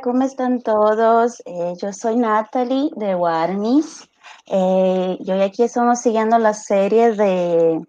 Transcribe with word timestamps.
Hola, 0.00 0.12
¿cómo 0.12 0.24
están 0.24 0.62
todos? 0.62 1.42
Eh, 1.44 1.74
yo 1.76 1.92
soy 1.92 2.16
Natalie 2.16 2.88
de 2.96 3.14
Warnis. 3.14 4.08
Eh, 4.46 5.18
y 5.20 5.30
hoy 5.30 5.42
aquí 5.42 5.62
estamos 5.62 6.00
siguiendo 6.00 6.38
la 6.38 6.54
serie 6.54 7.12
de, 7.12 7.84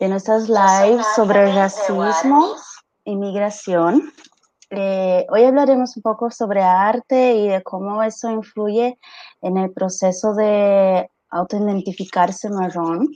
de 0.00 0.08
nuestras 0.08 0.48
lives 0.48 1.06
sobre 1.14 1.54
racismo 1.54 2.56
y 3.04 3.14
migración. 3.14 4.12
Eh, 4.70 5.26
hoy 5.30 5.44
hablaremos 5.44 5.96
un 5.96 6.02
poco 6.02 6.28
sobre 6.32 6.60
arte 6.60 7.34
y 7.36 7.48
de 7.48 7.62
cómo 7.62 8.02
eso 8.02 8.30
influye 8.30 8.98
en 9.40 9.56
el 9.56 9.70
proceso 9.72 10.34
de 10.34 11.08
autoidentificarse 11.30 12.50
marrón. 12.50 13.06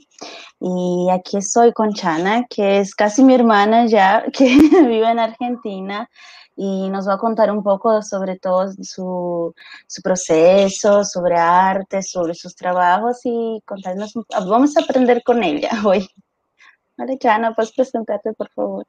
Y 0.61 1.09
aquí 1.11 1.37
estoy 1.37 1.73
con 1.73 1.91
Chana, 1.91 2.45
que 2.49 2.79
es 2.79 2.95
casi 2.95 3.21
mi 3.21 3.33
hermana 3.33 3.85
ya, 3.87 4.23
que 4.33 4.45
vive 4.45 5.11
en 5.11 5.19
Argentina 5.19 6.09
y 6.61 6.89
nos 6.89 7.07
va 7.07 7.13
a 7.13 7.17
contar 7.17 7.49
un 7.51 7.63
poco 7.63 8.01
sobre 8.01 8.37
todo 8.37 8.69
su, 8.81 9.55
su 9.87 10.01
proceso, 10.01 11.05
sobre 11.05 11.37
arte, 11.37 12.03
sobre 12.03 12.33
sus 12.33 12.53
trabajos 12.53 13.21
y 13.23 13.61
contarnos, 13.63 14.13
vamos 14.29 14.75
a 14.75 14.81
aprender 14.81 15.23
con 15.23 15.41
ella 15.41 15.69
hoy. 15.85 16.05
Vale, 16.97 17.17
Chana, 17.17 17.55
puedes 17.55 17.71
presentarte, 17.71 18.33
por 18.33 18.49
favor. 18.49 18.85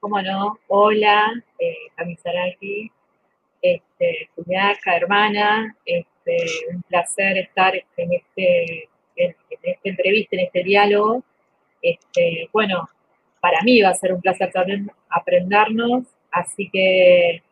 Cómo 0.00 0.20
no, 0.20 0.58
hola, 0.68 1.32
eh, 1.58 1.74
Kamisaraki, 1.94 2.92
este, 3.62 4.28
hermana, 4.84 5.74
este, 5.86 6.36
un 6.74 6.82
placer 6.82 7.38
estar 7.38 7.74
en, 7.74 8.12
este, 8.12 8.90
en, 9.16 9.34
esta 9.62 9.88
entrevista, 9.88 10.36
en 10.36 10.44
este 10.44 10.62
diálogo. 10.62 11.22
Este, 11.80 12.50
bueno, 12.52 12.86
para 13.40 13.62
mí 13.62 13.80
va 13.80 13.88
a 13.88 13.94
ser 13.94 14.12
un 14.12 14.20
placer 14.20 14.52
también 14.52 14.92
aprendernos 15.08 16.15
Así 16.36 16.68
que, 16.70 17.42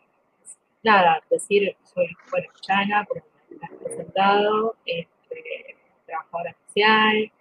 nada, 0.82 1.22
decir, 1.30 1.74
soy, 1.84 2.06
bueno, 2.30 2.48
Chana, 2.60 3.06
como 3.06 3.22
me 3.48 3.66
has 3.66 3.82
presentado, 3.82 4.76
este, 4.84 5.76
trabajadora 6.04 6.54
social, 6.66 7.32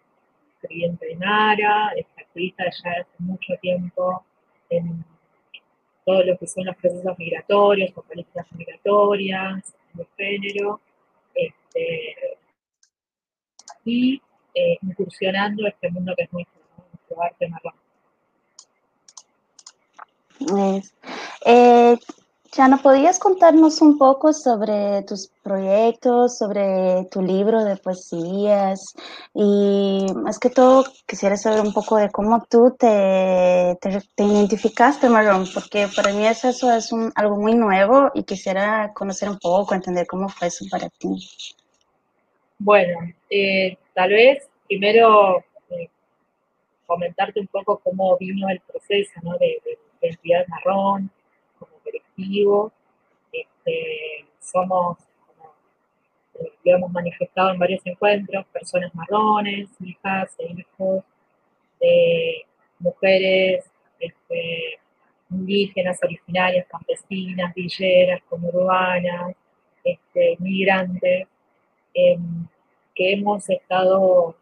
creyente 0.61 1.05
de 1.05 1.15
Nara, 1.17 1.91
activista 2.15 2.63
ya 2.63 2.91
hace 2.91 3.11
mucho 3.19 3.55
tiempo 3.61 4.23
en 4.69 5.03
todo 6.05 6.23
lo 6.23 6.37
que 6.37 6.47
son 6.47 6.65
los 6.65 6.77
procesos 6.77 7.19
migratorios, 7.19 7.91
con 7.91 8.05
políticas 8.05 8.47
migratorias, 8.53 9.75
de 9.95 10.07
género, 10.15 10.79
este, 11.35 12.37
y 13.83 14.21
eh, 14.55 14.77
incursionando 14.81 15.67
este 15.67 15.91
mundo 15.91 16.13
que 16.15 16.23
es 16.23 16.31
nuestro, 16.31 16.61
nuestro 16.89 17.21
arte 17.21 17.49
marrón. 17.49 17.73
Eh, 21.45 21.97
no 22.69 22.77
¿podrías 22.81 23.19
contarnos 23.19 23.81
un 23.81 23.97
poco 23.97 24.31
sobre 24.31 25.01
tus 25.03 25.27
proyectos, 25.41 26.37
sobre 26.37 27.05
tu 27.11 27.21
libro 27.21 27.63
de 27.63 27.77
poesías? 27.77 28.93
Y 29.33 30.05
más 30.15 30.37
que 30.37 30.49
todo, 30.49 30.85
quisiera 31.07 31.35
saber 31.35 31.61
un 31.61 31.73
poco 31.73 31.97
de 31.97 32.11
cómo 32.11 32.45
tú 32.49 32.75
te, 32.77 33.75
te, 33.81 34.23
identificaste, 34.23 35.09
Marrón, 35.09 35.45
porque 35.53 35.87
para 35.95 36.13
mí 36.13 36.27
eso, 36.27 36.49
es 36.49 36.91
un, 36.91 37.11
algo 37.15 37.37
muy 37.37 37.55
nuevo 37.55 38.11
y 38.13 38.23
quisiera 38.23 38.93
conocer 38.93 39.29
un 39.29 39.39
poco, 39.39 39.73
entender 39.73 40.05
cómo 40.05 40.29
fue 40.29 40.47
eso 40.47 40.65
para 40.69 40.89
ti. 40.89 41.09
Bueno, 42.59 42.99
eh, 43.31 43.77
tal 43.93 44.11
vez 44.11 44.47
primero 44.67 45.39
eh, 45.71 45.89
comentarte 46.85 47.39
un 47.39 47.47
poco 47.47 47.79
cómo 47.83 48.15
vino 48.17 48.47
el 48.47 48.59
proceso 48.59 49.11
¿no? 49.23 49.37
de, 49.39 49.59
de 50.01 50.45
marrón, 50.47 51.09
colectivo. 51.83 52.71
Este, 53.31 54.25
somos, 54.39 54.97
como 55.27 55.53
lo 56.33 56.75
hemos 56.75 56.91
manifestado 56.91 57.51
en 57.51 57.59
varios 57.59 57.81
encuentros, 57.85 58.45
personas 58.47 58.93
marrones, 58.93 59.69
hijas 59.81 60.35
e 60.39 60.53
hijos 60.53 61.03
de 61.79 62.45
mujeres 62.79 63.71
este, 63.99 64.79
indígenas, 65.29 65.99
originarias, 66.03 66.67
campesinas, 66.67 67.53
villeras, 67.53 68.21
conurbanas, 68.29 69.35
este, 69.83 70.37
migrantes, 70.39 71.27
em, 71.93 72.47
que 72.95 73.13
hemos 73.13 73.49
estado 73.49 74.35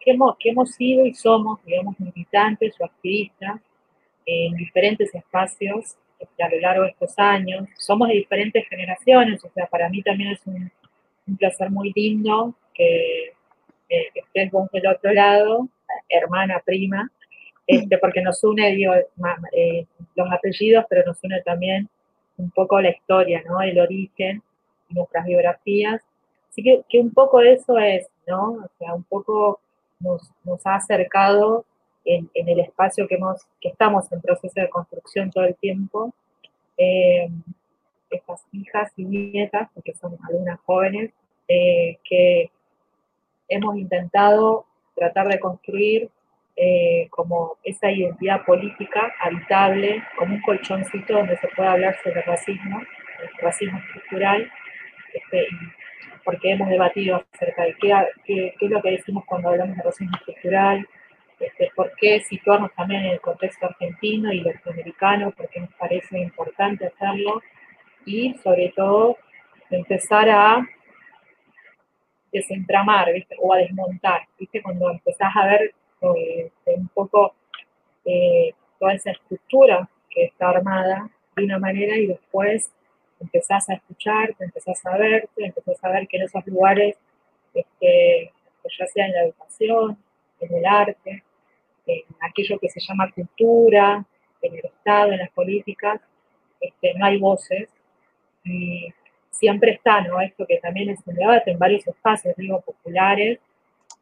que 0.00 0.12
hemos, 0.12 0.36
que 0.38 0.50
hemos 0.50 0.70
sido 0.70 1.04
y 1.04 1.14
somos, 1.14 1.62
digamos, 1.64 1.98
militantes 2.00 2.74
o 2.80 2.84
activistas 2.84 3.60
en 4.26 4.54
diferentes 4.54 5.14
espacios 5.14 5.96
a 6.38 6.48
lo 6.48 6.60
largo 6.60 6.82
de 6.84 6.90
estos 6.90 7.18
años. 7.18 7.68
Somos 7.78 8.08
de 8.08 8.14
diferentes 8.14 8.66
generaciones, 8.68 9.44
o 9.44 9.50
sea, 9.50 9.66
para 9.66 9.88
mí 9.88 10.02
también 10.02 10.32
es 10.32 10.40
un, 10.46 10.70
placer 11.38 11.70
muy 11.70 11.92
lindo 11.94 12.54
que, 12.72 13.32
estés 13.88 14.50
vos 14.50 14.70
del 14.72 14.86
otro 14.86 15.12
lado, 15.12 15.68
hermana, 16.08 16.60
prima, 16.64 17.10
este, 17.66 17.98
porque 17.98 18.20
nos 18.20 18.42
une, 18.44 18.74
digo, 18.74 18.94
eh, 19.52 19.86
los 20.14 20.30
apellidos, 20.30 20.84
pero 20.88 21.04
nos 21.04 21.22
une 21.22 21.40
también 21.42 21.88
un 22.36 22.50
poco 22.50 22.80
la 22.80 22.90
historia, 22.90 23.42
¿no? 23.46 23.60
El 23.60 23.78
origen, 23.80 24.42
nuestras 24.88 25.24
biografías. 25.24 26.00
Así 26.50 26.62
que, 26.62 26.82
que 26.88 27.00
un 27.00 27.12
poco 27.12 27.40
eso 27.40 27.78
es, 27.78 28.06
¿no? 28.26 28.52
O 28.52 28.70
sea, 28.78 28.94
un 28.94 29.04
poco 29.04 29.60
nos, 30.00 30.30
nos 30.44 30.64
ha 30.66 30.76
acercado 30.76 31.64
en, 32.06 32.30
el 32.34 32.60
espacio 32.60 33.06
que, 33.08 33.16
hemos, 33.16 33.46
que 33.60 33.68
estamos 33.68 34.10
en 34.12 34.20
proceso 34.20 34.60
de 34.60 34.70
construcción 34.70 35.30
todo 35.30 35.44
el 35.44 35.56
tiempo. 35.56 36.14
Eh, 36.78 37.28
estas 38.10 38.44
hijas 38.52 38.92
y 38.96 39.04
nietas, 39.04 39.68
porque 39.74 39.92
son 39.94 40.16
algunas 40.28 40.60
jóvenes, 40.60 41.12
eh, 41.48 41.98
que 42.04 42.50
hemos 43.48 43.76
intentado 43.76 44.66
tratar 44.94 45.28
de 45.28 45.40
construir 45.40 46.08
eh, 46.56 47.08
como 47.10 47.58
esa 47.64 47.90
identidad 47.90 48.44
política 48.44 49.12
habitable, 49.20 50.02
como 50.16 50.34
un 50.36 50.40
colchoncito 50.42 51.12
donde 51.12 51.36
se 51.38 51.48
pueda 51.48 51.72
hablar 51.72 51.96
sobre 52.02 52.22
racismo, 52.22 52.80
el 52.80 53.28
racismo 53.42 53.78
estructural, 53.78 54.50
este, 55.12 55.46
porque 56.24 56.52
hemos 56.52 56.68
debatido 56.68 57.24
acerca 57.34 57.64
de 57.64 57.74
qué, 57.74 57.94
qué, 58.24 58.54
qué, 58.58 58.66
es 58.66 58.70
lo 58.70 58.80
que 58.80 58.92
decimos 58.92 59.24
cuando 59.26 59.50
hablamos 59.50 59.76
de 59.76 59.82
racismo 59.82 60.16
estructural, 60.16 60.88
este, 61.38 61.70
por 61.74 61.92
qué 61.96 62.20
situarnos 62.20 62.72
también 62.74 63.04
en 63.04 63.12
el 63.12 63.20
contexto 63.20 63.66
argentino 63.66 64.32
y 64.32 64.40
latinoamericano, 64.40 65.32
porque 65.32 65.60
nos 65.60 65.72
parece 65.74 66.18
importante 66.18 66.86
hacerlo, 66.86 67.42
y 68.04 68.34
sobre 68.42 68.72
todo 68.74 69.18
empezar 69.70 70.30
a 70.30 70.66
desentramar 72.32 73.08
o 73.38 73.52
a 73.52 73.58
desmontar, 73.58 74.22
¿viste? 74.38 74.62
cuando 74.62 74.90
empezás 74.90 75.32
a 75.34 75.46
ver 75.46 75.74
eh, 76.02 76.50
un 76.66 76.88
poco 76.88 77.34
eh, 78.04 78.52
toda 78.78 78.94
esa 78.94 79.10
estructura 79.10 79.88
que 80.10 80.24
está 80.24 80.50
armada 80.50 81.10
de 81.34 81.44
una 81.44 81.58
manera 81.58 81.96
y 81.96 82.06
después 82.06 82.70
empezás 83.20 83.68
a 83.68 83.74
escucharte, 83.74 84.44
empezás 84.44 84.84
a 84.86 84.96
verte, 84.96 85.44
empezás 85.44 85.82
a 85.82 85.90
ver 85.90 86.06
que 86.06 86.18
en 86.18 86.22
esos 86.24 86.46
lugares, 86.46 86.96
este, 87.54 88.32
ya 88.78 88.86
sea 88.86 89.06
en 89.06 89.12
la 89.12 89.24
educación, 89.24 89.98
en 90.40 90.54
el 90.54 90.66
arte, 90.66 91.22
en 91.86 92.02
aquello 92.20 92.58
que 92.58 92.68
se 92.68 92.80
llama 92.80 93.10
cultura, 93.12 94.04
en 94.42 94.54
el 94.54 94.64
Estado, 94.64 95.12
en 95.12 95.18
las 95.18 95.30
políticas, 95.30 96.00
este, 96.60 96.94
no 96.94 97.06
hay 97.06 97.18
voces. 97.18 97.68
Y 98.44 98.92
siempre 99.30 99.72
está, 99.72 100.00
¿no? 100.02 100.20
Esto 100.20 100.46
que 100.46 100.58
también 100.58 100.90
es 100.90 101.00
un 101.06 101.14
debate 101.14 101.50
en 101.50 101.58
varios 101.58 101.86
espacios, 101.86 102.34
digo, 102.36 102.60
populares, 102.60 103.38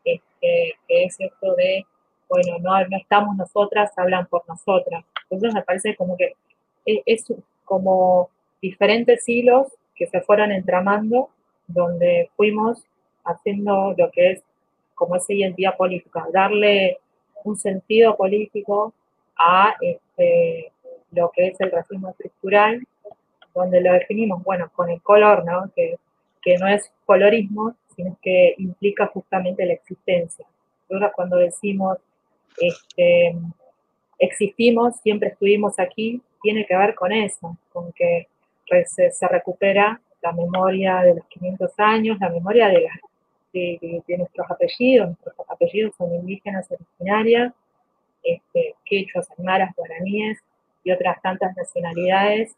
este, 0.05 0.75
que 0.89 1.05
es 1.05 1.17
esto 1.19 1.55
de, 1.55 1.85
bueno, 2.29 2.59
no, 2.61 2.89
no 2.89 2.97
estamos 2.97 3.37
nosotras, 3.37 3.93
hablan 3.97 4.27
por 4.27 4.47
nosotras. 4.49 5.05
Entonces 5.23 5.55
me 5.55 5.63
parece 5.63 5.97
como 5.97 6.17
que 6.17 6.35
es, 6.85 7.03
es 7.07 7.33
como 7.65 8.31
diferentes 8.61 9.29
hilos 9.29 9.69
que 9.95 10.07
se 10.07 10.21
fueron 10.21 10.53
entramando, 10.53 11.31
donde 11.67 12.31
fuimos 12.37 12.85
haciendo 13.25 13.95
lo 13.97 14.11
que 14.11 14.33
es 14.33 14.43
como 14.95 15.17
esa 15.17 15.33
identidad 15.33 15.77
política, 15.77 16.27
darle 16.33 16.99
un 17.45 17.57
sentido 17.57 18.17
político 18.17 18.93
a 19.37 19.75
este, 19.81 20.73
lo 21.13 21.31
que 21.33 21.49
es 21.49 21.61
el 21.61 21.71
racismo 21.71 22.11
estructural, 22.11 22.87
donde 23.55 23.81
lo 23.81 23.93
definimos, 23.93 24.43
bueno, 24.43 24.71
con 24.75 24.91
el 24.91 25.01
color, 25.01 25.45
¿no? 25.45 25.71
Que, 25.75 25.97
que 26.43 26.57
no 26.59 26.67
es 26.67 26.91
colorismo, 27.07 27.77
sino 27.95 28.19
que 28.21 28.55
implica 28.59 29.07
justamente 29.07 29.65
la 29.65 29.75
existencia. 29.75 30.45
Nosotros 30.89 31.13
cuando 31.15 31.37
decimos 31.37 31.99
este, 32.59 33.37
existimos, 34.19 34.97
siempre 35.03 35.31
estuvimos 35.31 35.79
aquí, 35.79 36.21
tiene 36.43 36.67
que 36.67 36.77
ver 36.77 36.95
con 36.95 37.13
eso, 37.13 37.57
con 37.73 37.93
que 37.93 38.29
se, 38.87 39.11
se 39.11 39.29
recupera 39.29 40.01
la 40.23 40.33
memoria 40.33 41.03
de 41.03 41.17
los 41.17 41.27
500 41.27 41.71
años, 41.79 42.19
la 42.21 42.31
memoria 42.31 42.69
de, 42.69 42.81
las 42.83 42.99
de, 43.55 44.03
nuestros 44.19 44.51
apellidos, 44.51 45.09
nuestros 45.09 45.35
apellidos 45.49 45.95
son 45.97 46.15
indígenas 46.15 46.69
originarias, 46.71 47.53
este, 48.23 48.75
quechuas, 48.85 49.29
aymaras, 49.39 49.75
guaraníes 49.77 50.39
y 50.83 50.91
otras 50.91 51.21
tantas 51.23 51.57
nacionalidades 51.57 52.57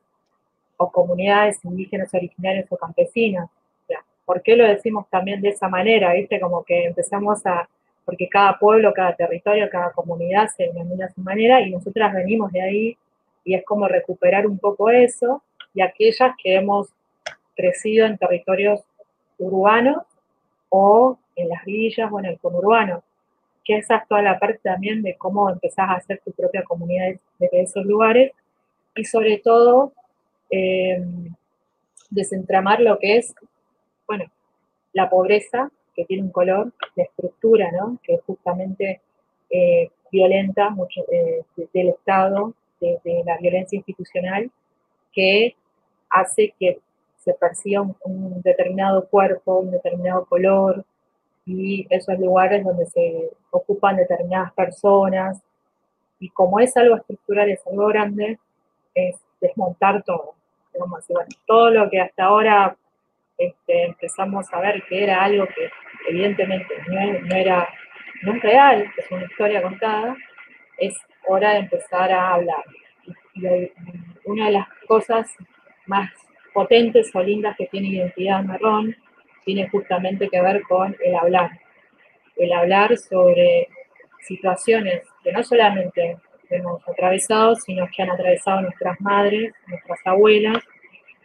o 0.76 0.90
comunidades 0.90 1.64
indígenas 1.64 2.12
originarias 2.14 2.66
o 2.70 2.76
campesinas. 2.76 3.50
¿Por 4.24 4.42
qué 4.42 4.56
lo 4.56 4.66
decimos 4.66 5.06
también 5.08 5.40
de 5.40 5.50
esa 5.50 5.68
manera? 5.68 6.12
¿Viste? 6.12 6.40
Como 6.40 6.64
que 6.64 6.86
empezamos 6.86 7.46
a, 7.46 7.68
porque 8.04 8.28
cada 8.28 8.58
pueblo, 8.58 8.92
cada 8.92 9.14
territorio, 9.14 9.68
cada 9.70 9.92
comunidad 9.92 10.48
se 10.48 10.64
denomina 10.64 11.06
a 11.06 11.10
su 11.10 11.20
manera 11.20 11.60
y 11.60 11.70
nosotras 11.70 12.12
venimos 12.12 12.50
de 12.50 12.60
ahí 12.60 12.98
y 13.44 13.54
es 13.54 13.64
como 13.64 13.86
recuperar 13.86 14.48
un 14.48 14.58
poco 14.58 14.90
eso 14.90 15.42
y 15.74 15.80
aquellas 15.80 16.34
que 16.42 16.56
hemos 16.56 16.88
crecido 17.54 18.06
en 18.06 18.18
territorios 18.18 18.80
urbanos 19.38 19.98
o 20.78 21.18
en 21.34 21.48
las 21.48 21.64
villas 21.64 22.10
o 22.12 22.18
en 22.18 22.26
el 22.26 22.38
conurbano, 22.38 23.02
que 23.64 23.78
esa 23.78 23.96
es 23.96 24.08
toda 24.08 24.22
la 24.22 24.38
parte 24.38 24.60
también 24.62 25.02
de 25.02 25.16
cómo 25.16 25.48
empezás 25.48 25.88
a 25.88 25.94
hacer 25.94 26.20
tu 26.24 26.32
propia 26.32 26.62
comunidad 26.64 27.14
desde 27.38 27.62
esos 27.62 27.84
lugares 27.84 28.32
y 28.94 29.04
sobre 29.04 29.38
todo 29.38 29.92
eh, 30.50 31.02
desentramar 32.10 32.80
lo 32.80 32.98
que 32.98 33.16
es, 33.16 33.34
bueno, 34.06 34.26
la 34.92 35.08
pobreza, 35.08 35.70
que 35.94 36.04
tiene 36.04 36.24
un 36.24 36.30
color, 36.30 36.72
la 36.94 37.04
estructura, 37.04 37.70
¿no? 37.72 37.98
Que 38.02 38.18
justamente 38.26 39.00
eh, 39.48 39.88
violenta 40.12 40.68
mucho, 40.68 41.00
eh, 41.10 41.42
del 41.72 41.88
Estado, 41.88 42.52
de, 42.80 43.22
la 43.24 43.38
violencia 43.38 43.76
institucional, 43.76 44.50
que 45.12 45.56
hace 46.10 46.54
que 46.60 46.80
se 47.26 47.34
perciba 47.34 47.82
un, 47.82 48.40
determinado 48.40 49.08
cuerpo, 49.08 49.58
un 49.58 49.72
determinado 49.72 50.24
color, 50.26 50.84
y 51.44 51.86
esos 51.90 52.16
lugares 52.20 52.64
donde 52.64 52.86
se 52.86 53.30
ocupan 53.50 53.96
determinadas 53.96 54.52
personas. 54.52 55.42
Y 56.20 56.30
como 56.30 56.60
es 56.60 56.76
algo 56.76 56.96
estructural, 56.96 57.50
es 57.50 57.66
algo 57.66 57.88
grande, 57.88 58.38
es 58.94 59.16
desmontar 59.40 60.04
todo. 60.04 60.34
todo 61.46 61.70
lo 61.70 61.90
que 61.90 62.00
hasta 62.00 62.24
ahora 62.24 62.76
este, 63.38 63.86
empezamos 63.86 64.46
a 64.52 64.60
ver 64.60 64.84
que 64.88 65.02
era 65.02 65.24
algo 65.24 65.46
que 65.48 65.68
evidentemente 66.08 66.74
no, 66.88 67.34
era 67.34 67.68
nunca 68.22 68.48
real, 68.48 68.86
es 68.96 69.10
una 69.10 69.24
historia 69.24 69.62
contada, 69.62 70.16
es 70.78 70.94
hora 71.26 71.50
de 71.54 71.58
empezar 71.58 72.12
a 72.12 72.34
hablar. 72.34 72.64
Y, 73.34 73.72
una 74.24 74.46
de 74.46 74.52
las 74.52 74.68
cosas 74.86 75.28
más 75.86 76.10
potentes 76.56 77.14
o 77.14 77.22
lindas 77.22 77.54
que 77.54 77.66
tiene 77.66 77.88
Identidad 77.88 78.42
Marrón 78.42 78.96
tiene 79.44 79.68
justamente 79.68 80.26
que 80.30 80.40
ver 80.40 80.62
con 80.62 80.96
el 81.04 81.14
hablar. 81.14 81.50
El 82.34 82.50
hablar 82.50 82.96
sobre 82.96 83.68
situaciones 84.22 85.02
que 85.22 85.32
no 85.32 85.44
solamente 85.44 86.16
hemos 86.48 86.88
atravesado, 86.88 87.56
sino 87.56 87.86
que 87.94 88.02
han 88.02 88.10
atravesado 88.10 88.62
nuestras 88.62 88.98
madres, 89.02 89.52
nuestras 89.66 90.00
abuelas, 90.06 90.64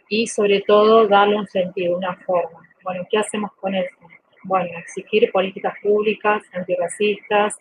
y 0.06 0.26
sobre 0.26 0.60
todo 0.60 1.08
darle 1.08 1.36
un 1.36 1.46
sentido, 1.46 1.96
una 1.96 2.14
forma. 2.16 2.68
Bueno, 2.84 3.06
¿qué 3.10 3.16
hacemos 3.16 3.52
con 3.54 3.74
eso? 3.74 3.96
Bueno, 4.44 4.78
exigir 4.78 5.32
políticas 5.32 5.72
públicas 5.82 6.42
antirracistas, 6.52 7.56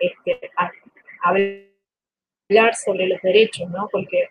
este, 0.00 0.50
hablar 1.22 2.74
sobre 2.74 3.06
los 3.06 3.22
derechos, 3.22 3.70
¿no? 3.70 3.88
Porque 3.92 4.30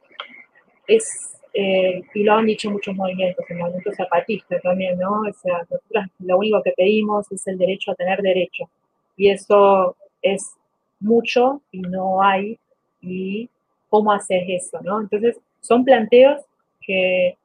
es, 0.87 1.39
eh, 1.53 2.01
y 2.15 2.23
lo 2.23 2.33
han 2.33 2.47
dicho 2.47 2.71
muchos 2.71 2.95
movimientos, 2.95 3.45
el 3.47 3.57
movimiento 3.57 3.91
zapatista 3.93 4.59
también, 4.59 4.97
¿no? 4.97 5.21
O 5.21 5.33
sea, 5.33 5.59
nosotros 5.59 6.05
lo 6.19 6.37
único 6.39 6.63
que 6.63 6.73
pedimos 6.75 7.31
es 7.31 7.45
el 7.45 7.59
derecho 7.59 7.91
a 7.91 7.95
tener 7.95 8.21
derecho. 8.21 8.69
Y 9.15 9.29
eso 9.29 9.95
es 10.21 10.55
mucho 10.99 11.61
y 11.71 11.81
no 11.81 12.23
hay. 12.23 12.57
¿Y 13.01 13.49
cómo 13.89 14.11
haces 14.11 14.43
eso, 14.47 14.79
no? 14.81 15.01
Entonces, 15.01 15.37
son 15.61 15.85
planteos 15.85 16.41
que 16.81 17.37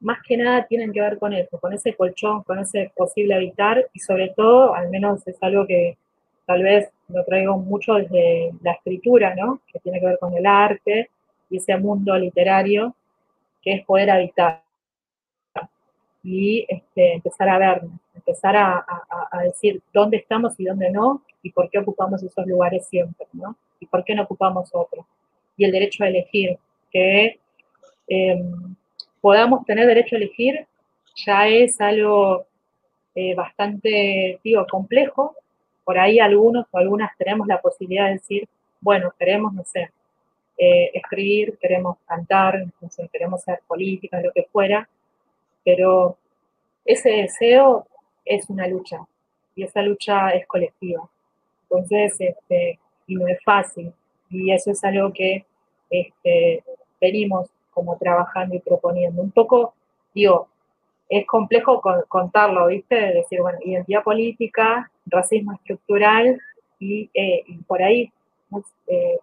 más 0.00 0.18
que 0.22 0.36
nada 0.36 0.66
tienen 0.66 0.92
que 0.92 1.00
ver 1.00 1.18
con 1.18 1.32
eso, 1.32 1.58
con 1.58 1.72
ese 1.72 1.94
colchón, 1.94 2.44
con 2.44 2.60
ese 2.60 2.92
posible 2.96 3.34
habitar 3.34 3.84
y 3.92 3.98
sobre 3.98 4.28
todo, 4.28 4.74
al 4.74 4.90
menos 4.90 5.26
es 5.26 5.36
algo 5.42 5.66
que 5.66 5.96
tal 6.46 6.62
vez 6.62 6.88
lo 7.08 7.24
traigo 7.24 7.58
mucho 7.58 7.94
desde 7.94 8.52
la 8.62 8.72
escritura, 8.72 9.34
¿no? 9.34 9.60
Que 9.72 9.80
tiene 9.80 9.98
que 9.98 10.06
ver 10.06 10.18
con 10.20 10.34
el 10.34 10.46
arte 10.46 11.10
y 11.50 11.56
ese 11.56 11.76
mundo 11.76 12.16
literario 12.16 12.94
es 13.72 13.84
poder 13.84 14.10
habitar 14.10 14.62
y 16.22 16.66
este, 16.68 17.14
empezar 17.14 17.48
a 17.48 17.58
vernos, 17.58 18.00
empezar 18.14 18.56
a, 18.56 18.84
a, 19.30 19.42
decir 19.42 19.80
dónde 19.92 20.18
estamos 20.18 20.58
y 20.58 20.64
dónde 20.64 20.90
no 20.90 21.22
y 21.42 21.50
por 21.50 21.70
qué 21.70 21.78
ocupamos 21.78 22.22
esos 22.22 22.46
lugares 22.46 22.86
siempre, 22.86 23.26
¿no? 23.32 23.56
Y 23.80 23.86
por 23.86 24.04
qué 24.04 24.14
no 24.14 24.24
ocupamos 24.24 24.70
otros. 24.74 25.06
Y 25.56 25.64
el 25.64 25.72
derecho 25.72 26.04
a 26.04 26.08
elegir, 26.08 26.58
que 26.90 27.38
eh, 28.08 28.42
podamos 29.20 29.64
tener 29.64 29.86
derecho 29.86 30.16
a 30.16 30.18
elegir 30.18 30.66
ya 31.14 31.48
es 31.48 31.80
algo 31.80 32.46
eh, 33.14 33.34
bastante, 33.34 34.40
digo, 34.42 34.66
complejo. 34.70 35.34
Por 35.84 35.98
ahí 35.98 36.20
algunos 36.20 36.66
o 36.70 36.78
algunas 36.78 37.16
tenemos 37.16 37.46
la 37.46 37.60
posibilidad 37.60 38.06
de 38.06 38.12
decir, 38.14 38.48
bueno, 38.80 39.12
queremos, 39.18 39.52
no 39.52 39.64
sé, 39.64 39.90
eh, 40.58 40.90
escribir, 40.92 41.56
queremos 41.58 41.98
cantar, 42.06 42.66
no 42.80 42.90
sé, 42.90 43.08
queremos 43.12 43.42
ser 43.42 43.60
política, 43.66 44.20
lo 44.20 44.32
que 44.32 44.48
fuera, 44.50 44.88
pero 45.64 46.18
ese 46.84 47.10
deseo 47.10 47.86
es 48.24 48.50
una 48.50 48.66
lucha 48.66 49.06
y 49.54 49.62
esa 49.62 49.82
lucha 49.82 50.30
es 50.30 50.46
colectiva. 50.46 51.08
Entonces, 51.62 52.16
este, 52.20 52.78
y 53.06 53.16
no 53.16 53.26
es 53.28 53.38
fácil. 53.44 53.92
Y 54.30 54.50
eso 54.52 54.70
es 54.70 54.82
algo 54.84 55.12
que 55.12 55.44
este, 55.90 56.62
venimos 57.00 57.48
como 57.70 57.96
trabajando 57.96 58.54
y 58.54 58.60
proponiendo. 58.60 59.22
Un 59.22 59.30
poco, 59.30 59.74
digo, 60.14 60.48
es 61.08 61.26
complejo 61.26 61.80
contarlo, 62.08 62.66
¿viste? 62.66 62.96
Decir, 62.96 63.40
bueno, 63.40 63.58
identidad 63.64 64.02
política, 64.02 64.90
racismo 65.06 65.54
estructural 65.54 66.40
y, 66.78 67.10
eh, 67.14 67.44
por 67.66 67.82
ahí 67.82 68.12
eh, 68.86 69.18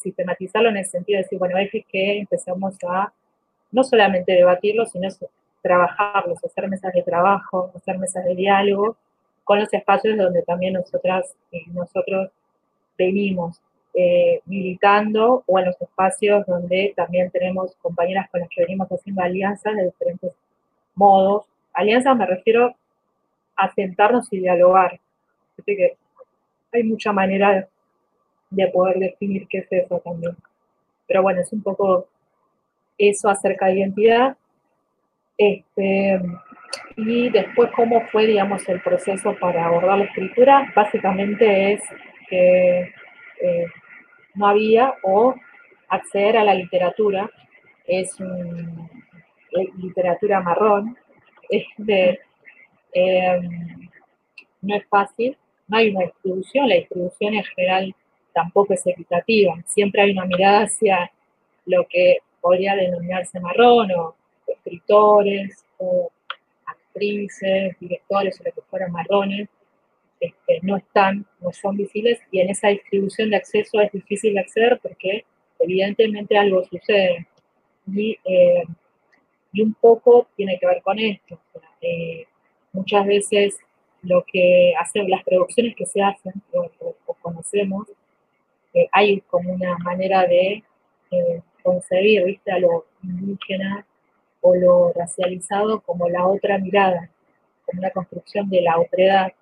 sistematizarlo 0.00 0.68
en 0.70 0.78
el 0.78 0.86
sentido 0.86 1.18
de 1.18 1.22
decir, 1.24 1.38
bueno, 1.38 1.58
es 1.58 1.70
que 1.70 2.18
empezamos 2.18 2.76
a 2.88 3.12
no 3.72 3.84
solamente 3.84 4.32
debatirlo, 4.32 4.86
sino 4.86 5.08
trabajarlos, 5.62 6.44
hacer 6.44 6.68
mesas 6.68 6.92
de 6.92 7.02
trabajo, 7.02 7.70
hacer 7.76 7.98
mesas 7.98 8.24
de 8.24 8.34
diálogo 8.34 8.96
con 9.44 9.60
los 9.60 9.72
espacios 9.72 10.16
donde 10.16 10.42
también 10.42 10.74
nosotras 10.74 11.34
y 11.50 11.68
nosotros 11.70 12.30
venimos 12.96 13.60
eh, 13.94 14.40
militando 14.46 15.42
o 15.46 15.58
en 15.58 15.66
los 15.66 15.80
espacios 15.80 16.46
donde 16.46 16.92
también 16.94 17.30
tenemos 17.30 17.74
compañeras 17.82 18.30
con 18.30 18.40
las 18.40 18.48
que 18.48 18.62
venimos 18.62 18.88
haciendo 18.88 19.22
alianzas 19.22 19.74
de 19.74 19.86
diferentes 19.86 20.32
modos. 20.94 21.46
Alianzas 21.72 22.16
me 22.16 22.26
refiero 22.26 22.74
a 23.56 23.74
sentarnos 23.74 24.32
y 24.32 24.38
dialogar. 24.38 25.00
Así 25.58 25.76
que 25.76 25.96
hay 26.72 26.84
mucha 26.84 27.12
manera 27.12 27.68
de 28.50 28.66
poder 28.68 28.98
definir 28.98 29.46
qué 29.48 29.58
es 29.58 29.66
eso 29.70 30.00
también. 30.04 30.36
Pero 31.06 31.22
bueno, 31.22 31.40
es 31.40 31.52
un 31.52 31.62
poco 31.62 32.08
eso 32.98 33.28
acerca 33.28 33.66
de 33.66 33.78
identidad. 33.78 34.36
Este, 35.38 36.20
y 36.96 37.30
después, 37.30 37.70
¿cómo 37.74 38.02
fue, 38.08 38.26
digamos, 38.26 38.68
el 38.68 38.80
proceso 38.80 39.34
para 39.40 39.66
abordar 39.66 39.98
la 39.98 40.04
escritura? 40.04 40.70
Básicamente 40.74 41.72
es 41.72 41.82
que 42.28 42.92
eh, 43.40 43.66
no 44.34 44.48
había, 44.48 44.94
o 45.02 45.34
acceder 45.88 46.36
a 46.36 46.44
la 46.44 46.54
literatura, 46.54 47.30
es, 47.86 48.16
literatura 49.78 50.40
marrón, 50.40 50.96
este, 51.48 52.20
no 54.62 54.76
es 54.76 54.86
fácil, 54.88 55.36
no 55.66 55.78
hay 55.78 55.90
una 55.90 56.04
distribución, 56.04 56.68
la 56.68 56.76
distribución 56.76 57.34
en 57.34 57.44
general 57.44 57.94
tampoco 58.32 58.74
es 58.74 58.86
equitativa, 58.86 59.54
siempre 59.66 60.02
hay 60.02 60.12
una 60.12 60.24
mirada 60.24 60.64
hacia 60.64 61.10
lo 61.66 61.86
que 61.88 62.18
podría 62.40 62.74
denominarse 62.74 63.40
marrón, 63.40 63.90
o 63.92 64.14
escritores, 64.46 65.64
o 65.78 66.10
actrices, 66.66 67.76
directores, 67.78 68.40
o 68.40 68.44
lo 68.44 68.52
que 68.52 68.62
fueran 68.62 68.92
marrones, 68.92 69.48
no 70.62 70.76
están, 70.76 71.26
no 71.40 71.52
son 71.52 71.76
visibles 71.76 72.20
y 72.30 72.40
en 72.40 72.50
esa 72.50 72.68
distribución 72.68 73.30
de 73.30 73.36
acceso 73.36 73.80
es 73.80 73.90
difícil 73.92 74.34
de 74.34 74.40
acceder 74.40 74.78
porque 74.82 75.24
evidentemente 75.58 76.36
algo 76.36 76.64
sucede. 76.64 77.26
Y, 77.86 78.18
eh, 78.24 78.64
y 79.52 79.62
un 79.62 79.74
poco 79.74 80.28
tiene 80.36 80.58
que 80.58 80.66
ver 80.66 80.82
con 80.82 80.98
esto. 80.98 81.38
Eh, 81.80 82.26
muchas 82.72 83.06
veces 83.06 83.58
lo 84.02 84.24
que 84.30 84.74
hacen, 84.78 85.10
las 85.10 85.24
producciones 85.24 85.74
que 85.76 85.86
se 85.86 86.02
hacen, 86.02 86.34
o, 86.52 87.14
conocemos, 87.20 87.86
eh, 88.74 88.88
hay 88.92 89.20
como 89.22 89.52
una 89.52 89.76
manera 89.78 90.26
de 90.26 90.64
concebir, 91.62 92.24
¿viste? 92.24 92.52
A 92.52 92.58
lo 92.58 92.86
indígena 93.02 93.84
o 94.40 94.54
lo 94.54 94.92
racializado 94.92 95.80
como 95.80 96.08
la 96.08 96.26
otra 96.26 96.58
mirada, 96.58 97.10
como 97.66 97.80
una 97.80 97.90
construcción 97.90 98.48
de 98.48 98.62
la 98.62 98.78
otredad 98.78 99.32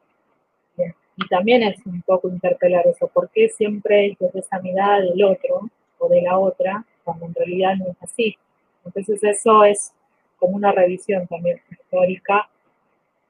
y 1.18 1.26
también 1.26 1.64
es 1.64 1.84
un 1.84 2.00
poco 2.02 2.28
interpelar 2.28 2.86
eso, 2.86 3.08
¿por 3.08 3.28
qué 3.30 3.48
siempre 3.48 4.16
desde 4.20 4.38
esa 4.38 4.60
mirada 4.60 5.00
del 5.00 5.24
otro 5.24 5.68
o 5.98 6.08
de 6.08 6.22
la 6.22 6.38
otra, 6.38 6.84
cuando 7.02 7.26
en 7.26 7.34
realidad 7.34 7.74
no 7.76 7.86
es 7.90 7.96
así? 8.00 8.38
Entonces 8.84 9.22
eso 9.24 9.64
es 9.64 9.92
como 10.38 10.54
una 10.54 10.70
revisión 10.70 11.26
también 11.26 11.60
histórica 11.72 12.48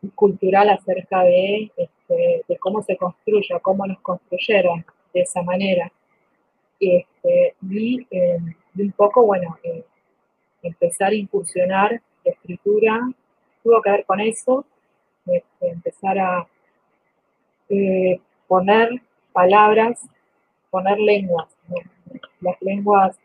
y 0.02 0.08
cultural 0.08 0.68
acerca 0.68 1.22
de, 1.22 1.72
este, 1.78 2.44
de 2.46 2.58
cómo 2.58 2.82
se 2.82 2.98
construye, 2.98 3.58
cómo 3.62 3.86
nos 3.86 4.00
construyeron 4.00 4.84
de 5.12 5.20
esa 5.20 5.42
manera. 5.42 5.90
Este, 6.80 7.54
y, 7.62 8.06
eh, 8.10 8.38
un 8.76 8.92
poco, 8.92 9.24
bueno, 9.24 9.56
eh, 9.64 9.84
empezar 10.62 11.10
a 11.10 11.14
incursionar 11.14 12.00
la 12.24 12.32
escritura 12.32 13.00
tuvo 13.62 13.82
que 13.82 13.90
ver 13.90 14.04
con 14.04 14.20
eso, 14.20 14.64
este, 15.26 15.68
empezar 15.68 16.18
a 16.18 16.46
eh, 17.68 18.20
poner 18.46 19.02
palabras, 19.32 20.00
poner 20.70 20.98
lenguas, 20.98 21.48
las 22.40 22.60
lenguas 22.62 23.18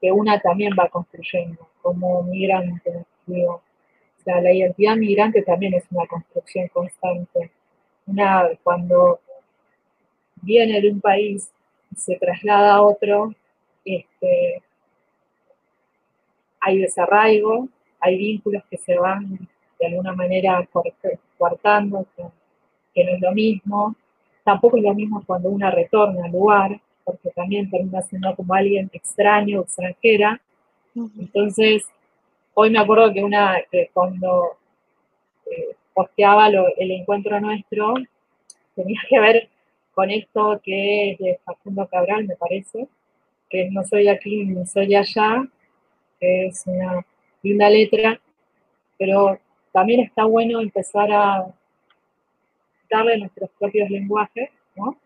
que 0.00 0.10
una 0.12 0.40
también 0.40 0.72
va 0.78 0.88
construyendo 0.88 1.68
como 1.82 2.22
migrante. 2.22 3.04
Digo. 3.26 3.62
O 4.18 4.22
sea, 4.24 4.40
la 4.40 4.52
identidad 4.52 4.96
migrante 4.96 5.42
también 5.42 5.74
es 5.74 5.84
una 5.90 6.06
construcción 6.06 6.68
constante. 6.68 7.50
Una, 8.06 8.48
cuando 8.62 9.20
viene 10.42 10.80
de 10.80 10.90
un 10.90 11.00
país 11.00 11.50
y 11.92 11.96
se 11.96 12.16
traslada 12.16 12.74
a 12.74 12.82
otro, 12.82 13.34
este, 13.84 14.62
hay 16.60 16.78
desarraigo, 16.78 17.68
hay 18.00 18.18
vínculos 18.18 18.62
que 18.70 18.76
se 18.76 18.96
van 18.96 19.38
de 19.78 19.86
alguna 19.86 20.12
manera 20.12 20.68
cortando, 21.38 22.06
que 22.94 23.04
no 23.04 23.12
es 23.12 23.20
lo 23.20 23.32
mismo. 23.32 23.94
Tampoco 24.44 24.76
es 24.76 24.82
lo 24.82 24.94
mismo 24.94 25.22
cuando 25.26 25.50
una 25.50 25.70
retorna 25.70 26.24
al 26.24 26.32
lugar, 26.32 26.80
porque 27.04 27.30
también 27.30 27.70
termina 27.70 28.02
siendo 28.02 28.34
como 28.34 28.54
alguien 28.54 28.90
extraño, 28.92 29.60
extranjera. 29.60 30.40
Entonces, 30.94 31.84
hoy 32.54 32.70
me 32.70 32.78
acuerdo 32.78 33.12
que 33.12 33.22
una, 33.22 33.56
que 33.70 33.90
cuando 33.92 34.56
eh, 35.46 35.76
posteaba 35.94 36.48
el 36.48 36.90
encuentro 36.90 37.40
nuestro, 37.40 37.94
tenía 38.74 39.00
que 39.08 39.20
ver 39.20 39.48
con 39.98 40.12
esto 40.12 40.60
que 40.62 41.10
es 41.10 41.18
de 41.18 41.40
Facundo 41.44 41.88
Cabral, 41.88 42.24
me 42.24 42.36
parece, 42.36 42.86
que 43.50 43.68
no 43.68 43.82
soy 43.82 44.06
aquí 44.06 44.44
ni 44.44 44.64
soy 44.64 44.94
allá, 44.94 45.44
que 46.20 46.46
es 46.46 46.62
una 46.66 47.04
linda 47.42 47.68
letra, 47.68 48.20
pero 48.96 49.40
también 49.72 49.98
está 49.98 50.22
bueno 50.22 50.60
empezar 50.60 51.10
a 51.10 51.52
darle 52.88 53.18
nuestros 53.18 53.50
propios 53.58 53.90
lenguajes, 53.90 54.50
¿no? 54.76 54.96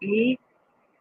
Y 0.00 0.38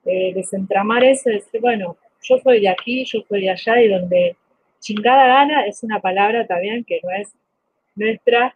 eh, 0.05 0.33
desentramar 0.33 1.03
eso 1.03 1.29
decir, 1.29 1.61
bueno, 1.61 1.95
yo 2.23 2.39
soy 2.39 2.59
de 2.61 2.69
aquí, 2.69 3.05
yo 3.05 3.19
soy 3.29 3.41
de 3.41 3.51
allá, 3.51 3.79
y 3.79 3.87
donde 3.87 4.35
chingada 4.79 5.27
gana 5.27 5.67
es 5.67 5.83
una 5.83 5.99
palabra 5.99 6.47
también 6.47 6.83
que 6.83 6.99
no 7.03 7.11
es 7.11 7.31
nuestra, 7.95 8.55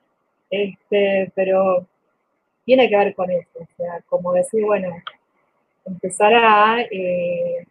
este, 0.50 1.32
pero 1.36 1.86
tiene 2.66 2.90
que 2.90 2.98
ver 2.98 3.16
con 3.16 3.30
eso, 3.32 3.60
o 3.60 3.68
sea, 3.78 4.02
como 4.08 4.34
decir, 4.34 4.64
bueno, 4.64 4.90
empezar 5.86 6.34
a 6.34 6.82
eh, 6.82 7.66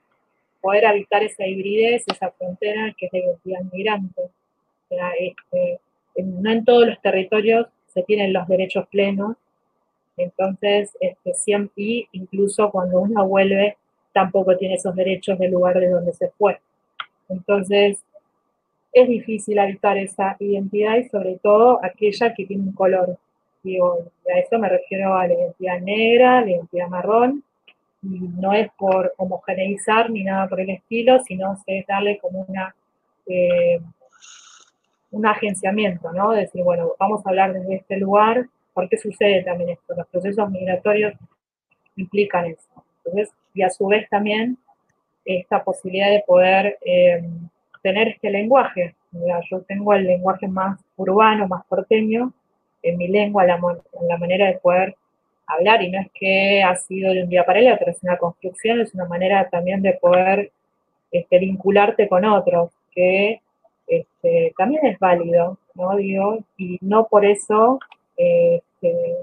poder 0.60 0.86
habitar 0.86 1.22
esa 1.22 1.46
hibridez, 1.46 2.04
esa 2.06 2.30
frontera 2.32 2.94
que 2.96 3.06
es 3.06 3.12
de 3.12 3.18
identidad 3.20 3.60
migrante. 3.72 4.22
O 4.22 4.94
sea, 4.94 5.12
este, 5.18 5.80
no 6.22 6.50
en 6.50 6.64
todos 6.64 6.86
los 6.86 7.00
territorios 7.00 7.66
se 7.86 8.02
tienen 8.02 8.32
los 8.32 8.46
derechos 8.48 8.86
plenos, 8.88 9.36
entonces, 10.16 10.96
este, 11.00 11.34
siempre, 11.34 11.72
y 11.76 12.08
incluso 12.12 12.70
cuando 12.70 13.00
uno 13.00 13.26
vuelve, 13.26 13.76
tampoco 14.12 14.56
tiene 14.56 14.74
esos 14.74 14.94
derechos 14.94 15.38
del 15.38 15.52
lugar 15.52 15.78
de 15.80 15.88
donde 15.88 16.12
se 16.12 16.28
fue. 16.30 16.60
Entonces, 17.28 18.04
es 18.92 19.08
difícil 19.08 19.58
habitar 19.58 19.96
esa 19.96 20.36
identidad 20.40 20.96
y 20.96 21.08
sobre 21.08 21.36
todo 21.38 21.80
aquella 21.82 22.34
que 22.34 22.44
tiene 22.44 22.64
un 22.64 22.72
color. 22.72 23.16
Digo, 23.62 24.10
a 24.34 24.38
eso 24.38 24.58
me 24.58 24.68
refiero 24.68 25.14
a 25.14 25.26
la 25.26 25.34
identidad 25.34 25.80
negra, 25.80 26.40
la 26.40 26.50
identidad 26.50 26.88
marrón, 26.88 27.44
y 28.02 28.18
no 28.18 28.54
es 28.54 28.70
por 28.78 29.12
homogeneizar 29.18 30.10
ni 30.10 30.24
nada 30.24 30.48
por 30.48 30.60
el 30.60 30.70
estilo, 30.70 31.20
sino 31.20 31.56
es 31.66 31.86
darle 31.86 32.18
como 32.18 32.46
una 32.48 32.74
eh, 33.26 33.80
un 35.10 35.26
agenciamiento, 35.26 36.12
¿no? 36.12 36.30
Decir, 36.32 36.62
bueno, 36.62 36.92
vamos 36.98 37.24
a 37.24 37.30
hablar 37.30 37.52
desde 37.52 37.76
este 37.76 37.96
lugar, 37.96 38.46
¿por 38.72 38.88
qué 38.88 38.96
sucede 38.96 39.42
también 39.42 39.70
esto? 39.70 39.94
Los 39.96 40.06
procesos 40.06 40.50
migratorios 40.50 41.14
implican 41.96 42.46
eso. 42.46 42.84
Entonces, 43.04 43.34
y 43.54 43.62
a 43.62 43.70
su 43.70 43.86
vez 43.86 44.08
también 44.08 44.56
esta 45.24 45.62
posibilidad 45.64 46.10
de 46.10 46.22
poder 46.26 46.78
eh, 46.84 47.22
tener 47.82 48.08
este 48.08 48.30
lenguaje. 48.30 48.94
yo 49.50 49.62
tengo 49.62 49.94
el 49.94 50.04
lenguaje 50.04 50.46
más 50.46 50.80
urbano, 50.96 51.48
más 51.48 51.64
porteño, 51.66 52.32
en 52.82 52.96
mi 52.98 53.08
lengua, 53.08 53.44
la, 53.44 53.60
la 54.08 54.18
manera 54.18 54.46
de 54.46 54.58
poder 54.58 54.96
hablar, 55.46 55.82
y 55.82 55.90
no 55.90 56.00
es 56.00 56.08
que 56.14 56.62
ha 56.62 56.74
sido 56.76 57.12
de 57.12 57.22
un 57.24 57.28
día 57.28 57.44
para 57.44 57.60
el 57.60 57.72
otro, 57.72 57.90
es 57.90 58.02
una 58.02 58.16
construcción, 58.16 58.80
es 58.80 58.94
una 58.94 59.06
manera 59.06 59.48
también 59.48 59.82
de 59.82 59.94
poder 59.94 60.52
este, 61.10 61.38
vincularte 61.38 62.08
con 62.08 62.24
otros, 62.24 62.70
que 62.92 63.40
este, 63.86 64.54
también 64.56 64.86
es 64.86 64.98
válido, 64.98 65.58
¿no? 65.74 65.96
Digo, 65.96 66.38
y 66.56 66.78
no 66.80 67.06
por 67.08 67.24
eso 67.24 67.80
este, 68.16 69.16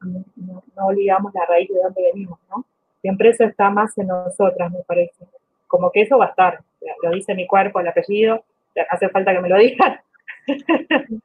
no, 0.00 0.86
olvidamos 0.86 1.32
la 1.34 1.44
raíz 1.46 1.68
de 1.68 1.80
donde 1.80 2.02
venimos, 2.02 2.38
¿no? 2.50 2.64
Siempre 3.00 3.30
eso 3.30 3.44
está 3.44 3.68
más 3.70 3.96
en 3.98 4.06
nosotras, 4.06 4.72
me 4.72 4.80
parece. 4.86 5.26
Como 5.66 5.90
que 5.90 6.02
eso 6.02 6.18
va 6.18 6.26
a 6.26 6.28
estar, 6.28 6.60
lo 7.02 7.10
dice 7.10 7.34
mi 7.34 7.46
cuerpo, 7.46 7.80
el 7.80 7.88
apellido, 7.88 8.44
hace 8.90 9.08
falta 9.08 9.32
que 9.32 9.40
me 9.40 9.48
lo 9.48 9.58
digan. 9.58 10.00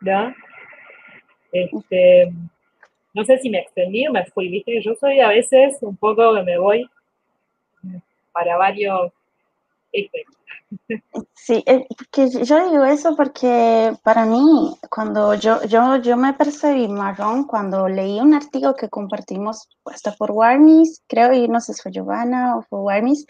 ¿No? 0.00 0.34
Este, 1.52 2.32
no 3.14 3.24
sé 3.24 3.38
si 3.38 3.50
me 3.50 3.58
extendí 3.58 4.06
o 4.06 4.12
me 4.12 4.24
fui, 4.26 4.48
viste, 4.48 4.80
yo 4.82 4.94
soy 4.94 5.20
a 5.20 5.28
veces 5.28 5.76
un 5.82 5.96
poco 5.96 6.34
que 6.34 6.42
me 6.42 6.58
voy 6.58 6.88
para 8.32 8.56
varios 8.56 9.12
ejes. 9.92 10.26
Sí, 11.34 11.62
eh, 11.66 11.86
que 12.10 12.28
yo 12.30 12.70
digo 12.70 12.84
eso 12.84 13.14
porque 13.16 13.92
para 14.02 14.24
mí, 14.24 14.74
cuando 14.90 15.34
yo, 15.34 15.62
yo, 15.64 15.96
yo 15.96 16.16
me 16.16 16.32
percibí 16.34 16.88
marrón 16.88 17.44
cuando 17.44 17.88
leí 17.88 18.20
un 18.20 18.32
artículo 18.34 18.74
que 18.74 18.88
compartimos 18.88 19.68
hasta 19.84 20.12
por 20.12 20.30
Warmis, 20.30 21.02
creo, 21.08 21.32
y 21.32 21.48
no 21.48 21.60
sé 21.60 21.74
si 21.74 21.82
fue 21.82 21.92
Giovanna 21.92 22.56
o 22.56 22.62
fue 22.62 22.78
Warmis, 22.80 23.26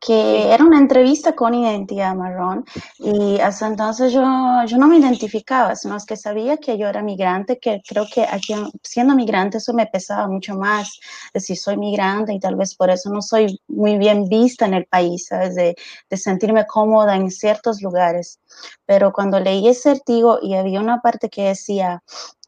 que 0.00 0.52
era 0.52 0.64
una 0.64 0.78
entrevista 0.78 1.34
con 1.34 1.54
identidad 1.54 2.14
marrón 2.16 2.64
y 2.98 3.38
hasta 3.40 3.66
entonces 3.68 4.12
yo, 4.12 4.22
yo 4.66 4.76
no 4.78 4.88
me 4.88 4.98
identificaba, 4.98 5.76
sino 5.76 5.96
que 6.06 6.16
sabía 6.16 6.56
que 6.58 6.76
yo 6.76 6.88
era 6.88 7.02
migrante, 7.02 7.58
que 7.58 7.80
creo 7.86 8.06
que 8.12 8.22
aquí 8.24 8.54
siendo 8.82 9.14
migrante 9.14 9.58
eso 9.58 9.72
me 9.72 9.86
pesaba 9.86 10.26
mucho 10.28 10.56
más, 10.56 10.98
decir 11.32 11.56
soy 11.56 11.76
migrante 11.76 12.32
y 12.34 12.40
tal 12.40 12.56
vez 12.56 12.74
por 12.74 12.90
eso 12.90 13.10
no 13.10 13.22
soy 13.22 13.58
muy 13.68 13.96
bien 13.98 14.28
vista 14.28 14.66
en 14.66 14.74
el 14.74 14.86
país, 14.86 15.26
¿sabes? 15.28 15.54
De, 15.54 15.74
de 16.10 16.16
sentirme 16.16 16.61
cómoda 16.66 17.16
en 17.16 17.30
ciertos 17.30 17.82
lugares. 17.82 18.40
Pero 18.86 19.12
cuando 19.12 19.40
leí 19.40 19.68
ese 19.68 19.90
artículo 19.90 20.38
y 20.42 20.54
había 20.54 20.80
una 20.80 21.00
parte 21.00 21.28
que 21.28 21.44
decía 21.44 22.02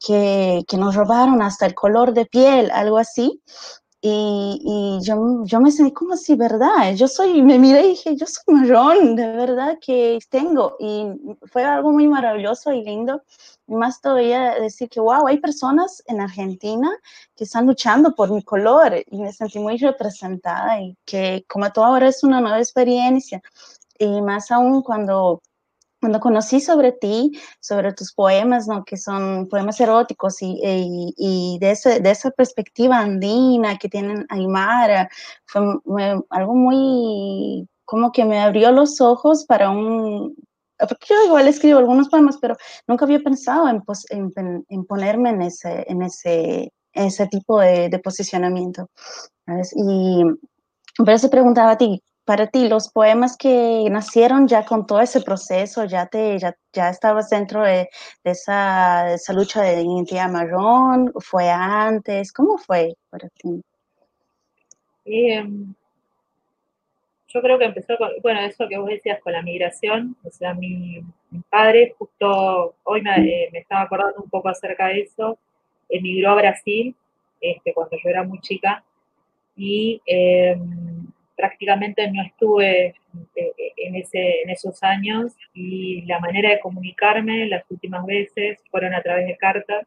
que, 0.04 0.64
que 0.68 0.76
nos 0.76 0.94
robaron 0.94 1.42
hasta 1.42 1.66
el 1.66 1.74
color 1.74 2.12
de 2.12 2.26
piel, 2.26 2.70
algo 2.70 2.98
así, 2.98 3.42
y, 4.06 4.60
y, 4.62 5.02
yo, 5.02 5.44
yo 5.44 5.60
me 5.60 5.72
sentí 5.72 5.90
como 5.94 6.12
así, 6.12 6.34
¿verdad? 6.34 6.94
Yo 6.94 7.08
soy, 7.08 7.40
me 7.40 7.58
miré 7.58 7.86
y 7.86 7.88
dije, 7.90 8.14
yo 8.16 8.26
soy 8.26 8.54
marrón, 8.54 9.16
de 9.16 9.28
verdad 9.28 9.78
que 9.80 10.18
tengo. 10.28 10.76
Y 10.78 11.06
fue 11.50 11.64
algo 11.64 11.90
muy 11.90 12.06
maravilloso 12.06 12.70
y 12.70 12.84
lindo. 12.84 13.22
Y 13.66 13.72
más 13.74 14.02
todavía 14.02 14.56
decir 14.60 14.90
que, 14.90 15.00
wow, 15.00 15.26
hay 15.26 15.38
personas 15.38 16.02
en 16.06 16.20
Argentina 16.20 16.94
que 17.34 17.44
están 17.44 17.66
luchando 17.66 18.14
por 18.14 18.30
mi 18.30 18.42
color 18.42 18.92
y 19.10 19.16
me 19.22 19.32
sentí 19.32 19.58
muy 19.58 19.78
representada 19.78 20.82
y 20.82 20.98
que 21.06 21.46
como 21.48 21.72
todo 21.72 21.86
ahora 21.86 22.08
es 22.08 22.22
una 22.22 22.42
nueva 22.42 22.58
experiencia. 22.58 23.40
Y 23.98 24.22
más 24.22 24.50
aún 24.50 24.82
cuando 24.82 25.42
cuando 26.04 26.20
conocí 26.20 26.60
sobre 26.60 26.92
ti, 26.92 27.32
sobre 27.60 27.94
tus 27.94 28.12
poemas, 28.12 28.68
¿no? 28.68 28.84
que 28.84 28.98
son 28.98 29.48
poemas 29.48 29.80
eróticos 29.80 30.42
y, 30.42 30.60
y, 31.16 31.58
de, 31.60 31.70
ese, 31.70 32.00
de, 32.00 32.10
esa 32.10 32.30
perspectiva 32.30 32.98
andina 32.98 33.78
que 33.78 33.88
tienen 33.88 34.26
Aymara, 34.28 35.08
fue 35.46 35.62
algo 36.28 36.54
muy, 36.54 37.66
como 37.86 38.12
que 38.12 38.26
me 38.26 38.38
abrió 38.38 38.70
los 38.70 39.00
ojos 39.00 39.46
para 39.46 39.70
un, 39.70 40.36
porque 40.78 41.06
yo 41.08 41.24
igual 41.24 41.48
escribo 41.48 41.78
algunos 41.78 42.10
poemas, 42.10 42.36
pero 42.38 42.54
nunca 42.86 43.06
había 43.06 43.20
pensado 43.20 43.66
en, 43.66 43.82
en, 44.10 44.66
en 44.68 44.84
ponerme 44.84 45.30
en 45.30 45.40
ese, 45.40 45.86
en 45.88 46.02
ese, 46.02 46.70
ese 46.92 47.26
tipo 47.28 47.60
de, 47.60 47.88
de 47.88 47.98
posicionamiento. 47.98 48.90
¿sabes? 49.46 49.72
Y 49.74 50.22
por 50.98 51.10
eso 51.10 51.30
preguntaba 51.30 51.72
a 51.72 51.78
ti, 51.78 52.02
para 52.24 52.46
ti, 52.46 52.68
los 52.68 52.90
poemas 52.90 53.36
que 53.36 53.86
nacieron 53.90 54.48
ya 54.48 54.64
con 54.64 54.86
todo 54.86 55.00
ese 55.00 55.20
proceso, 55.20 55.84
ya, 55.84 56.06
te, 56.06 56.38
ya, 56.38 56.56
ya 56.72 56.88
estabas 56.88 57.28
dentro 57.28 57.62
de, 57.62 57.88
esa, 58.24 59.12
esa, 59.12 59.32
lucha 59.32 59.62
de 59.62 59.82
identidad 59.82 60.30
marrón, 60.30 61.12
fue 61.20 61.50
antes, 61.50 62.32
¿cómo 62.32 62.56
fue 62.56 62.94
para 63.10 63.28
ti? 63.28 63.62
Em, 65.04 65.74
yo 67.28 67.42
creo 67.42 67.58
que 67.58 67.66
empezó 67.66 67.96
con, 67.98 68.08
bueno, 68.22 68.40
eso 68.40 68.66
que 68.68 68.78
vos 68.78 68.88
decías 68.88 69.20
con 69.20 69.34
la 69.34 69.42
migración, 69.42 70.16
o 70.24 70.30
sea, 70.30 70.54
mi, 70.54 71.02
padre 71.50 71.94
justo, 71.98 72.76
hoy 72.84 73.02
me, 73.02 73.48
estaba 73.52 73.82
acordando 73.82 74.22
un 74.22 74.30
poco 74.30 74.48
acerca 74.48 74.86
de 74.86 75.00
eso, 75.00 75.38
emigró 75.88 76.30
a 76.30 76.36
Brasil 76.36 76.96
este, 77.40 77.74
cuando 77.74 77.96
yo 78.02 78.08
era 78.08 78.22
muy 78.22 78.40
chica 78.40 78.82
y 79.56 80.00
em, 80.06 80.93
prácticamente 81.36 82.10
no 82.10 82.22
estuve 82.22 82.94
eh, 83.36 83.52
en, 83.76 83.96
ese, 83.96 84.42
en 84.42 84.50
esos 84.50 84.82
años 84.82 85.32
y 85.52 86.02
la 86.02 86.20
manera 86.20 86.50
de 86.50 86.60
comunicarme 86.60 87.46
las 87.46 87.64
últimas 87.70 88.04
veces 88.06 88.58
fueron 88.70 88.94
a 88.94 89.02
través 89.02 89.26
de 89.26 89.36
cartas 89.36 89.86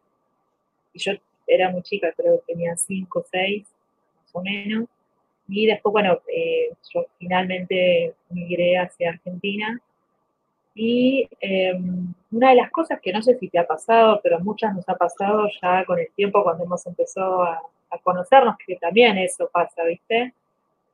y 0.93 0.99
yo 0.99 1.13
era 1.47 1.69
muy 1.69 1.81
chica, 1.83 2.13
creo 2.15 2.39
que 2.39 2.53
tenía 2.53 2.75
cinco 2.75 3.19
o 3.19 3.25
seis, 3.31 3.65
más 4.21 4.35
o 4.35 4.41
menos, 4.41 4.87
y 5.47 5.65
después, 5.65 5.93
bueno, 5.93 6.19
eh, 6.27 6.71
yo 6.93 7.05
finalmente 7.17 8.13
migré 8.29 8.77
hacia 8.77 9.11
Argentina. 9.11 9.79
Y 10.75 11.27
em, 11.39 12.13
una 12.31 12.49
de 12.49 12.55
las 12.55 12.69
cosas 12.69 12.99
que 13.01 13.11
no 13.11 13.21
sé 13.21 13.37
si 13.39 13.49
te 13.49 13.57
ha 13.57 13.65
pasado, 13.65 14.19
pero 14.21 14.39
muchas 14.39 14.75
nos 14.75 14.87
ha 14.89 14.95
pasado 14.95 15.47
ya 15.61 15.85
con 15.85 15.99
el 15.99 16.09
tiempo 16.15 16.43
cuando 16.43 16.65
hemos 16.65 16.85
empezado 16.85 17.43
a, 17.43 17.61
conocernos, 18.03 18.57
que 18.65 18.75
también 18.75 19.17
eso 19.17 19.49
pasa, 19.51 19.83
¿viste? 19.85 20.33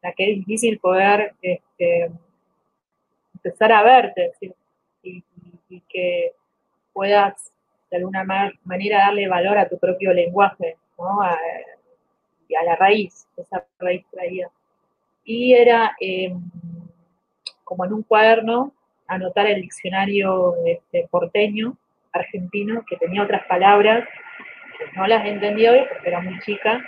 La 0.03 0.13
que 0.13 0.31
es 0.31 0.37
difícil 0.37 0.77
poder 0.77 1.33
este, 1.41 2.11
empezar 3.33 3.71
a 3.71 3.83
verte 3.83 4.31
y, 5.01 5.23
que 5.89 6.33
puedas 6.93 7.51
de 7.89 7.97
alguna 7.97 8.23
manera 8.63 8.99
darle 8.99 9.27
valor 9.27 9.57
a 9.57 9.67
tu 9.67 9.79
propio 9.79 10.13
lenguaje, 10.13 10.77
¿no? 10.99 11.19
a 11.19 11.35
la 12.63 12.75
raíz, 12.75 13.27
esa 13.37 13.65
raíz 13.79 14.05
traída. 14.11 14.49
Y 15.23 15.53
era 15.53 15.95
em, 15.99 16.39
como 17.63 17.85
en 17.85 17.93
un 17.93 18.03
cuaderno 18.03 18.73
anotar 19.07 19.47
el 19.47 19.61
diccionario 19.61 20.55
este, 20.65 21.07
porteño, 21.09 21.77
argentino, 22.11 22.83
que 22.87 22.97
tenía 22.97 23.23
otras 23.23 23.45
palabras 23.47 24.07
que 24.77 24.97
no 24.97 25.07
las 25.07 25.25
entendía 25.25 25.71
hoy 25.71 25.85
porque 25.91 26.09
era 26.09 26.21
muy 26.21 26.39
chica, 26.41 26.83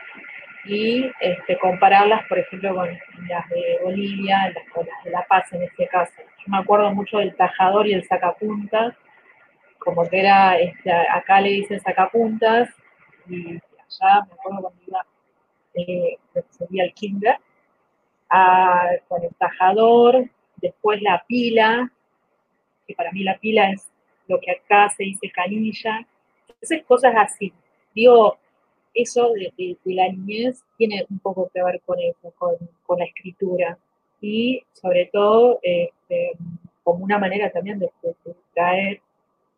y 0.66 1.12
este, 1.20 1.58
compararlas, 1.60 2.28
por 2.28 2.40
ejemplo, 2.40 2.76
con 2.76 2.90
las 3.28 3.50
de 3.50 3.80
Bolivia, 3.84 4.52
las, 4.54 4.70
con 4.70 4.86
las 4.86 5.04
de 5.04 5.12
La 5.12 5.24
Paz 5.26 5.52
en 5.54 5.64
este 5.64 5.88
caso. 5.88 6.14
Yo 6.18 6.46
me 6.48 6.58
acuerdo 6.58 6.92
mucho 6.94 7.20
del 7.20 7.36
tajador 7.36 7.88
y 7.88 7.94
el 7.94 8.08
sacapuntas, 8.08 8.96
como 9.78 10.08
que 10.10 10.20
era, 10.20 10.58
este, 10.58 10.92
acá 10.92 11.42
le 11.42 11.50
dicen 11.50 11.80
sacapuntas, 11.80 12.70
y 13.28 13.56
allá 13.56 14.26
me 14.28 14.34
acuerdo 14.34 14.62
cuando 14.62 14.74
iba 14.88 15.06
eh, 15.76 16.18
sería 16.50 16.86
el 16.86 16.94
kinder, 16.94 17.38
con 19.08 19.24
el 19.24 19.34
tajador, 19.36 20.26
después 20.58 21.02
la 21.02 21.24
pila, 21.28 21.92
que 22.88 22.94
para 22.96 23.12
mí 23.12 23.24
la 23.24 23.38
pila 23.38 23.70
es 23.70 23.88
lo 24.28 24.40
que 24.40 24.52
acá 24.52 24.90
se 24.90 25.04
dice 25.04 25.30
canilla, 25.32 26.06
entonces 26.48 26.84
cosas 26.86 27.14
así. 27.16 27.54
Digo, 27.94 28.38
eso 28.96 29.32
de, 29.34 29.78
la 29.86 30.10
niñez 30.10 30.64
tiene 30.78 31.06
un 31.10 31.20
poco 31.20 31.50
que 31.54 31.64
ver 31.64 31.82
con 31.86 31.98
la 32.98 33.06
escritura 33.06 33.78
y 34.22 34.64
sobre 34.74 35.10
todo 35.12 35.60
este, 35.62 36.32
como 36.84 37.04
una 37.04 37.20
manera 37.20 37.52
también 37.52 37.80
de, 37.80 37.90
traer 38.54 39.02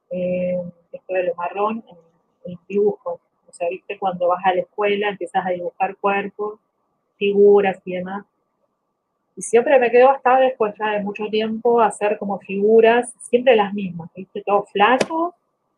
eh, 0.10 0.60
esto 0.91 1.13
de 1.13 1.24
lo 1.24 1.36
marrón 1.36 1.84
en, 1.88 2.51
en 2.51 2.60
dibujos. 2.67 3.20
O 3.48 3.53
sea, 3.53 3.70
viste, 3.70 3.98
cuando 3.98 4.27
vas 4.27 4.46
a 4.46 4.53
la 4.53 4.62
escuela 4.62 5.10
empiezas 5.10 5.46
a 5.46 5.50
dibujar 5.51 5.96
cuerpos, 5.98 6.60
figuras 7.17 7.79
y 7.86 7.94
demás. 7.96 8.25
Y 9.36 9.41
siempre 9.41 9.77
me 9.79 9.91
quedo 9.91 10.10
hasta 10.10 10.39
después 10.39 10.74
ya 10.79 10.94
de 10.94 11.03
mucho 11.03 11.27
tiempo 11.27 11.79
hacer 11.79 12.17
como 12.17 12.39
figuras, 12.39 13.13
siempre 13.20 13.56
las 13.56 13.73
mismas, 13.73 14.10
viste, 14.15 14.41
todo 14.41 14.65
flaco, 14.65 15.36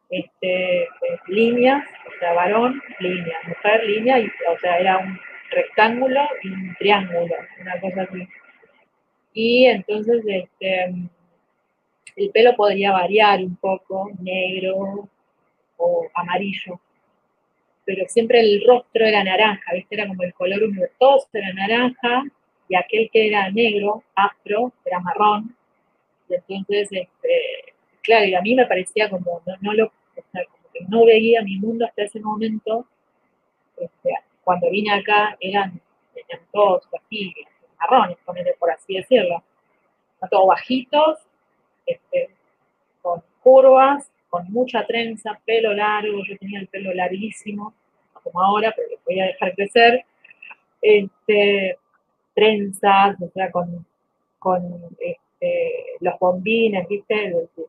este, 0.10 0.88
líneas, 1.28 1.84
o 2.08 2.20
sea, 2.20 2.34
varón, 2.34 2.82
línea, 3.00 3.38
mujer, 3.48 3.84
línea, 3.86 4.20
y, 4.20 4.26
o 4.26 4.60
sea, 4.60 4.78
era 4.80 4.98
un 4.98 5.20
rectángulo 5.52 6.22
y 6.44 6.50
un 6.50 6.76
triángulo, 6.78 7.36
una 7.62 7.80
cosa 7.80 8.02
así. 8.04 8.28
Y 9.34 9.66
entonces, 9.66 10.24
este, 10.28 10.94
el 12.16 12.30
pelo 12.32 12.56
podría 12.56 12.92
variar 12.92 13.40
un 13.40 13.56
poco, 13.56 14.12
negro 14.20 15.08
o 15.78 16.10
amarillo 16.14 16.80
pero 17.90 18.08
siempre 18.08 18.40
el 18.40 18.64
rostro 18.68 19.04
era 19.04 19.24
naranja, 19.24 19.74
¿viste? 19.74 19.96
Era 19.96 20.08
como 20.08 20.22
el 20.22 20.32
color 20.36 20.60
todos 21.00 21.28
era 21.34 21.52
naranja, 21.54 22.24
y 22.68 22.76
aquel 22.76 23.10
que 23.12 23.30
era 23.30 23.50
negro, 23.50 24.04
afro, 24.14 24.72
era 24.86 25.00
marrón. 25.00 25.56
Y 26.30 26.36
entonces, 26.36 26.88
este, 26.92 27.69
claro, 28.02 28.26
y 28.26 28.36
a 28.36 28.42
mí 28.42 28.56
me 28.56 28.66
parecía 28.66 29.10
como, 29.10 29.42
no, 29.62 29.74
lo, 29.74 29.86
o 29.88 30.24
sea, 30.32 30.46
como 30.46 30.64
que 30.74 30.82
no 30.88 31.06
veía 31.06 31.42
mi 31.42 31.58
mundo 31.58 31.86
hasta 31.86 32.04
ese 32.04 32.20
momento. 32.20 32.86
Este, 33.78 34.14
cuando 34.44 34.70
vine 34.70 34.92
acá 34.94 35.38
eran, 35.40 35.82
eran 36.16 36.46
todos 36.52 36.88
así, 36.94 37.34
marrones, 37.80 38.18
por 38.60 38.72
así 38.72 38.96
decirlo. 38.96 39.44
Todos 40.30 40.48
bajitos, 40.48 41.20
este, 41.86 42.30
con 43.02 43.24
curvas, 43.42 44.12
con 44.30 44.52
mucha 44.52 44.86
trenza, 44.86 45.40
pelo 45.46 45.74
largo, 45.74 46.24
yo 46.28 46.38
tenía 46.38 46.60
el 46.60 46.68
pelo 46.68 46.94
larguísimo, 46.94 47.74
como 48.24 48.42
ahora, 48.42 48.74
pero 48.76 48.90
lo 48.92 48.98
voy 49.06 49.20
a 49.20 49.26
dejar 49.26 49.56
crecer, 49.56 50.06
este, 50.82 51.78
trenzas, 52.36 53.16
o 53.22 53.30
sea, 53.34 53.52
con, 53.52 53.86
este, 55.40 55.72
los 56.02 56.20
bombines, 56.20 56.88
¿viste? 56.88 57.16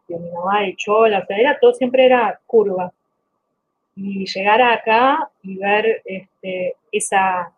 De, 0.09 0.19
mi 0.19 0.31
mamá 0.31 0.63
de 0.63 0.75
chola, 0.77 1.21
o 1.21 1.27
sea, 1.27 1.39
era, 1.39 1.59
todo 1.59 1.73
siempre 1.73 2.07
era 2.07 2.41
curva. 2.47 2.93
Y 3.97 4.27
llegar 4.27 4.63
acá 4.63 5.31
y 5.43 5.57
ver 5.57 6.03
este, 6.05 6.75
esa, 6.91 7.53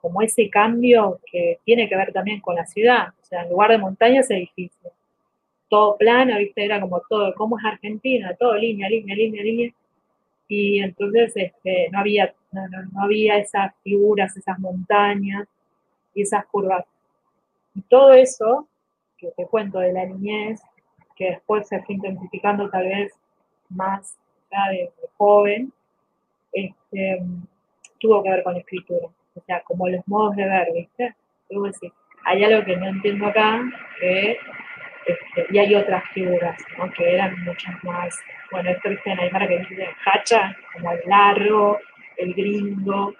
como 0.00 0.22
ese 0.22 0.50
cambio 0.50 1.20
que 1.30 1.58
tiene 1.64 1.88
que 1.88 1.96
ver 1.96 2.12
también 2.12 2.40
con 2.40 2.54
la 2.56 2.66
ciudad, 2.66 3.08
o 3.20 3.24
sea, 3.24 3.42
en 3.42 3.50
lugar 3.50 3.70
de 3.70 3.78
montañas, 3.78 4.30
edificios 4.30 4.92
todo 5.70 5.96
plano, 5.96 6.36
¿viste? 6.36 6.64
Era 6.64 6.80
como 6.80 7.00
todo, 7.08 7.32
como 7.34 7.56
es 7.58 7.64
Argentina, 7.64 8.34
todo 8.38 8.54
línea, 8.56 8.88
línea, 8.90 9.14
línea, 9.14 9.42
línea. 9.42 9.72
Y 10.48 10.80
entonces 10.80 11.32
este, 11.36 11.88
no, 11.92 12.00
había, 12.00 12.34
no, 12.50 13.02
había 13.02 13.38
esas 13.38 13.72
figuras, 13.84 14.36
esas 14.36 14.58
montañas 14.58 15.46
y 16.12 16.22
esas 16.22 16.44
curvas. 16.46 16.84
Y 17.74 17.82
todo 17.82 18.12
eso, 18.12 18.66
que 19.20 19.30
te 19.36 19.46
cuento 19.46 19.78
de 19.78 19.92
la 19.92 20.06
niñez, 20.06 20.60
que 21.14 21.32
después 21.32 21.68
se 21.68 21.82
fue 21.82 21.96
intensificando 21.96 22.70
tal 22.70 22.84
vez 22.84 23.12
más 23.68 24.16
ya 24.50 24.70
de, 24.70 24.90
joven, 25.16 25.72
este, 26.52 27.22
tuvo 27.98 28.22
que 28.22 28.30
ver 28.30 28.42
con 28.42 28.56
escritura. 28.56 29.08
O 29.34 29.40
sea, 29.42 29.62
como 29.62 29.88
los 29.88 30.06
modos 30.08 30.36
de 30.36 30.44
ver, 30.44 30.68
¿viste? 30.72 31.14
decir, 31.48 31.92
hay 32.24 32.44
algo 32.44 32.64
que 32.64 32.76
no 32.76 32.86
entiendo 32.86 33.26
acá, 33.26 33.60
que 34.00 34.38
este, 35.06 35.46
y 35.50 35.58
hay 35.58 35.74
otras 35.74 36.04
figuras, 36.12 36.56
¿no? 36.78 36.90
que 36.92 37.14
eran 37.14 37.42
muchas 37.44 37.82
más, 37.84 38.16
bueno, 38.52 38.70
esto 38.70 38.90
viste 38.90 39.10
en 39.10 39.30
para 39.30 39.48
que 39.48 39.58
dice 39.58 39.88
hacha, 40.04 40.56
como 40.72 40.92
el 40.92 41.00
largo, 41.06 41.78
el 42.16 42.34
gringo, 42.34 43.14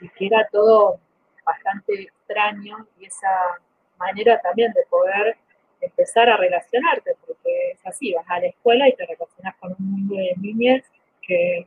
y 0.00 0.08
que 0.10 0.26
era 0.26 0.48
todo 0.50 0.98
bastante 1.44 2.02
extraño 2.02 2.86
y 2.98 3.06
esa 3.06 3.28
manera 4.06 4.40
también 4.40 4.72
de 4.72 4.82
poder 4.88 5.36
empezar 5.80 6.28
a 6.28 6.36
relacionarte, 6.36 7.12
porque 7.26 7.72
es 7.72 7.86
así, 7.86 8.12
vas 8.12 8.24
a 8.28 8.40
la 8.40 8.46
escuela 8.46 8.88
y 8.88 8.94
te 8.94 9.04
relacionas 9.04 9.56
con 9.56 9.74
un 9.78 9.90
mundo 9.90 10.16
de 10.16 10.34
niñas 10.40 10.82
que 11.20 11.66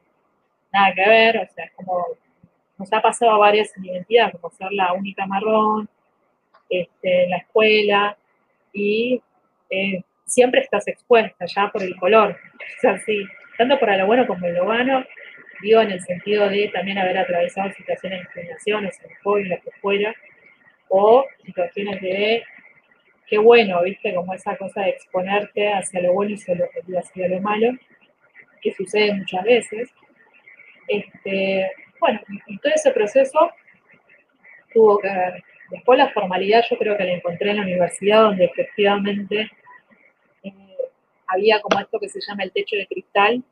nada 0.72 0.94
que 0.94 1.10
ver, 1.10 1.38
o 1.38 1.48
sea, 1.54 1.66
es 1.66 1.72
como, 1.72 2.06
nos 2.78 2.92
ha 2.94 3.02
pasado 3.02 3.32
a 3.32 3.38
varias 3.38 3.72
identidades, 3.78 4.36
como 4.40 4.54
ser 4.54 4.72
la 4.72 4.94
única 4.94 5.26
marrón, 5.26 5.90
este, 6.70 7.28
la 7.28 7.38
escuela, 7.38 8.18
y 8.74 9.22
eh, 9.70 10.04
siempre 10.26 10.62
estás 10.62 10.88
expuesta 10.88 11.46
ya 11.46 11.70
por 11.72 11.84
el 11.84 11.96
color. 11.98 12.38
O 12.84 12.90
así, 12.90 13.26
tanto 13.58 13.80
para 13.80 13.98
lo 13.98 14.08
bueno 14.08 14.28
como 14.28 14.48
lo 14.48 14.66
bueno, 14.66 15.04
digo 15.62 15.82
en 15.82 15.92
el 15.92 16.02
sentido 16.02 16.50
de 16.50 16.70
también 16.74 16.98
haber 16.98 17.18
atravesado 17.18 17.72
situaciones 17.72 18.20
de 18.20 18.24
discriminación, 18.26 18.90
o 19.24 19.38
en 19.38 19.50
lo 19.50 19.56
que 19.62 19.72
fuera, 19.82 20.14
o 20.90 21.26
situaciones 21.44 22.02
de 22.02 22.44
qué 23.28 23.38
bueno, 23.38 23.82
viste, 23.84 24.14
como 24.14 24.34
esa 24.34 24.56
cosa 24.58 24.82
de 24.82 24.90
exponerte 24.92 25.74
hacia 25.74 26.02
lo 26.02 26.14
bueno 26.14 26.32
y 26.32 26.96
hacia 26.96 27.28
lo, 27.28 27.42
malo, 27.42 27.78
que 28.62 28.74
sucede 28.74 29.14
muchas 29.14 29.44
veces. 29.44 29.90
Este, 30.88 31.72
bueno, 32.00 32.20
y 32.48 32.58
todo 32.60 32.74
ese 32.74 32.92
proceso 32.92 33.52
tuvo 34.72 35.00
que 35.00 35.08
ver 35.08 35.44
Después 35.70 35.98
la 35.98 36.12
formalidad 36.12 36.64
yo 36.70 36.78
creo 36.78 36.96
que 36.96 37.04
la 37.04 37.14
encontré 37.14 37.50
en 37.50 37.58
la 37.58 37.64
universidad 37.64 38.24
donde 38.24 38.46
efectivamente 38.46 39.52
eh, 40.44 40.78
había 41.28 41.62
como 41.62 41.80
esto 41.80 42.00
que 42.00 42.10
se 42.10 42.20
llama 42.22 42.44
el 42.44 42.52
techo 42.52 42.76
de 42.76 42.88
cristal, 42.88 43.44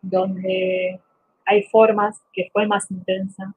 donde 0.00 0.98
hay 1.44 1.62
formas 1.64 2.20
que 2.32 2.48
fue 2.52 2.66
más 2.66 2.90
intensa, 2.90 3.54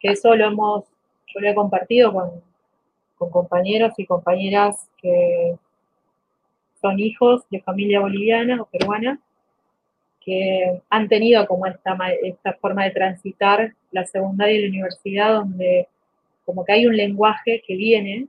que 0.00 0.08
eso 0.08 0.34
lo 0.34 0.46
hemos, 0.46 0.84
yo 1.26 1.40
lo 1.40 1.48
he 1.48 1.54
compartido 1.54 2.12
con, 2.12 2.42
compañeros 3.30 3.94
y 3.96 4.06
compañeras 4.06 4.88
que 4.98 5.56
son 6.80 7.00
hijos 7.00 7.48
de 7.50 7.62
familia 7.62 8.00
boliviana 8.00 8.60
o 8.60 8.66
peruana, 8.66 9.18
que 10.20 10.82
han 10.90 11.08
tenido 11.08 11.46
como 11.46 11.66
esta, 11.66 11.96
esta 12.22 12.52
forma 12.54 12.84
de 12.84 12.90
transitar 12.90 13.72
la 13.90 14.04
secundaria 14.04 14.56
y 14.56 14.62
la 14.62 14.68
universidad, 14.68 15.34
donde 15.34 15.88
como 16.44 16.64
que 16.64 16.72
hay 16.72 16.86
un 16.86 16.96
lenguaje 16.96 17.62
que 17.66 17.76
viene 17.76 18.28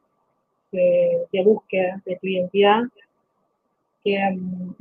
de, 0.72 1.44
búsqueda 1.44 2.02
de 2.06 2.16
tu 2.18 2.28
identidad, 2.28 2.84
que 4.04 4.20
mm, 4.20 4.76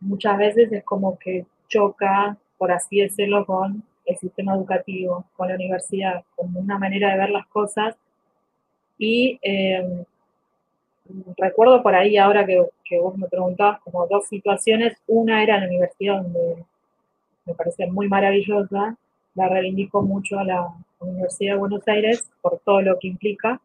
muchas 0.00 0.38
veces 0.38 0.72
es 0.72 0.84
como 0.84 1.18
que 1.18 1.46
choca, 1.68 2.36
por 2.58 2.72
así 2.72 3.00
decirlo, 3.00 3.44
con 3.46 3.82
el 4.06 4.16
sistema 4.18 4.54
educativo, 4.54 5.24
con 5.36 5.48
la 5.48 5.54
universidad, 5.54 6.24
como 6.36 6.60
una 6.60 6.78
manera 6.78 7.12
de 7.12 7.18
ver 7.18 7.30
las 7.30 7.46
cosas. 7.48 7.96
Y 8.98 9.38
em, 9.42 10.04
recuerdo 11.36 11.82
por 11.82 11.94
ahí, 11.94 12.16
ahora 12.16 12.46
que, 12.46 12.64
que, 12.84 12.98
vos 12.98 13.16
me 13.16 13.28
preguntabas, 13.28 13.80
como 13.80 14.06
dos 14.06 14.26
situaciones. 14.28 14.96
Una 15.06 15.42
era 15.42 15.58
la 15.58 15.66
universidad, 15.66 16.22
donde 16.22 16.64
me 17.46 17.54
parece 17.54 17.86
muy 17.86 18.08
maravillosa, 18.08 18.96
la 19.34 19.48
reivindico 19.48 20.02
mucho 20.02 20.38
a 20.38 20.44
la 20.44 20.74
Universidad 21.00 21.54
de 21.54 21.58
Buenos 21.58 21.86
Aires 21.86 22.30
por 22.40 22.58
todo 22.60 22.80
lo 22.82 22.98
que 22.98 23.08
implica, 23.08 23.60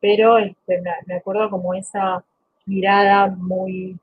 pero 0.00 0.38
este, 0.38 0.82
me, 1.06 1.14
acuerdo 1.14 1.50
como 1.50 1.74
esa 1.74 2.24
mirada 2.66 3.28
muy 3.28 3.96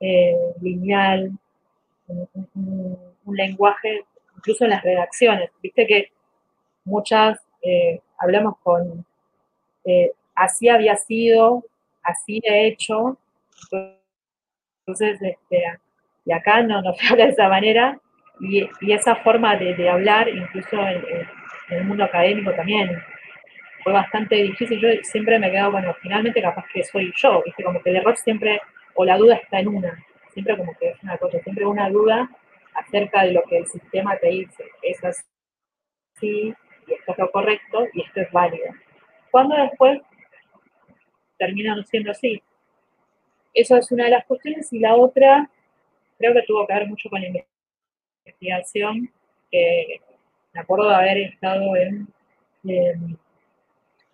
eh, 0.00 0.36
lineal, 0.60 1.32
un, 2.06 2.96
lenguaje, 3.26 4.04
incluso 4.40 4.64
en 4.64 4.70
las 4.70 4.82
redacciones. 4.82 5.50
Viste 5.62 5.86
que 5.86 6.12
muchas 6.84 7.38
eh, 7.62 8.00
hablamos 8.18 8.56
con 8.62 9.04
eh, 9.84 10.12
así 10.34 10.68
había 10.68 10.96
sido, 10.96 11.64
así 12.02 12.40
he 12.42 12.66
hecho. 12.68 13.18
Entonces, 14.80 15.20
este, 15.20 15.64
y 16.24 16.32
acá 16.32 16.62
no 16.62 16.80
nos 16.82 16.96
habla 17.10 17.26
de 17.26 17.32
esa 17.32 17.48
manera, 17.48 17.98
y, 18.40 18.66
esa 18.90 19.16
forma 19.16 19.56
de, 19.56 19.88
hablar, 19.88 20.28
incluso 20.28 20.76
en, 20.88 21.04
el 21.68 21.84
mundo 21.84 22.04
académico 22.04 22.52
también, 22.52 22.90
fue 23.84 23.92
bastante 23.92 24.36
difícil. 24.36 24.80
Yo 24.80 24.88
siempre 25.02 25.38
me 25.38 25.48
he 25.48 25.50
quedado, 25.50 25.72
bueno, 25.72 25.94
finalmente 26.00 26.40
capaz 26.40 26.64
que 26.72 26.82
soy 26.82 27.12
yo, 27.14 27.42
¿viste? 27.44 27.62
Como 27.62 27.82
que 27.82 27.90
el 27.90 27.96
error 27.96 28.16
siempre, 28.16 28.60
o 28.94 29.04
la 29.04 29.18
duda 29.18 29.36
está 29.36 29.60
en 29.60 29.68
una, 29.68 30.02
siempre 30.32 30.56
como 30.56 30.74
que 30.78 30.88
es 30.88 31.02
una 31.02 31.18
cosa, 31.18 31.38
siempre 31.40 31.66
una 31.66 31.90
duda 31.90 32.30
acerca 32.74 33.24
de 33.24 33.32
lo 33.32 33.42
que 33.42 33.58
el 33.58 33.66
sistema 33.66 34.16
te 34.18 34.28
dice, 34.28 34.64
es 34.82 35.04
así, 35.04 36.54
y 36.86 36.92
esto 36.92 37.12
es 37.12 37.18
lo 37.18 37.30
correcto, 37.30 37.86
y 37.92 38.02
esto 38.02 38.20
es 38.20 38.32
válido. 38.32 38.66
Cuando 39.30 39.56
después 39.56 40.00
terminan 41.40 41.84
siendo 41.86 42.12
así. 42.12 42.40
Eso 43.54 43.76
es 43.76 43.90
una 43.90 44.04
de 44.04 44.10
las 44.10 44.26
cuestiones. 44.26 44.72
Y 44.72 44.78
la 44.78 44.94
otra, 44.94 45.50
creo 46.18 46.34
que 46.34 46.42
tuvo 46.42 46.66
que 46.66 46.74
ver 46.74 46.86
mucho 46.86 47.08
con 47.08 47.20
la 47.20 47.28
investigación. 48.24 49.10
me 50.52 50.60
acuerdo 50.60 50.88
de 50.90 50.94
haber 50.94 51.18
estado 51.18 51.74
en, 51.76 52.06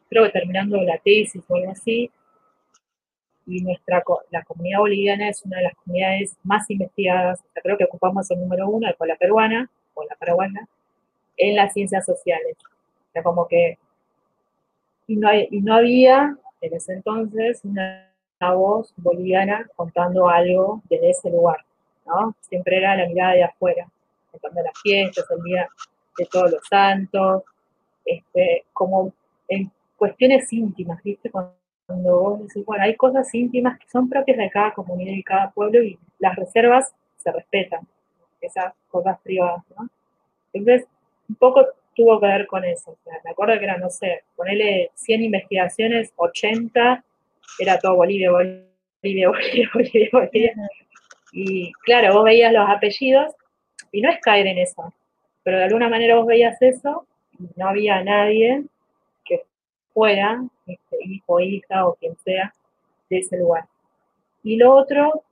creo 0.09 0.25
que 0.25 0.31
terminando 0.31 0.81
la 0.83 0.99
tesis 0.99 1.45
o 1.49 1.57
algo 1.57 1.73
así, 1.73 2.11
y 3.47 3.63
nuestra 3.63 4.03
la 4.31 4.43
comunidad 4.43 4.81
boliviana 4.81 5.29
es 5.29 5.43
una 5.45 5.59
de 5.59 5.65
las 5.65 5.75
comunidades 5.75 6.37
más 6.43 6.69
investigadas, 6.71 7.41
creo 7.63 7.79
que 7.79 7.85
ocupamos 7.85 8.31
el 8.31 8.41
número 8.41 8.69
uno, 8.69 8.89
con 8.99 9.09
la 9.09 9.17
peruana 9.17 9.71
o 9.95 10.05
la 10.05 10.17
paraguaya, 10.17 10.67
en 11.37 11.57
las 11.57 11.73
ciencias 11.73 12.05
sociales. 12.05 12.57
O 12.61 13.13
sea, 13.13 13.23
como 13.23 13.47
que 13.47 13.79
y 15.07 15.17
no, 15.17 15.33
y 15.33 15.61
no 15.61 15.75
había 15.75 16.37
en 16.61 16.75
ese 16.75 16.95
entonces 16.95 17.61
una, 17.65 18.03
voz 18.39 18.93
boliviana 18.99 19.67
contando 19.77 20.29
algo 20.29 20.83
desde 20.91 21.09
ese 21.09 21.31
lugar, 21.31 21.65
¿no? 22.05 22.35
Siempre 22.41 22.77
era 22.77 22.95
la 22.95 23.07
mirada 23.07 23.33
de 23.33 23.45
afuera, 23.45 23.89
contando 24.31 24.63
las 24.63 24.79
fiestas, 24.83 25.25
el 25.31 25.43
día 25.43 25.67
de 26.19 26.27
todos 26.27 26.51
los 26.51 26.61
santos, 26.69 27.45
este, 28.05 28.67
como 28.75 29.15
en 29.49 29.71
cuestiones 29.97 30.53
íntimas, 30.53 31.03
¿viste? 31.03 31.31
Cuando 31.31 31.55
vos 31.89 32.41
decís, 32.41 32.65
bueno, 32.65 32.85
hay 32.85 32.97
cosas 32.97 33.33
íntimas 33.35 33.79
que 33.79 33.89
son 33.89 34.09
propias 34.09 34.39
de 34.39 34.51
cada 34.51 34.73
comunidad 34.73 35.13
y 35.13 35.23
cada 35.23 35.51
pueblo 35.51 35.83
y 35.83 35.99
las 36.19 36.37
reservas 36.37 36.93
se 37.17 37.33
respetan, 37.33 37.81
esas 38.41 38.75
cosas 38.89 39.19
privadas, 39.21 39.63
¿no? 39.77 39.89
Entonces, 40.53 40.87
un 41.29 41.37
poco 41.37 41.67
tuvo 41.95 42.21
que 42.21 42.27
ver 42.27 42.47
con 42.47 42.65
eso. 42.65 42.93
O 42.93 42.99
sea, 43.05 43.15
me 43.25 43.31
acuerdo 43.31 43.59
que 43.59 43.65
era, 43.65 43.79
no 43.79 43.91
sé, 43.91 44.23
ponerle 44.37 44.91
100 44.95 45.25
investigaciones, 45.25 46.13
80 46.17 47.05
era 47.59 47.79
todo 47.79 47.97
Bolivia, 47.97 48.31
Bolivia, 48.31 48.67
Bolivia, 49.31 49.71
Bolivia, 49.73 50.09
Bolivia. 50.13 50.55
Y 51.33 51.73
claro, 51.85 52.15
vos 52.15 52.25
veías 52.25 52.53
los 52.53 52.69
apellidos 52.69 53.35
y 53.93 54.01
no 54.01 54.11
es 54.11 54.21
caer 54.21 54.47
en 54.47 54.59
eso, 54.59 54.93
pero 55.43 55.59
de 55.59 55.65
alguna 55.65 55.89
manera 55.89 56.17
vos 56.17 56.27
veías 56.27 56.61
eso 56.61 57.07
y 57.39 57.45
no 57.57 57.69
había 57.69 58.03
nadie 58.03 58.65
fuera 59.97 60.45
este, 60.67 60.99
hijo, 61.07 61.41
hija 61.41 61.89
o 61.89 61.95
quien 61.95 62.15
sea 62.19 62.53
de 63.09 63.19
ese 63.19 63.39
lugar. 63.39 63.65
Y 64.43 64.57
lo 64.57 64.75
otro, 64.75 65.25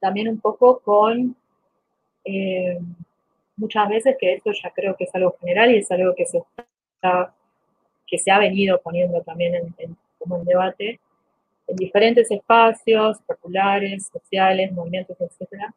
también 0.00 0.28
un 0.28 0.40
poco 0.40 0.78
con 0.80 1.36
eh, 2.24 2.78
muchas 3.54 3.86
veces 3.90 4.16
que 4.18 4.32
esto 4.32 4.50
ya 4.52 4.70
creo 4.70 4.96
que 4.96 5.04
es 5.04 5.14
algo 5.14 5.36
general 5.40 5.70
y 5.72 5.76
es 5.76 5.90
algo 5.90 6.14
que 6.14 6.24
se, 6.24 6.42
que 8.06 8.18
se 8.18 8.30
ha 8.30 8.38
venido 8.38 8.80
poniendo 8.80 9.20
también 9.20 9.54
en, 9.76 9.96
como 10.18 10.38
en 10.38 10.46
debate 10.46 10.98
en 11.66 11.76
diferentes 11.76 12.30
espacios 12.30 13.18
populares, 13.26 14.08
sociales, 14.10 14.72
movimientos, 14.72 15.20
etcétera, 15.20 15.74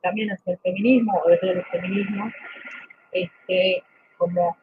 también 0.00 0.30
hacia 0.30 0.52
el 0.52 0.58
feminismo 0.58 1.20
o 1.24 1.28
desde 1.28 1.50
el 1.50 1.64
feminismo, 1.64 2.30
este, 3.10 3.82
como 4.16 4.56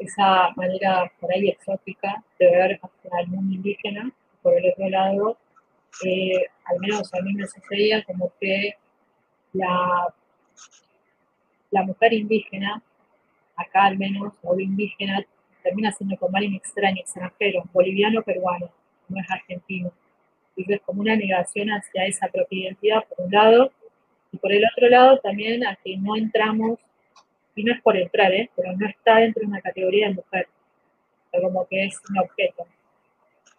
esa 0.00 0.50
manera 0.56 1.10
por 1.20 1.32
ahí 1.32 1.48
exótica 1.48 2.24
de 2.38 2.50
ver 2.50 2.80
el 3.20 3.28
mundo 3.28 3.54
indígena, 3.54 4.10
por 4.42 4.56
el 4.56 4.70
otro 4.72 4.88
lado, 4.88 5.38
eh, 6.04 6.46
al 6.64 6.80
menos 6.80 7.12
a 7.14 7.20
mí 7.22 7.34
me 7.34 7.46
sucedía 7.46 8.02
como 8.04 8.32
que 8.40 8.74
la 9.52 10.14
la 11.70 11.82
mujer 11.84 12.12
indígena, 12.12 12.82
acá 13.56 13.84
al 13.84 13.98
menos, 13.98 14.32
o 14.42 14.58
indígena, 14.58 15.24
termina 15.62 15.92
siendo 15.92 16.16
como 16.16 16.36
alguien 16.36 16.54
extraño, 16.54 17.00
extranjero, 17.00 17.62
boliviano, 17.72 18.22
peruano, 18.22 18.70
no 19.08 19.20
es 19.20 19.30
argentino. 19.30 19.92
Entonces, 20.56 20.80
como 20.84 21.00
una 21.02 21.16
negación 21.16 21.68
hacia 21.68 22.06
esa 22.06 22.28
propia 22.28 22.64
identidad, 22.64 23.04
por 23.08 23.26
un 23.26 23.32
lado, 23.32 23.72
y 24.32 24.38
por 24.38 24.52
el 24.52 24.64
otro 24.64 24.88
lado 24.88 25.18
también 25.18 25.66
a 25.66 25.76
que 25.76 25.96
no 25.96 26.16
entramos, 26.16 26.78
y 27.60 27.64
no 27.64 27.74
es 27.74 27.82
por 27.82 27.94
entrar, 27.94 28.32
¿eh? 28.32 28.50
pero 28.56 28.72
no 28.74 28.86
está 28.86 29.16
dentro 29.16 29.42
de 29.42 29.48
una 29.48 29.60
categoría 29.60 30.08
de 30.08 30.14
mujer, 30.14 30.48
como 31.30 31.66
que 31.66 31.84
es 31.84 32.00
un 32.08 32.18
objeto. 32.18 32.66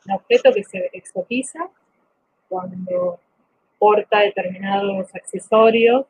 Un 0.07 0.13
objeto 0.13 0.51
que 0.51 0.63
se 0.63 0.89
exotiza 0.91 1.69
cuando 2.49 3.19
porta 3.77 4.21
determinados 4.21 5.13
accesorios 5.13 6.07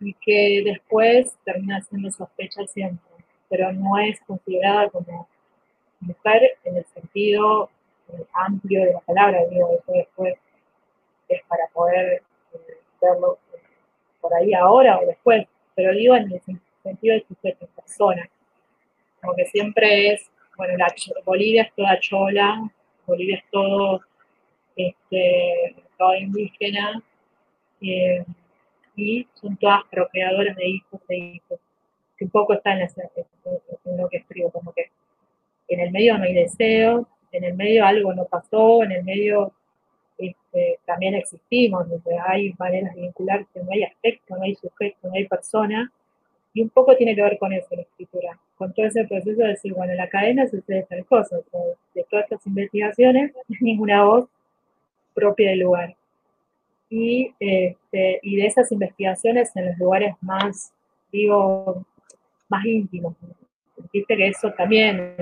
y 0.00 0.14
que 0.14 0.62
después 0.64 1.36
termina 1.44 1.82
siendo 1.82 2.10
sospecha 2.10 2.66
siempre, 2.66 3.04
pero 3.50 3.70
no 3.72 3.98
es 3.98 4.18
considerada 4.20 4.88
como 4.88 5.28
mujer 6.00 6.56
en 6.64 6.78
el 6.78 6.86
sentido 6.86 7.68
amplio 8.32 8.80
de 8.84 8.94
la 8.94 9.00
palabra, 9.00 9.44
digo, 9.50 9.68
eso 9.74 9.92
después 9.92 10.34
es 11.28 11.42
para 11.48 11.66
poder 11.74 12.22
eh, 12.54 12.58
verlo 13.02 13.38
eh, 13.52 13.58
por 14.22 14.32
ahí 14.32 14.54
ahora 14.54 14.98
o 14.98 15.04
después, 15.04 15.46
pero 15.74 15.92
digo 15.92 16.16
en 16.16 16.32
el 16.32 16.40
sentido 16.40 16.67
de 17.00 17.24
sujeto, 17.26 17.66
persona, 17.74 18.28
como 19.20 19.34
que 19.34 19.46
siempre 19.46 20.12
es, 20.12 20.30
bueno, 20.56 20.76
la, 20.76 20.94
Bolivia 21.24 21.62
es 21.62 21.74
toda 21.74 21.98
chola, 22.00 22.70
Bolivia 23.06 23.36
es 23.36 23.44
todo, 23.50 24.00
este, 24.76 25.74
indígena, 26.20 27.02
y 27.80 29.26
son 29.34 29.56
todas 29.56 29.82
procreadoras 29.90 30.56
de 30.56 30.68
hijos 30.68 31.00
de 31.08 31.16
hijos, 31.16 31.60
que 32.16 32.24
un 32.24 32.30
poco 32.30 32.54
está 32.54 32.72
en, 32.72 32.88
lo 33.96 34.08
que 34.08 34.18
escribo, 34.18 34.50
como 34.50 34.72
que 34.72 34.90
en 35.68 35.80
el 35.80 35.90
medio 35.90 36.18
no 36.18 36.24
hay 36.24 36.34
deseo, 36.34 37.06
en 37.32 37.44
el 37.44 37.54
medio 37.54 37.84
algo 37.84 38.12
no 38.14 38.24
pasó, 38.24 38.82
en 38.82 38.92
el 38.92 39.04
medio 39.04 39.52
este, 40.16 40.80
también 40.84 41.14
existimos, 41.14 41.86
hay 42.26 42.52
maneras 42.58 42.94
de 42.94 43.02
vincularse, 43.02 43.62
no 43.62 43.70
hay 43.70 43.84
aspecto, 43.84 44.36
no 44.36 44.42
hay 44.42 44.54
sujeto, 44.56 45.08
no 45.08 45.14
hay 45.14 45.28
persona, 45.28 45.92
y 46.58 46.62
un 46.62 46.70
poco 46.70 46.96
tiene 46.96 47.14
que 47.14 47.22
ver 47.22 47.38
con 47.38 47.52
eso 47.52 47.68
la 47.70 47.82
escritura, 47.82 48.36
con 48.56 48.72
todo 48.74 48.84
ese 48.84 49.04
proceso 49.04 49.42
de 49.42 49.50
decir, 49.50 49.72
bueno, 49.74 49.92
en 49.92 49.98
la 49.98 50.08
cadena 50.08 50.44
sucede 50.48 50.84
tal 50.90 51.06
cosa, 51.06 51.36
de 51.94 52.04
todas 52.10 52.24
estas 52.24 52.44
investigaciones, 52.48 53.32
ninguna 53.60 54.02
voz 54.02 54.28
propia 55.14 55.50
del 55.50 55.60
lugar 55.60 55.94
y, 56.90 57.32
este, 57.38 58.18
y 58.24 58.36
de 58.36 58.46
esas 58.46 58.72
investigaciones 58.72 59.54
en 59.54 59.66
los 59.66 59.78
lugares 59.78 60.16
más, 60.20 60.72
digo, 61.12 61.86
más 62.48 62.64
íntimos. 62.64 63.14
Viste 63.92 64.16
que 64.16 64.26
eso 64.26 64.52
también, 64.54 65.14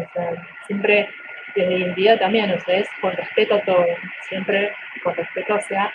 siempre 0.66 1.06
desde 1.54 1.74
hoy 1.74 1.82
en 1.82 1.94
día 1.96 2.18
también, 2.18 2.50
o 2.50 2.60
sea, 2.60 2.78
es 2.78 2.88
con 3.02 3.12
respeto 3.12 3.56
a 3.56 3.62
todo, 3.62 3.84
siempre 4.26 4.70
con 5.04 5.14
respeto 5.14 5.54
hacia 5.54 5.92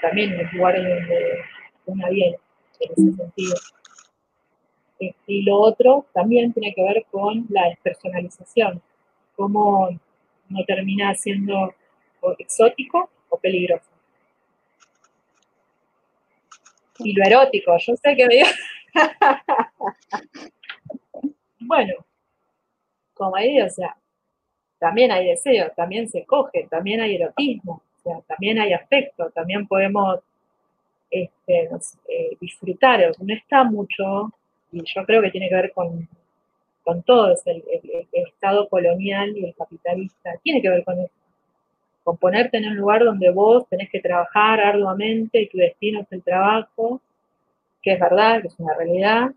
también 0.00 0.32
el 0.40 0.48
lugar 0.52 0.76
donde 0.76 1.44
una 1.84 2.08
viene, 2.08 2.38
en 2.80 2.92
ese 2.92 3.16
sentido. 3.16 3.56
Y 5.26 5.42
lo 5.42 5.56
otro 5.56 6.06
también 6.12 6.52
tiene 6.52 6.74
que 6.74 6.82
ver 6.82 7.06
con 7.10 7.46
la 7.48 7.68
despersonalización, 7.68 8.82
cómo 9.34 9.88
no 10.50 10.64
termina 10.66 11.14
siendo 11.14 11.74
exótico 12.38 13.08
o 13.30 13.38
peligroso. 13.38 13.90
Y 16.98 17.14
lo 17.14 17.24
erótico, 17.24 17.74
yo 17.78 17.96
sé 17.96 18.14
que 18.14 18.26
me... 18.26 18.42
bueno, 21.60 21.94
como 23.14 23.36
ahí, 23.36 23.58
o 23.62 23.70
sea, 23.70 23.96
también 24.78 25.10
hay 25.12 25.28
deseo, 25.28 25.72
también 25.74 26.08
se 26.08 26.26
coge, 26.26 26.66
también 26.68 27.00
hay 27.00 27.14
erotismo, 27.14 27.82
también 28.26 28.58
hay 28.58 28.74
afecto, 28.74 29.30
también 29.30 29.66
podemos 29.66 30.20
este, 31.10 31.70
eh, 32.08 32.36
disfrutar, 32.40 33.12
no 33.18 33.34
está 33.34 33.64
mucho, 33.64 34.32
y 34.72 34.82
yo 34.84 35.04
creo 35.04 35.22
que 35.22 35.30
tiene 35.30 35.48
que 35.48 35.54
ver 35.54 35.72
con, 35.72 36.08
con 36.82 37.02
todo, 37.02 37.34
el, 37.46 37.64
Estado 38.12 38.68
colonial 38.68 39.36
y 39.36 39.46
el 39.46 39.54
capitalista, 39.54 40.32
tiene 40.42 40.62
que 40.62 40.70
ver 40.70 40.84
con 40.84 40.98
eso, 40.98 41.12
con 42.02 42.16
ponerte 42.16 42.58
en 42.58 42.68
un 42.68 42.76
lugar 42.76 43.04
donde 43.04 43.30
vos 43.30 43.68
tenés 43.68 43.90
que 43.90 44.00
trabajar 44.00 44.60
arduamente 44.60 45.42
y 45.42 45.48
tu 45.48 45.58
destino 45.58 46.00
es 46.00 46.06
el 46.10 46.22
trabajo, 46.22 47.00
que 47.82 47.92
es 47.92 48.00
verdad, 48.00 48.40
que 48.40 48.48
es 48.48 48.58
una 48.58 48.74
realidad, 48.74 49.30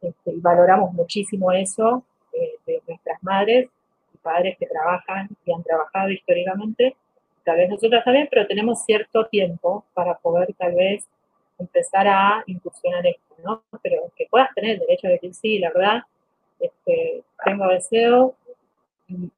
este, 0.00 0.30
y 0.32 0.40
valoramos 0.40 0.92
muchísimo 0.92 1.52
eso 1.52 2.04
eh, 2.32 2.52
de 2.66 2.82
nuestras 2.86 3.22
madres, 3.22 3.68
padres 4.22 4.56
que 4.58 4.66
trabajan 4.66 5.28
y 5.44 5.52
han 5.52 5.62
trabajado 5.62 6.10
históricamente, 6.10 6.96
tal 7.44 7.56
vez 7.56 7.70
nosotras 7.70 8.04
también, 8.04 8.28
pero 8.30 8.46
tenemos 8.46 8.84
cierto 8.84 9.26
tiempo 9.26 9.84
para 9.94 10.14
poder 10.18 10.52
tal 10.58 10.74
vez 10.74 11.04
empezar 11.58 12.06
a 12.06 12.42
incursionar 12.46 13.06
esto, 13.06 13.34
¿no? 13.44 13.62
Pero 13.82 14.12
que 14.16 14.26
puedas 14.30 14.52
tener 14.54 14.72
el 14.72 14.78
derecho 14.80 15.08
de 15.08 15.14
decir, 15.14 15.34
sí, 15.34 15.58
la 15.58 15.70
verdad, 15.70 16.02
este, 16.58 17.22
tengo 17.44 17.66
deseo. 17.68 18.34
Y, 19.08 19.30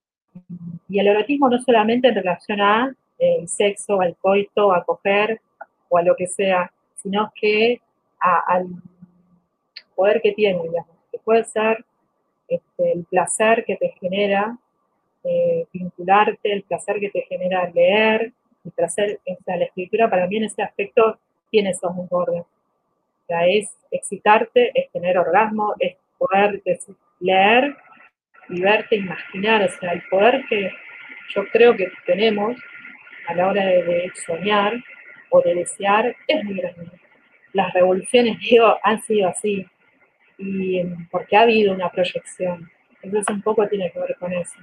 el 0.99 1.07
erotismo 1.07 1.49
no 1.49 1.59
solamente 1.61 2.09
en 2.09 2.15
relación 2.17 2.61
a 2.61 2.95
eh, 3.19 3.37
el 3.41 3.49
sexo, 3.49 4.01
al 4.01 4.17
coito, 4.17 4.73
a 4.73 4.85
coger 4.85 5.41
o 5.89 5.99
a 5.99 6.03
lo 6.03 6.17
que 6.17 6.27
sea, 6.27 6.73
sino 6.97 7.33
que 7.35 7.81
al 8.19 8.67
poder 9.95 10.21
que 10.21 10.33
tiene, 10.33 10.63
digamos, 10.63 10.97
que 11.11 11.19
puede 11.19 11.45
ser 11.45 11.85
este, 12.49 12.93
el 12.93 13.05
placer 13.05 13.65
que 13.65 13.77
te 13.77 13.95
genera 14.01 14.59
eh, 15.25 15.67
vincularte, 15.73 16.53
el 16.53 16.63
placer 16.65 16.99
que 16.99 17.11
te 17.11 17.23
genera 17.23 17.71
leer, 17.71 18.33
el 18.65 18.73
placer, 18.73 19.21
o 19.27 19.45
sea, 19.45 19.57
la 19.57 19.65
escritura 19.65 20.11
para 20.11 20.27
mí 20.27 20.37
en 20.37 20.45
ese 20.45 20.63
aspecto 20.63 21.19
tiene 21.51 21.71
esos 21.71 21.95
bordes. 22.09 22.43
O 22.43 23.27
sea, 23.27 23.47
es 23.47 23.71
excitarte, 23.91 24.71
es 24.75 24.91
tener 24.91 25.19
orgasmo, 25.19 25.75
es 25.79 25.97
poder 26.19 26.63
leer 27.21 27.77
y 28.49 28.61
verte, 28.61 28.97
imaginar, 28.97 29.63
o 29.63 29.81
sea, 29.81 29.93
el 29.93 30.03
poder 30.11 30.45
que 30.49 30.71
yo 31.35 31.47
creo 31.53 31.77
que 31.77 31.93
tenemos 32.05 32.57
a 33.29 33.35
la 33.35 33.49
hora 33.49 33.65
de, 33.65 34.11
soñar 34.27 34.75
o 35.31 35.41
de 35.41 35.55
desear 35.55 36.17
es 36.27 36.45
muy 36.45 36.55
grande. 36.55 36.91
Las 37.53 37.73
revoluciones, 37.73 38.39
digo, 38.51 38.77
han 38.83 39.01
sido 39.03 39.29
así, 39.29 39.67
y 40.39 40.83
porque 41.11 41.37
ha 41.37 41.43
habido 41.43 41.73
una 41.75 41.91
proyección. 41.91 42.71
Entonces 43.03 43.35
un 43.35 43.43
poco 43.43 43.67
tiene 43.69 43.91
que 43.93 44.01
ver 44.01 44.17
con 44.19 44.33
eso. 44.33 44.59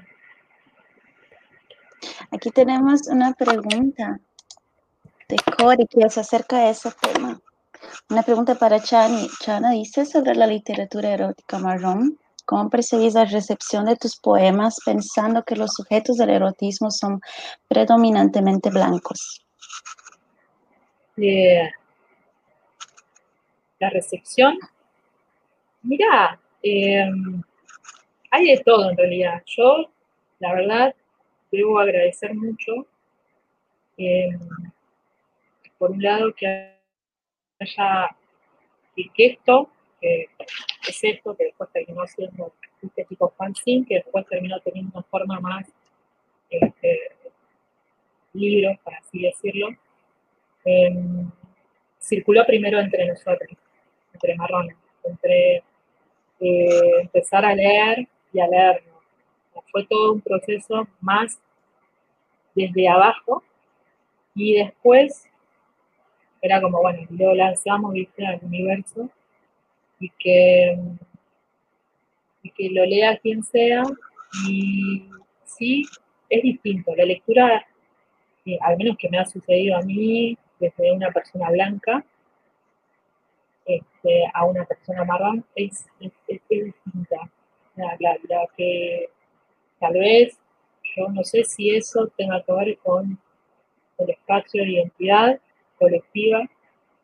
Aquí 2.32 2.52
tenemos 2.52 3.08
una 3.08 3.34
pregunta 3.34 4.19
de 5.28 5.38
Cori 5.58 5.88
que 5.88 6.10
se 6.10 6.22
acerca 6.22 6.58
a 6.58 6.70
ese 6.70 6.92
tema. 7.02 7.40
Una 8.10 8.24
pregunta 8.24 8.56
para 8.56 8.82
Chani. 8.82 9.28
Chana 9.42 9.72
dice 9.72 10.06
sobre 10.06 10.36
la 10.36 10.48
literatura 10.48 11.10
erótica 11.12 11.60
marrón. 11.60 12.18
¿Cómo 12.46 12.70
percibís 12.70 13.13
la 13.13 13.26
recepción 13.26 13.86
de 13.86 13.98
tus 13.98 14.16
poemas 14.16 14.78
pensando 14.86 15.44
que 15.44 15.58
los 15.58 15.74
sujetos 15.74 16.16
del 16.18 16.30
erotismo 16.30 16.90
son 16.92 17.20
predominantemente 17.68 18.70
blancos? 18.70 19.46
Eh, 21.18 21.70
la 23.80 23.90
recepción. 23.90 24.58
Mira, 25.84 26.40
eh, 26.63 27.06
hay 28.32 28.46
de 28.46 28.63
todo 28.63 28.92
en 28.92 28.98
realidad. 28.98 29.44
Yo, 29.46 29.90
la 30.40 30.54
verdad, 30.54 30.96
debo 31.52 31.80
agradecer 31.80 32.34
mucho, 32.34 32.88
eh, 33.98 34.30
por 35.78 35.92
un 35.92 36.02
lado, 36.02 36.34
que 36.34 36.74
haya, 37.60 38.16
y 38.96 39.10
que 39.10 39.26
esto, 39.28 39.70
que 40.00 40.28
es 40.88 41.04
esto, 41.04 41.36
que 41.36 41.46
después 41.46 41.70
terminó 41.72 42.06
siendo 42.08 42.54
este 42.82 43.06
tipo 43.06 43.34
fanzine, 43.38 43.86
que 43.86 43.96
después 43.96 44.26
terminó 44.28 44.60
teniendo 44.62 44.92
una 44.94 45.04
forma 45.04 45.40
más 45.40 45.68
este, 46.50 47.00
libros, 48.34 48.78
para 48.84 48.98
así 48.98 49.22
decirlo, 49.22 49.70
em, 50.66 51.30
circuló 52.00 52.46
primero 52.46 52.80
entre 52.80 53.08
nosotros, 53.08 53.50
entre 54.13 54.36
marrones, 54.36 54.78
entre 55.04 55.63
eh, 56.40 57.02
empezar 57.02 57.46
a 57.46 57.56
leer 57.56 58.08
y 58.32 58.40
a 58.40 58.48
leernos 58.48 58.98
fue 59.72 59.86
todo 59.86 60.13
un 60.13 60.22
proceso 60.22 60.88
más 61.02 61.40
desde 62.56 62.88
abajo 62.88 63.44
y 64.36 64.56
después 64.56 65.28
era 66.48 66.62
como, 66.62 66.82
bueno, 66.82 67.06
lo 67.10 67.36
lanzamos, 67.36 67.94
viste, 67.94 68.26
al 68.26 68.40
universo 68.42 69.10
y 70.00 70.10
que, 70.18 70.78
y 72.44 72.50
que 72.52 72.70
lo 72.70 72.86
lea 72.86 73.18
quien 73.18 73.44
sea 73.44 73.84
y 74.48 75.10
sí, 75.46 75.86
es 76.30 76.44
distinto. 76.44 76.96
La 76.96 77.06
lectura, 77.06 77.66
eh, 78.46 78.58
al 78.62 78.78
menos 78.78 78.98
que 78.98 79.10
me 79.10 79.20
ha 79.20 79.26
sucedido 79.26 79.78
a 79.78 79.82
mí, 79.82 80.38
desde 80.60 80.92
una 80.92 81.12
persona 81.12 81.52
blanca 81.52 82.04
este, 83.66 84.24
a 84.34 84.46
una 84.46 84.66
persona 84.66 85.04
marrón, 85.04 85.46
es, 85.56 85.86
distinta. 86.50 87.30
la, 87.76 88.48
que 88.56 89.10
Tal 89.80 89.94
vez, 89.94 90.40
yo 90.96 91.10
no 91.10 91.24
sé 91.24 91.44
si 91.44 91.76
eso 91.76 92.08
tenga 92.18 92.42
que 92.44 92.52
ver 92.54 92.78
con 92.80 93.20
el 94.00 94.10
espacio 94.10 94.64
de 94.64 94.72
identidad 94.72 95.40
colectiva 95.78 96.44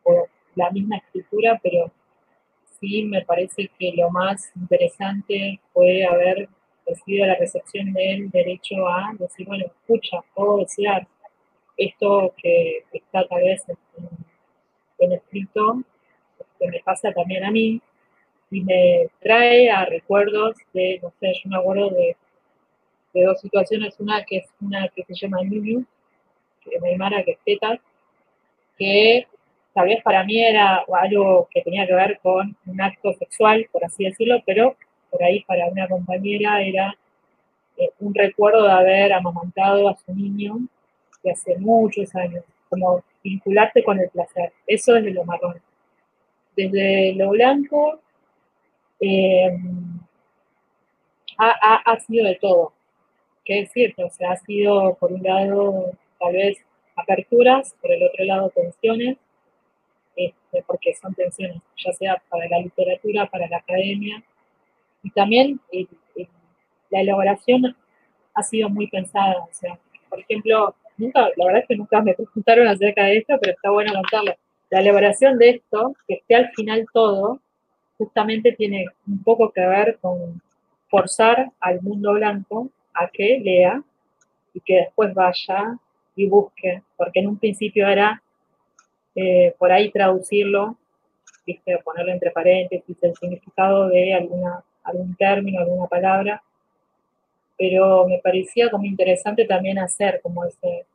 o 0.04 0.26
la 0.54 0.70
misma 0.70 0.98
escritura, 0.98 1.60
pero 1.62 1.90
sí 2.80 3.04
me 3.04 3.24
parece 3.24 3.70
que 3.78 3.92
lo 3.96 4.10
más 4.10 4.52
interesante 4.56 5.60
fue 5.72 6.04
haber 6.04 6.48
recibido 6.86 7.26
la 7.26 7.36
recepción 7.36 7.92
del 7.92 8.30
derecho 8.30 8.86
a 8.86 9.12
decir, 9.18 9.46
bueno, 9.46 9.66
escucha, 9.66 10.18
puedo 10.34 10.58
desear 10.58 11.06
esto 11.76 12.32
que 12.36 12.84
está 12.92 13.26
tal 13.26 13.42
vez 13.42 13.64
en, 14.98 15.12
escrito, 15.12 15.82
que 16.58 16.68
me 16.68 16.80
pasa 16.80 17.12
también 17.12 17.44
a 17.44 17.50
mí, 17.50 17.80
y 18.50 18.62
me 18.62 19.08
trae 19.20 19.70
a 19.70 19.84
recuerdos 19.86 20.56
de, 20.72 21.00
no 21.02 21.12
sé, 21.18 21.32
yo 21.42 21.50
me 21.50 21.56
acuerdo 21.56 21.90
de 21.90 22.16
dos 23.24 23.40
situaciones, 23.40 23.98
una 23.98 24.24
que 24.24 24.38
es 24.38 24.46
una 24.60 24.88
que 24.88 25.04
se 25.04 25.14
llama 25.14 25.42
Niño, 25.42 25.84
que 26.60 26.80
me 26.80 26.90
Aymara 26.90 27.24
que 27.24 27.32
es 27.32 27.38
Tetas, 27.44 27.80
que 28.78 29.26
tal 29.72 29.88
vez 29.88 30.02
para 30.02 30.24
mí 30.24 30.42
era 30.42 30.84
algo 30.92 31.48
que 31.50 31.62
tenía 31.62 31.86
que 31.86 31.94
ver 31.94 32.18
con 32.22 32.56
un 32.66 32.80
acto 32.80 33.12
sexual, 33.14 33.68
por 33.72 33.84
así 33.84 34.04
decirlo, 34.04 34.42
pero 34.46 34.76
por 35.10 35.22
ahí 35.22 35.42
para 35.44 35.66
una 35.68 35.88
compañera 35.88 36.62
era 36.62 36.96
eh, 37.76 37.90
un 38.00 38.14
recuerdo 38.14 38.64
de 38.64 38.72
haber 38.72 39.12
amamantado 39.12 39.88
a 39.88 39.96
su 39.96 40.14
niño 40.14 40.58
de 41.22 41.32
hace 41.32 41.56
muchos 41.58 42.14
años, 42.14 42.44
como 42.68 43.02
vincularte 43.22 43.82
con 43.82 43.98
el 44.00 44.10
placer. 44.10 44.52
Eso 44.66 44.96
es 44.96 45.04
de 45.04 45.10
lo 45.12 45.24
marrón. 45.24 45.60
Desde 46.56 47.14
lo 47.14 47.30
blanco 47.30 48.00
eh, 49.00 49.58
ha 51.38 51.98
sido 52.00 52.26
de 52.26 52.36
todo 52.36 52.72
que 53.44 53.60
es 53.60 53.72
cierto, 53.72 54.06
o 54.06 54.10
sea, 54.10 54.32
ha 54.32 54.36
sido 54.38 54.94
por 54.94 55.12
un 55.12 55.22
lado 55.22 55.92
tal 56.18 56.32
vez 56.32 56.58
aperturas, 56.96 57.74
por 57.80 57.92
el 57.92 58.02
otro 58.04 58.24
lado 58.24 58.50
tensiones, 58.50 59.18
este, 60.16 60.62
porque 60.66 60.94
son 60.94 61.14
tensiones, 61.14 61.60
ya 61.76 61.92
sea 61.92 62.22
para 62.28 62.48
la 62.48 62.58
literatura, 62.58 63.26
para 63.26 63.48
la 63.48 63.58
academia, 63.58 64.22
y 65.02 65.10
también 65.10 65.60
la 66.90 67.00
elaboración 67.00 67.76
ha 68.34 68.42
sido 68.42 68.68
muy 68.68 68.86
pensada, 68.88 69.38
o 69.38 69.48
sea, 69.52 69.78
por 70.08 70.20
ejemplo, 70.20 70.74
nunca, 70.96 71.28
la 71.36 71.46
verdad 71.46 71.62
es 71.62 71.68
que 71.68 71.76
nunca 71.76 72.00
me 72.00 72.14
preguntaron 72.14 72.68
acerca 72.68 73.04
de 73.04 73.18
esto, 73.18 73.36
pero 73.40 73.52
está 73.52 73.70
bueno 73.70 73.92
contarlo. 73.92 74.34
La 74.70 74.80
elaboración 74.80 75.38
de 75.38 75.50
esto, 75.50 75.94
que 76.06 76.14
esté 76.14 76.36
al 76.36 76.50
final 76.52 76.86
todo, 76.92 77.40
justamente 77.98 78.52
tiene 78.52 78.86
un 79.06 79.22
poco 79.22 79.50
que 79.50 79.60
ver 79.60 79.98
con 80.00 80.40
forzar 80.88 81.50
al 81.60 81.80
mundo 81.82 82.12
blanco 82.12 82.70
a 82.92 83.08
que 83.08 83.40
lea 83.40 83.82
y 84.52 84.60
que 84.60 84.76
después 84.76 85.12
vaya 85.14 85.78
y 86.16 86.26
busque, 86.28 86.82
porque 86.96 87.20
en 87.20 87.28
un 87.28 87.38
principio 87.38 87.88
era 87.88 88.22
eh, 89.14 89.54
por 89.58 89.72
ahí 89.72 89.90
traducirlo, 89.90 90.76
¿viste? 91.46 91.78
ponerlo 91.84 92.12
entre 92.12 92.30
paréntesis, 92.30 92.96
el 93.02 93.14
significado 93.14 93.88
de 93.88 94.14
alguna, 94.14 94.62
algún 94.82 95.14
término, 95.16 95.60
alguna 95.60 95.86
palabra, 95.86 96.42
pero 97.56 98.06
me 98.06 98.18
parecía 98.18 98.70
como 98.70 98.84
interesante 98.84 99.44
también 99.44 99.78
hacer 99.78 100.20
como 100.22 100.44
ese, 100.44 100.86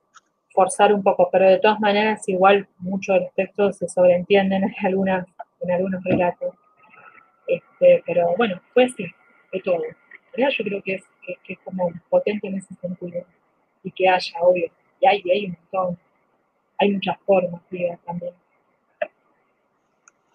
forzar 0.52 0.94
un 0.94 1.04
poco, 1.04 1.30
pero 1.32 1.48
de 1.48 1.60
todas 1.60 1.80
maneras 1.80 2.28
igual 2.28 2.68
muchos 2.80 3.16
de 3.16 3.22
los 3.22 3.34
textos 3.34 3.78
se 3.78 3.88
sobreentienden 3.88 4.64
en, 4.64 4.86
algunas, 4.86 5.26
en 5.62 5.72
algunos 5.72 6.04
relatos. 6.04 6.54
Este, 7.48 8.04
pero 8.06 8.36
bueno, 8.38 8.62
fue 8.74 8.86
así, 8.86 9.06
de 9.52 9.60
todo. 9.62 9.82
Yo 10.38 10.64
creo 10.64 10.82
que 10.84 10.96
es, 10.96 11.04
que, 11.44 11.54
es 11.54 11.60
como 11.60 11.90
potente 12.10 12.48
en 12.48 12.58
ese 12.58 12.74
sentido. 12.76 13.26
Y 13.84 13.92
que 13.92 14.08
haya, 14.08 14.34
obvio. 14.42 14.70
Y 15.00 15.08
hay, 15.08 15.24
hay 15.32 15.46
un 15.46 15.58
montón. 15.72 16.00
Hay 16.78 16.92
muchas 16.92 17.18
formas, 17.26 17.62
digo, 17.70 17.98
también. 18.06 18.34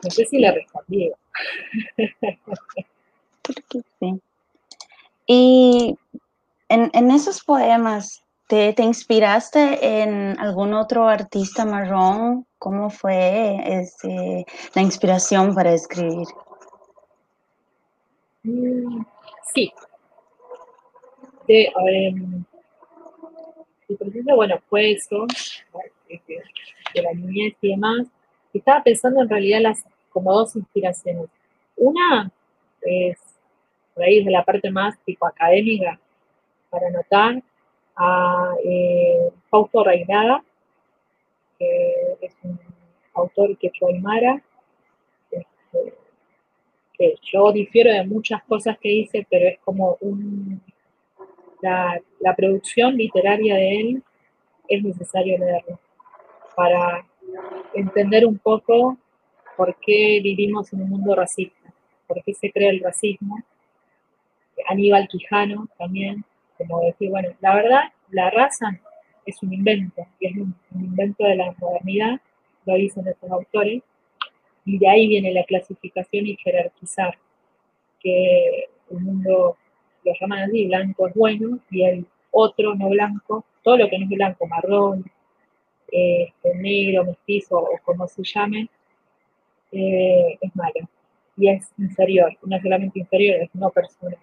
No 0.03 0.11
sé 0.11 0.27
si 0.27 0.39
le 0.39 0.53
respondí. 0.53 1.11
sí. 4.01 4.21
Y 5.27 5.99
en, 6.69 6.91
en 6.93 7.11
esos 7.11 7.43
poemas, 7.43 8.23
¿te, 8.47 8.75
¿te, 8.75 8.83
inspiraste 8.83 10.03
en 10.03 10.39
algún 10.39 10.75
otro 10.75 11.09
artista 11.09 11.65
marrón? 11.65 12.47
¿Cómo 12.59 12.91
fue 12.91 13.57
ese, 13.81 14.45
la 14.75 14.83
inspiración 14.83 15.55
para 15.55 15.73
escribir? 15.73 16.27
Mm, 18.43 19.05
sí. 19.55 19.73
De, 21.49 21.73
el 23.89 23.97
proceso, 23.97 24.37
bueno, 24.37 24.59
fue 24.69 24.93
eso, 24.93 25.27
de, 26.09 27.03
la 27.03 27.13
niñez 27.13 27.55
y 27.61 27.71
demás. 27.71 28.07
Estaba 28.53 28.83
pensando 28.83 29.21
en 29.21 29.29
realidad 29.29 29.61
las 29.61 29.85
como 30.11 30.33
dos 30.33 30.55
inspiraciones. 30.57 31.27
Una 31.77 32.31
es 32.83 33.19
por 33.95 34.05
ahí 34.05 34.25
de 34.25 34.31
la 34.31 34.45
parte 34.45 34.71
más 34.71 34.99
tipo 35.05 35.27
académica, 35.27 35.99
para 36.71 36.89
anotar 36.89 37.43
a 37.97 38.55
eh, 38.65 39.31
Fausto 39.49 39.85
Reinada, 39.85 40.43
que 41.59 42.17
es 42.21 42.35
un 42.43 42.59
autor 43.15 43.57
que 43.57 43.71
fue 43.79 43.93
aymara, 43.93 44.43
este, 45.31 45.95
que 46.95 47.15
yo 47.23 47.53
difiero 47.53 47.93
de 47.93 48.05
muchas 48.05 48.43
cosas 48.45 48.77
que 48.79 48.89
dice, 48.89 49.27
pero 49.31 49.49
es 49.49 49.59
como 49.61 49.97
un, 50.01 50.61
la, 51.65 52.35
producción 52.37 52.97
literaria 52.97 53.55
de 53.55 53.81
él 53.81 54.03
es 54.69 54.83
necesario 54.83 55.39
leerlo 55.39 55.79
para 56.57 57.07
entender 57.75 58.27
un 58.27 58.39
poco 58.39 58.97
por 59.57 59.77
qué 59.81 60.21
vivimos 60.23 60.73
en 60.73 60.83
un 60.83 60.91
mundo 60.91 61.15
racista, 61.15 61.73
por 62.07 62.23
qué 62.23 62.35
se 62.35 62.51
crea 62.51 62.71
el 62.71 62.81
racismo. 62.81 63.39
Aníbal 64.69 65.09
Quijano 65.09 65.69
también, 65.79 66.25
como 66.59 66.81
decir, 66.83 67.11
bueno, 67.11 67.31
la 67.41 67.55
verdad, 67.55 67.83
la 68.11 68.31
raza 68.31 68.81
es 69.27 69.43
un 69.43 69.53
invento, 69.53 70.07
es 70.21 70.37
un, 70.37 70.55
invento 70.75 71.25
de 71.25 71.37
la 71.37 71.55
modernidad, 71.59 72.21
lo 72.67 72.75
dicen 72.75 73.07
estos 73.09 73.31
autores, 73.31 73.83
y 74.65 74.79
de 74.79 74.89
ahí 74.89 75.09
viene 75.09 75.33
la 75.33 75.45
clasificación 75.45 76.27
y 76.27 76.37
jerarquizar, 76.37 77.19
que 78.01 78.69
el 78.91 79.01
mundo 79.01 79.57
lo 80.05 80.13
llaman 80.21 80.45
así, 80.45 80.67
blanco 80.67 81.09
es 81.09 81.15
bueno, 81.15 81.59
y 81.71 81.85
el 81.85 82.07
otro 82.31 82.75
no 82.75 82.89
blanco, 82.89 83.45
todo 83.63 83.79
lo 83.79 83.89
que 83.89 83.99
no 83.99 84.05
es 84.05 84.11
blanco, 84.11 84.47
marrón, 84.47 85.05
eh, 85.91 86.33
negro, 86.57 87.05
mestizo 87.05 87.59
o 87.59 87.79
como 87.85 88.07
se 88.09 88.23
llame, 88.25 88.69
eh, 89.73 90.39
es 90.41 90.57
malo. 90.57 90.89
Y 91.37 91.49
es 91.49 91.73
inferior, 91.79 92.37
no 92.43 92.61
solamente 92.61 93.01
inferior, 93.01 93.43
es 93.43 93.55
no 93.55 93.71
persona. 93.71 94.17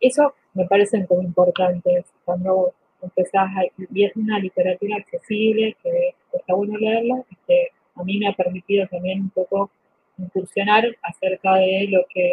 Eso 0.00 0.34
me 0.54 0.66
parece 0.66 1.04
como 1.06 1.22
importante 1.22 2.04
cuando 2.24 2.74
empezás 3.02 3.48
a, 3.56 3.64
y 3.92 4.04
es 4.04 4.16
una 4.16 4.38
literatura 4.38 4.96
accesible, 4.96 5.76
que 5.82 6.14
está 6.32 6.54
bueno 6.54 6.78
leerla, 6.78 7.22
que 7.46 7.68
a 7.94 8.04
mí 8.04 8.18
me 8.18 8.28
ha 8.28 8.32
permitido 8.32 8.86
también 8.88 9.20
un 9.20 9.30
poco 9.30 9.70
incursionar 10.18 10.84
acerca 11.02 11.54
de 11.54 11.88
lo 11.90 12.04
que, 12.12 12.30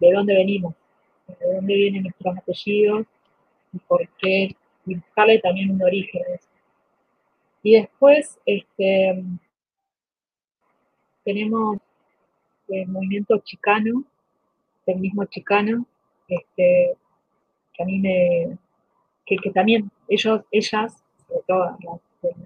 de 0.00 0.12
dónde 0.12 0.34
venimos, 0.34 0.74
de 1.26 1.54
dónde 1.54 1.74
vienen 1.74 2.02
nuestros 2.04 2.36
apellidos 2.36 3.06
y 3.72 3.78
por 3.78 4.08
qué, 4.18 4.56
buscarle 4.84 5.38
también 5.38 5.70
un 5.70 5.82
origen 5.82 6.22
Y 7.62 7.80
después, 7.80 8.38
este, 8.44 9.24
tenemos 11.24 11.78
el 12.68 12.88
movimiento 12.88 13.38
chicano, 13.38 14.04
el 14.86 14.98
mismo 14.98 15.24
chicano, 15.24 15.86
este, 16.28 16.96
que 17.72 17.82
a 17.82 17.86
mí 17.86 17.98
me, 17.98 18.58
que, 19.24 19.36
también 19.52 19.90
ellos, 20.08 20.42
ellas, 20.50 21.02
sobre 21.26 21.40
todo 21.46 21.78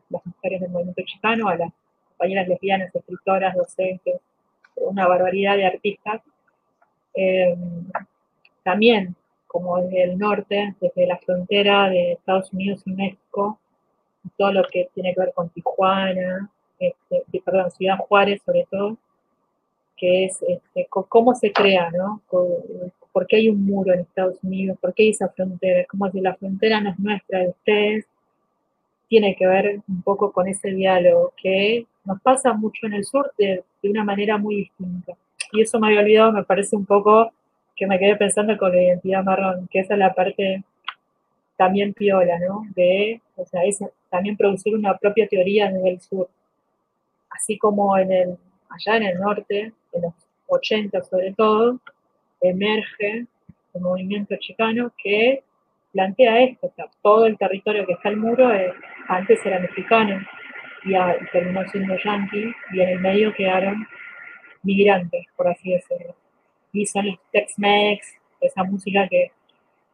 las, 0.09 0.25
mujeres 0.25 0.61
del 0.61 0.71
movimiento 0.71 1.03
chicano, 1.05 1.49
a 1.49 1.57
las 1.57 1.73
compañeras 2.11 2.49
lesbianas, 2.49 2.95
escritoras, 2.95 3.55
docentes, 3.55 4.21
una 4.77 5.07
barbaridad 5.07 5.57
de 5.57 5.67
artistas, 5.67 6.23
em, 7.15 7.89
también 8.69 9.17
como 9.47 9.81
desde 9.81 10.03
el 10.05 10.19
norte, 10.19 10.75
desde 10.79 11.07
la 11.07 11.17
frontera 11.17 11.89
de 11.89 12.13
Estados 12.13 12.53
Unidos 12.53 12.83
y 12.85 12.91
México, 12.91 13.59
todo 14.37 14.53
lo 14.53 14.63
que 14.65 14.91
tiene 14.93 15.15
que 15.15 15.21
ver 15.21 15.33
con 15.35 15.49
Tijuana, 15.49 16.51
este, 16.79 17.41
perdón, 17.43 17.71
Ciudad 17.71 17.97
Juárez 17.97 18.43
sobre 18.45 18.67
todo, 18.71 18.99
que 19.97 20.27
es 20.27 20.39
este, 20.47 20.87
cómo 20.91 21.35
se 21.35 21.51
crea, 21.51 21.91
¿no? 21.91 22.21
¿Por 23.11 23.27
qué 23.27 23.37
hay 23.37 23.49
un 23.49 23.65
muro 23.65 23.95
en 23.95 24.01
Estados 24.01 24.37
Unidos? 24.43 24.77
¿Por 24.83 24.93
qué 24.93 25.05
hay 25.05 25.09
esa 25.11 25.31
frontera? 25.31 25.87
Como 25.89 26.11
si 26.11 26.21
la 26.21 26.37
frontera 26.37 26.83
no 26.83 26.91
es 26.91 26.99
nuestra, 26.99 27.39
de 27.39 27.49
ustedes. 27.49 28.07
Tiene 29.09 29.35
que 29.35 29.47
ver 29.47 29.81
un 29.89 30.03
poco 30.03 30.31
con 30.31 30.47
ese 30.47 30.69
diálogo 30.73 31.33
que 31.43 31.87
nos 32.05 32.21
pasa 32.21 32.53
mucho 32.53 32.87
en 32.87 32.93
el 32.93 33.05
sur 33.07 33.33
de, 33.39 33.65
una 33.83 34.05
manera 34.05 34.37
muy 34.37 34.57
distinta. 34.57 35.15
Y 35.53 35.63
eso 35.63 35.81
me 35.81 35.87
había 35.87 36.01
olvidado, 36.01 36.33
me 36.33 36.45
parece 36.45 36.77
un 36.77 36.85
poco 36.85 37.33
que 37.79 37.87
me 37.87 37.99
quedé 37.99 38.17
pensando 38.17 38.57
con 38.59 38.75
la 38.75 38.83
identidad 38.83 39.23
marrón, 39.23 39.69
que 39.71 39.81
esa 39.81 39.95
es 39.95 40.01
la 40.01 40.13
parte 40.13 40.65
también 41.57 41.95
piola, 41.95 42.39
¿no? 42.41 42.65
De, 42.75 43.21
o 43.37 43.45
sea, 43.47 43.63
es 43.65 43.79
también 44.11 44.37
producir 44.37 44.75
una 44.75 44.97
propia 44.97 45.29
teoría 45.29 45.71
desde 45.71 45.91
el 45.91 46.01
sur. 46.01 46.29
Así 47.31 47.57
como 47.57 47.97
en 47.97 48.13
el, 48.13 48.39
allá 48.69 48.97
en 48.97 49.03
el 49.05 49.19
norte, 49.19 49.73
en 49.93 50.03
los 50.03 50.15
80 50.49 51.03
sobre 51.05 51.33
todo, 51.35 51.79
emerge 52.41 53.27
el 53.75 53.81
movimiento 53.81 54.35
chicano 54.37 54.93
que 55.03 55.43
plantea 55.93 56.43
esto, 56.43 56.67
o 56.67 56.73
sea, 56.75 56.87
todo 57.03 57.27
el 57.27 57.39
territorio 57.39 57.87
que 57.87 57.93
está 57.93 58.09
al 58.09 58.17
muro 58.17 58.51
antes 59.09 59.45
era 59.45 59.59
mexicano 59.61 60.21
y, 60.85 60.93
terminó 61.33 61.67
siendo 61.69 61.97
yanqui 61.97 62.53
y 62.73 62.81
en 62.81 62.89
el 62.89 63.01
medio 63.01 63.33
quedaron 63.35 63.87
migrantes, 64.63 65.27
por 65.37 65.49
así 65.49 65.73
decirlo. 65.73 66.15
Son 66.87 67.07
los 67.07 67.19
Tex-Mex, 67.33 68.07
esa 68.41 68.65
música 68.65 69.09
que, 69.09 69.33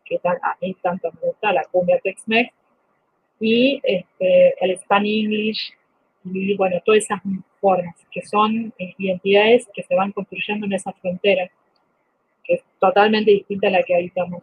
que 0.04 0.20
a 0.24 0.56
mí 0.60 0.76
tanto 0.82 1.10
me 1.12 1.28
gusta, 1.28 1.52
la 1.52 1.64
cumbia 1.64 1.98
Tex-Mex, 2.02 2.52
y 3.40 3.80
este, 3.82 4.54
el 4.60 4.78
Spanish 4.78 5.24
English, 5.24 5.72
y 6.24 6.56
bueno, 6.56 6.80
todas 6.84 7.04
esas 7.04 7.20
formas, 7.60 7.94
que 8.10 8.22
son 8.22 8.72
identidades 8.98 9.68
que 9.74 9.82
se 9.82 9.94
van 9.94 10.12
construyendo 10.12 10.66
en 10.66 10.72
esa 10.72 10.92
frontera, 10.92 11.50
que 12.42 12.54
es 12.54 12.64
totalmente 12.78 13.30
distinta 13.30 13.68
a 13.68 13.70
la 13.70 13.82
que 13.82 13.94
habitamos. 13.94 14.42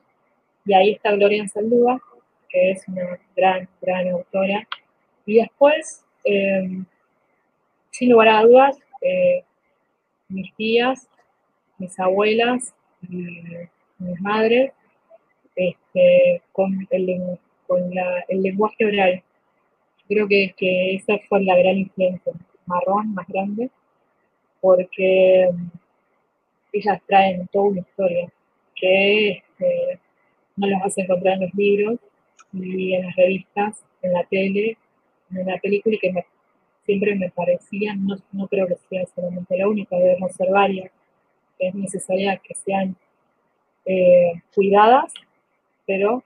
Y 0.66 0.74
ahí 0.74 0.92
está 0.92 1.12
Gloria 1.12 1.48
Saldúa, 1.48 2.00
que 2.50 2.72
es 2.72 2.88
una 2.88 3.20
gran, 3.36 3.68
gran 3.82 4.10
autora. 4.10 4.68
Y 5.26 5.36
después, 5.36 6.06
em, 6.24 6.86
sin 7.92 8.12
lugar 8.12 8.28
a 8.28 8.44
dudas, 8.44 8.78
eh, 9.02 9.44
mis 10.30 10.54
tías, 10.56 11.08
mis 11.82 12.00
abuelas 12.00 12.74
y 13.10 13.16
mis 14.00 14.22
madres, 14.22 14.72
este, 15.56 16.42
con, 16.52 16.88
el, 16.90 17.40
lenguaje 18.30 18.86
oral. 18.86 19.24
Creo 20.08 20.28
que, 20.28 20.54
que 20.58 20.96
esa 20.96 21.18
fue 21.28 21.44
la 21.44 21.58
gran 21.58 21.78
influencia 21.78 22.34
marrón 22.66 23.14
más 23.14 23.28
grande, 23.28 23.70
porque 24.60 25.50
ellas 26.74 27.02
traen 27.08 27.48
toda 27.48 27.70
una 27.70 27.80
historia 27.82 28.32
que 28.76 29.30
este, 29.30 30.00
no 30.56 30.68
las 30.68 30.82
vas 30.82 30.98
a 30.98 31.02
encontrar 31.02 31.36
en 31.36 31.42
los 31.42 31.54
libros, 31.56 32.00
ni 32.52 32.96
en 32.96 33.06
las 33.06 33.16
revistas, 33.16 33.84
en 34.02 34.14
la 34.14 34.24
tele, 34.24 34.78
en 35.32 35.46
la 35.46 35.58
película, 35.58 35.96
y 35.96 36.00
que 36.00 36.26
siempre 36.86 37.16
me 37.16 37.30
parecían, 37.30 38.06
no, 38.06 38.18
no 38.32 38.48
creo 38.48 38.68
que 38.68 38.76
sea 38.90 39.06
solamente 39.16 39.58
la 39.58 39.68
única, 39.68 39.96
debemos 39.98 40.32
ser 40.34 40.50
varias, 40.50 40.92
es 41.62 41.76
necesaria 41.76 42.38
que 42.38 42.56
sean 42.56 42.96
eh, 43.86 44.34
cuidadas, 44.54 45.14
pero 45.86 46.24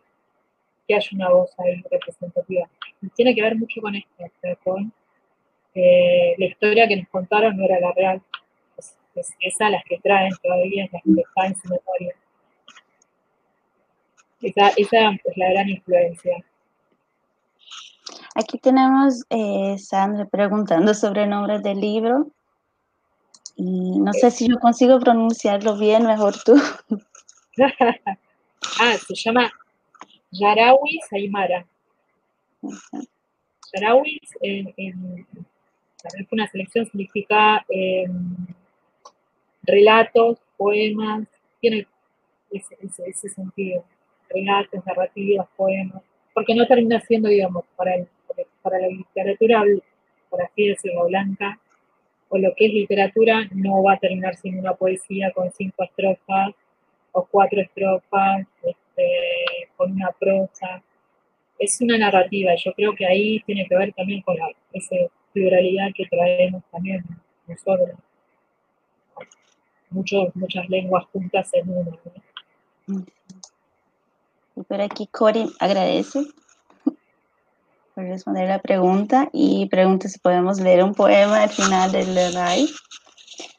que 0.87 0.95
haya 0.95 1.09
una 1.13 1.29
voz 1.29 1.51
ahí 1.59 1.83
representativa. 1.91 2.69
Y 3.01 3.09
tiene 3.09 3.35
que 3.35 3.41
ver 3.41 3.55
mucho 3.55 3.81
con 3.81 3.95
esto, 3.95 4.23
con 4.63 4.93
eh, 5.73 6.35
la 6.37 6.45
historia 6.45 6.87
que 6.87 6.97
nos 6.97 7.09
contaron 7.09 7.57
no 7.57 7.65
era 7.65 7.79
la 7.79 7.91
real. 7.91 8.21
Es, 8.77 8.97
es, 9.15 9.33
esa 9.39 9.69
las 9.69 9.83
que 9.83 9.97
traen 9.99 10.33
todavía, 10.41 10.85
es 10.85 10.91
la 10.93 11.01
que 11.01 11.21
está 11.21 11.47
en 11.47 11.55
su 11.55 11.67
memoria. 11.69 12.15
Esa, 14.41 14.69
esa 14.77 15.11
es 15.11 15.37
la 15.37 15.49
gran 15.51 15.69
influencia. 15.69 16.43
Aquí 18.35 18.59
tenemos 18.59 19.23
eh, 19.29 19.77
Sandra 19.77 20.25
preguntando 20.25 20.93
sobre 20.93 21.23
el 21.23 21.29
nombre 21.29 21.59
del 21.59 21.79
libro. 21.79 22.27
Y 23.57 23.99
no 23.99 24.11
sé 24.13 24.31
si 24.31 24.49
yo 24.49 24.59
consigo 24.59 24.99
pronunciarlo 24.99 25.77
bien, 25.77 26.05
mejor 26.05 26.35
tú. 26.43 26.55
ah, 28.79 28.97
se 29.07 29.15
llama 29.15 29.51
Yarawi 30.31 30.99
Saimara. 31.09 31.65
Yarawi 33.73 34.19
en, 34.41 34.73
en, 34.77 35.27
una 36.31 36.47
selección 36.47 36.85
significa 36.85 37.65
em, 37.69 38.35
relatos, 39.63 40.37
poemas, 40.57 41.27
tiene 41.59 41.87
ese, 42.51 42.77
ese, 43.07 43.29
sentido, 43.29 43.83
relatos, 44.29 44.85
narrativas, 44.85 45.47
poemas, 45.55 46.03
porque 46.33 46.53
no 46.53 46.67
termina 46.67 46.99
siendo, 47.01 47.29
digamos, 47.29 47.65
para, 47.75 47.95
el, 47.95 48.07
para 48.61 48.79
la 48.79 48.87
literatura, 48.87 49.63
por 50.29 50.41
así 50.43 50.67
decirlo, 50.67 51.07
blanca, 51.07 51.59
o 52.29 52.37
lo 52.37 52.53
que 52.55 52.65
es 52.65 52.73
literatura, 52.73 53.47
no 53.51 53.83
va 53.83 53.93
a 53.93 53.99
terminar 53.99 54.35
siendo 54.35 54.61
una 54.61 54.73
poesía 54.73 55.31
con 55.31 55.51
cinco 55.51 55.83
estrofas 55.83 56.53
o 57.11 57.25
cuatro 57.25 57.61
estrofas, 57.61 58.45
este, 58.63 59.69
con 59.77 59.91
una 59.91 60.11
prosa. 60.19 60.81
Es 61.57 61.79
una 61.81 61.97
narrativa, 61.97 62.53
yo 62.55 62.73
creo 62.73 62.93
que 62.93 63.05
ahí 63.05 63.41
tiene 63.45 63.65
que 63.67 63.77
ver 63.77 63.93
también 63.93 64.21
con 64.21 64.35
la, 64.37 64.49
esa 64.73 64.95
pluralidad 65.33 65.89
que 65.95 66.05
traemos 66.07 66.63
también 66.71 67.03
nosotros. 67.47 67.97
Muchos, 69.89 70.35
muchas 70.35 70.67
lenguas 70.69 71.05
juntas 71.13 71.49
en 71.53 71.69
una. 71.69 71.97
Y 74.55 74.63
por 74.63 74.81
aquí 74.81 75.07
Cory 75.07 75.45
agradece 75.59 76.19
por 77.95 78.03
responder 78.03 78.49
la 78.49 78.59
pregunta 78.59 79.29
y 79.31 79.67
pregunta 79.67 80.09
si 80.09 80.19
podemos 80.19 80.59
leer 80.59 80.83
un 80.83 80.93
poema 80.93 81.43
al 81.43 81.49
final 81.49 81.91
del 81.93 82.13
live. 82.13 82.69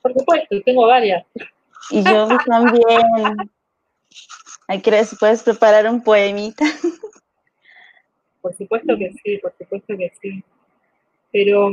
Por 0.03 0.12
supuesto, 0.12 0.61
tengo 0.64 0.87
varias. 0.87 1.26
Y 1.91 2.05
yo 2.05 2.28
también. 2.47 3.03
Hay 4.68 4.82
si 5.05 5.16
puedes 5.16 5.43
preparar 5.43 5.89
un 5.89 6.03
poemita. 6.03 6.64
Por 8.43 8.55
supuesto 8.55 8.97
que 8.99 9.12
sí, 9.24 9.39
por 9.39 9.55
supuesto 9.59 9.97
que 9.97 10.12
sí. 10.20 10.45
Pero, 11.32 11.70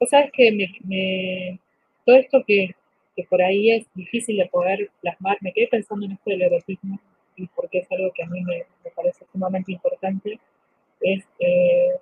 vos 0.00 0.10
sabes 0.10 0.30
que 0.32 0.50
me, 0.50 1.60
todo 2.04 2.16
esto 2.16 2.42
que, 2.46 2.74
que, 3.14 3.24
por 3.24 3.40
ahí 3.42 3.70
es 3.70 3.86
difícil 3.94 4.38
de 4.38 4.46
poder 4.46 4.90
plasmar, 5.00 5.38
me 5.40 5.52
quedé 5.52 5.68
pensando 5.68 6.06
en 6.06 6.12
esto 6.12 6.30
del 6.30 6.42
erotismo 6.42 6.98
y 7.36 7.46
porque 7.48 7.78
es 7.78 7.92
algo 7.92 8.10
que 8.12 8.22
a 8.24 8.26
mí 8.26 8.42
me, 8.42 8.64
me 8.84 8.90
parece 8.94 9.24
sumamente 9.32 9.72
importante, 9.72 10.38
es 11.02 11.24
eh, 11.38 11.98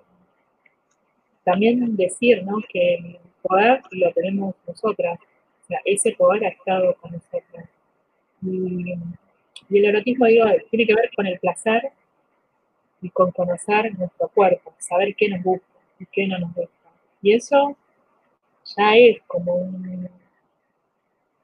también 1.43 1.95
decir 1.95 2.43
¿no? 2.43 2.57
que 2.69 2.95
el 2.95 3.19
poder 3.41 3.81
lo 3.91 4.11
tenemos 4.13 4.55
nosotras, 4.67 5.19
o 5.63 5.67
sea, 5.67 5.79
ese 5.85 6.13
poder 6.13 6.45
ha 6.45 6.49
estado 6.49 6.95
con 6.95 7.11
nosotras. 7.11 7.69
Y, 8.43 8.93
el 9.69 9.85
erotismo 9.85 10.25
digo, 10.25 10.45
tiene 10.69 10.85
que 10.85 10.95
ver 10.95 11.09
con 11.15 11.25
el 11.25 11.39
placer 11.39 11.91
y 13.01 13.09
con 13.09 13.31
conocer 13.31 13.97
nuestro 13.97 14.27
cuerpo, 14.27 14.73
saber 14.79 15.15
qué 15.15 15.29
nos 15.29 15.43
gusta 15.43 15.65
y 15.97 16.05
qué 16.07 16.27
no 16.27 16.39
nos 16.39 16.53
gusta. 16.53 16.91
Y 17.21 17.33
eso 17.33 17.77
ya 18.75 18.97
es 18.97 19.21
como 19.27 19.55
un... 19.55 20.09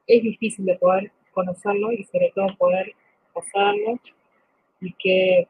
es 0.06 0.22
difícil 0.22 0.66
de 0.66 0.76
poder 0.76 1.10
conocerlo 1.32 1.90
y 1.92 2.04
sobre 2.04 2.30
todo 2.34 2.48
poder 2.58 2.92
pasarlo 3.32 3.98
y 4.80 4.92
que 4.92 5.48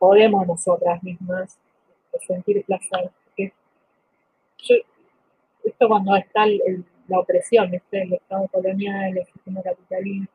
podemos 0.00 0.46
nosotras 0.46 1.00
mismas 1.02 1.58
sentir 2.26 2.64
placer. 2.64 3.10
esto 5.62 5.88
cuando 5.88 6.16
está 6.16 6.46
la 7.06 7.20
opresión, 7.20 7.72
el 7.92 8.12
Estado 8.14 8.48
colonial, 8.48 9.16
el 9.16 9.26
sistema 9.26 9.62
capitalista, 9.62 10.32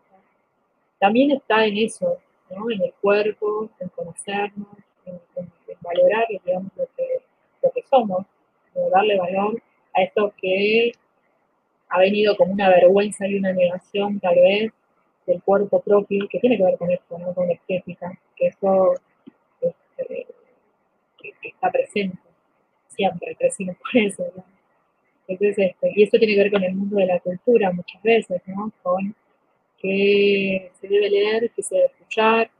también 0.99 1.31
está 1.31 1.65
en 1.65 1.77
eso, 1.77 2.19
¿no? 2.51 2.69
en 2.69 2.83
el 2.83 2.93
cuerpo, 3.01 3.69
en 3.79 3.89
conocernos, 3.89 4.67
en, 5.05 5.19
valorar 5.81 6.25
lo, 6.29 6.87
que, 6.95 7.07
lo 7.61 7.71
que 7.71 7.83
somos, 7.89 8.25
darle 8.91 9.17
valor 9.17 9.61
a 9.93 10.03
esto 10.03 10.33
que 10.37 10.93
ha 11.89 11.99
venido 11.99 12.35
como 12.37 12.53
una 12.53 12.69
vergüenza 12.69 13.27
y 13.27 13.35
una 13.35 13.51
negación 13.51 14.19
tal 14.19 14.35
vez 14.35 14.71
del 15.25 15.41
cuerpo 15.41 15.81
propio, 15.81 16.27
que 16.29 16.39
tiene 16.39 16.57
que 16.57 16.63
ver 16.63 16.77
con 16.77 16.91
esto, 16.91 17.17
¿no? 17.17 17.33
con 17.33 17.47
la 17.47 17.53
estética, 17.53 18.17
que 18.35 18.47
eso 18.47 18.95
que, 19.97 20.25
está 21.43 21.71
presente 21.71 22.17
siempre, 22.87 23.35
crecimos 23.35 23.75
por 23.81 24.01
eso. 24.01 24.23
Entonces, 25.27 25.57
este, 25.57 25.91
y 25.95 26.03
esto 26.03 26.17
tiene 26.19 26.35
que 26.35 26.43
ver 26.43 26.51
con 26.51 26.63
el 26.63 26.75
mundo 26.75 26.97
de 26.97 27.07
la 27.07 27.19
cultura 27.19 27.71
muchas 27.71 28.01
veces, 28.03 28.41
¿no? 28.45 28.71
Con 28.83 29.15
qué 29.79 30.71
se 30.79 30.87
debe 30.87 31.09
leer, 31.09 31.51
qué 31.55 31.63
se 31.63 31.75
debe 31.75 31.87
escuchar, 31.87 32.51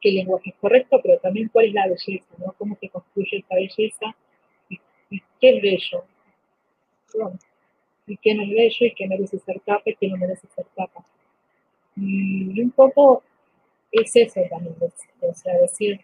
qué 0.00 0.10
lenguaje 0.10 0.50
es 0.50 0.56
correcto, 0.56 1.00
pero 1.02 1.18
también 1.18 1.48
cuál 1.48 1.66
es 1.66 1.74
la 1.74 1.86
belleza, 1.86 2.26
¿no? 2.38 2.54
Cómo 2.58 2.76
se 2.80 2.88
construye 2.88 3.38
esa 3.38 3.54
belleza 3.54 4.16
y, 4.68 4.78
qué 5.40 5.56
es 5.56 5.62
bello. 5.62 6.04
y 8.06 8.16
qué 8.16 8.34
no 8.34 8.42
es 8.42 8.50
bello 8.50 8.86
y 8.86 8.94
qué 8.94 9.06
merece 9.06 9.38
ser 9.38 9.60
capa 9.60 9.82
y 9.84 9.94
qué 9.96 10.08
no 10.08 10.16
merece 10.16 10.46
ser 10.54 10.66
capa. 10.74 11.04
Y 11.96 12.60
un 12.60 12.70
poco 12.70 13.22
es 13.90 14.14
eso 14.14 14.40
también, 14.48 14.76
o 15.20 15.34
sea, 15.34 15.58
decir, 15.58 16.00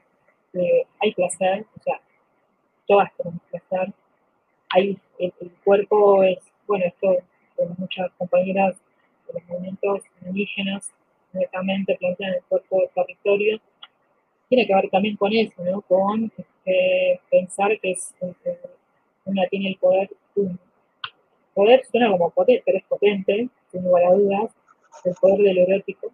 hay 1.01 1.15
placer, 1.15 1.67
o 1.79 1.83
sea, 1.83 2.01
todas 2.87 3.11
tenemos 3.17 3.43
placer. 3.51 3.93
Hay, 4.71 4.99
el, 5.19 5.33
cuerpo 5.65 6.23
es, 6.23 6.39
bueno, 6.67 6.85
esto 6.87 7.17
con 7.57 7.75
muchas 7.79 8.11
compañeras 8.19 8.77
de 9.27 9.35
los 9.35 9.45
movimientos 9.49 10.03
indígenas 10.25 10.93
netamente 11.33 11.97
plantean 11.99 12.35
el 12.35 12.43
cuerpo 12.45 12.79
del 12.79 12.91
territorio, 12.91 13.61
tiene 14.49 14.67
que 14.67 14.75
ver 14.75 14.89
también 14.91 15.17
con 15.17 15.33
eso, 15.33 15.65
¿no? 15.65 15.81
Con 15.83 16.31
este, 16.37 17.21
pensar 17.31 17.79
que 17.81 17.93
es, 17.93 18.15
una 19.25 19.47
tiene 19.49 19.69
el 19.69 19.77
poder, 19.77 20.11
un 20.37 20.59
poder 21.55 21.85
suena 21.87 22.11
como 22.11 22.31
potente, 22.31 22.63
pero 22.65 22.79
es 22.79 22.85
potente, 22.85 23.49
sin 23.71 23.85
lugar 23.85 24.05
a 24.05 24.15
dudas, 24.15 24.53
el 25.05 25.15
poder 25.21 25.39
del 25.39 25.59
erótico, 25.59 26.13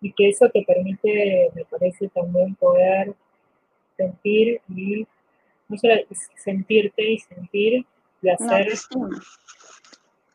y 0.00 0.12
que 0.12 0.30
eso 0.30 0.48
te 0.48 0.62
permite, 0.62 1.50
me 1.54 1.64
parece, 1.64 2.08
también 2.08 2.54
poder 2.56 3.14
sentir 3.96 4.60
y 4.68 5.06
no 5.68 5.78
solo 5.78 5.94
sentirte 6.36 7.12
y 7.12 7.18
sentir 7.18 7.86
y 8.22 8.28
hacer. 8.28 8.72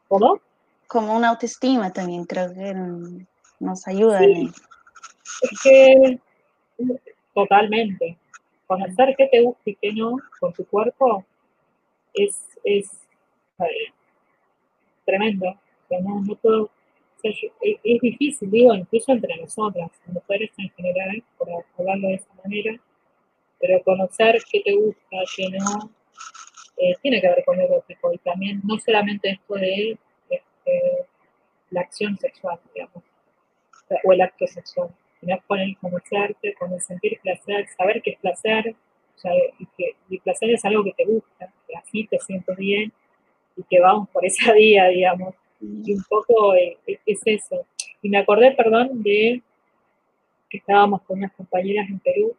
¿Cómo? 0.08 0.40
Como 0.88 1.16
una 1.16 1.30
autoestima 1.30 1.92
también, 1.92 2.26
creo 2.26 2.54
que 2.54 2.74
nos 3.60 3.88
ayuda. 3.88 4.22
Es 4.24 5.62
que 5.62 6.20
totalmente. 7.34 8.18
Conocer 8.66 9.16
qué 9.18 9.28
te 9.28 9.42
gusta 9.42 9.62
y 9.66 9.76
qué 9.76 9.94
no 9.94 10.18
con 10.40 10.52
tu 10.54 10.66
cuerpo 10.66 11.26
es, 12.14 12.48
es 12.64 12.90
eh, 13.60 13.94
tremendo. 15.06 15.58
no, 15.90 16.22
no 16.22 16.36
todo, 16.36 16.70
es, 17.24 17.38
es, 17.62 18.02
difícil, 18.02 18.52
digo, 18.52 18.74
incluso 18.74 19.12
entre 19.12 19.38
nosotras, 19.38 19.90
mujeres 20.08 20.52
en 20.58 20.70
general, 20.72 21.24
por 21.38 21.50
hablarlo 21.78 22.10
de 22.10 22.16
esa 22.16 22.34
manera, 22.44 22.80
pero 23.60 23.82
conocer 23.84 24.38
qué 24.52 24.62
te 24.62 24.74
gusta, 24.74 25.18
qué 25.36 25.50
no, 25.50 25.92
eh, 26.78 26.94
tiene 27.02 27.22
que 27.22 27.28
ver 27.28 27.44
con 27.46 27.58
lo 27.58 27.64
erótico 27.64 28.14
y 28.14 28.18
también 28.20 28.62
no 28.64 28.78
solamente 28.80 29.32
esto 29.32 29.56
de 29.56 29.98
este, 30.30 31.06
la 31.72 31.82
acción 31.82 32.18
sexual, 32.18 32.60
digamos, 32.74 33.04
o 34.04 34.14
el 34.14 34.22
acto 34.22 34.46
sexual, 34.48 34.90
sino 35.20 35.40
con 35.48 35.60
el 35.60 35.78
conocerte, 35.78 36.54
con 36.56 36.74
el 36.74 36.82
sentir 36.82 37.20
placer, 37.22 37.68
saber 37.76 38.02
qué 38.02 38.12
es 38.12 38.20
placer, 38.20 38.76
y 39.60 39.66
que 39.78 39.96
el 40.12 40.20
placer 40.20 40.52
es 40.52 40.64
algo 40.66 40.84
que 40.84 40.94
te 40.94 41.06
gusta, 41.06 41.52
que 41.68 41.76
así 41.76 42.06
te 42.08 42.20
sientes 42.20 42.56
bien 42.56 42.94
y 43.56 43.64
que 43.64 43.80
vamos 43.80 44.10
por 44.10 44.26
esa 44.26 44.54
vía, 44.54 44.88
digamos, 44.88 45.34
y 45.60 45.94
un 45.94 46.04
poco 46.08 46.54
eh, 46.56 46.78
es 46.86 47.22
eso. 47.26 47.66
Y 48.02 48.10
me 48.10 48.20
acordé, 48.20 48.52
perdón, 48.52 49.02
de 49.02 49.42
que 50.50 50.58
estábamos 50.58 51.02
con 51.02 51.18
unas 51.18 51.34
compañeras 51.34 51.90
en 51.90 52.00
Perú 52.00 52.36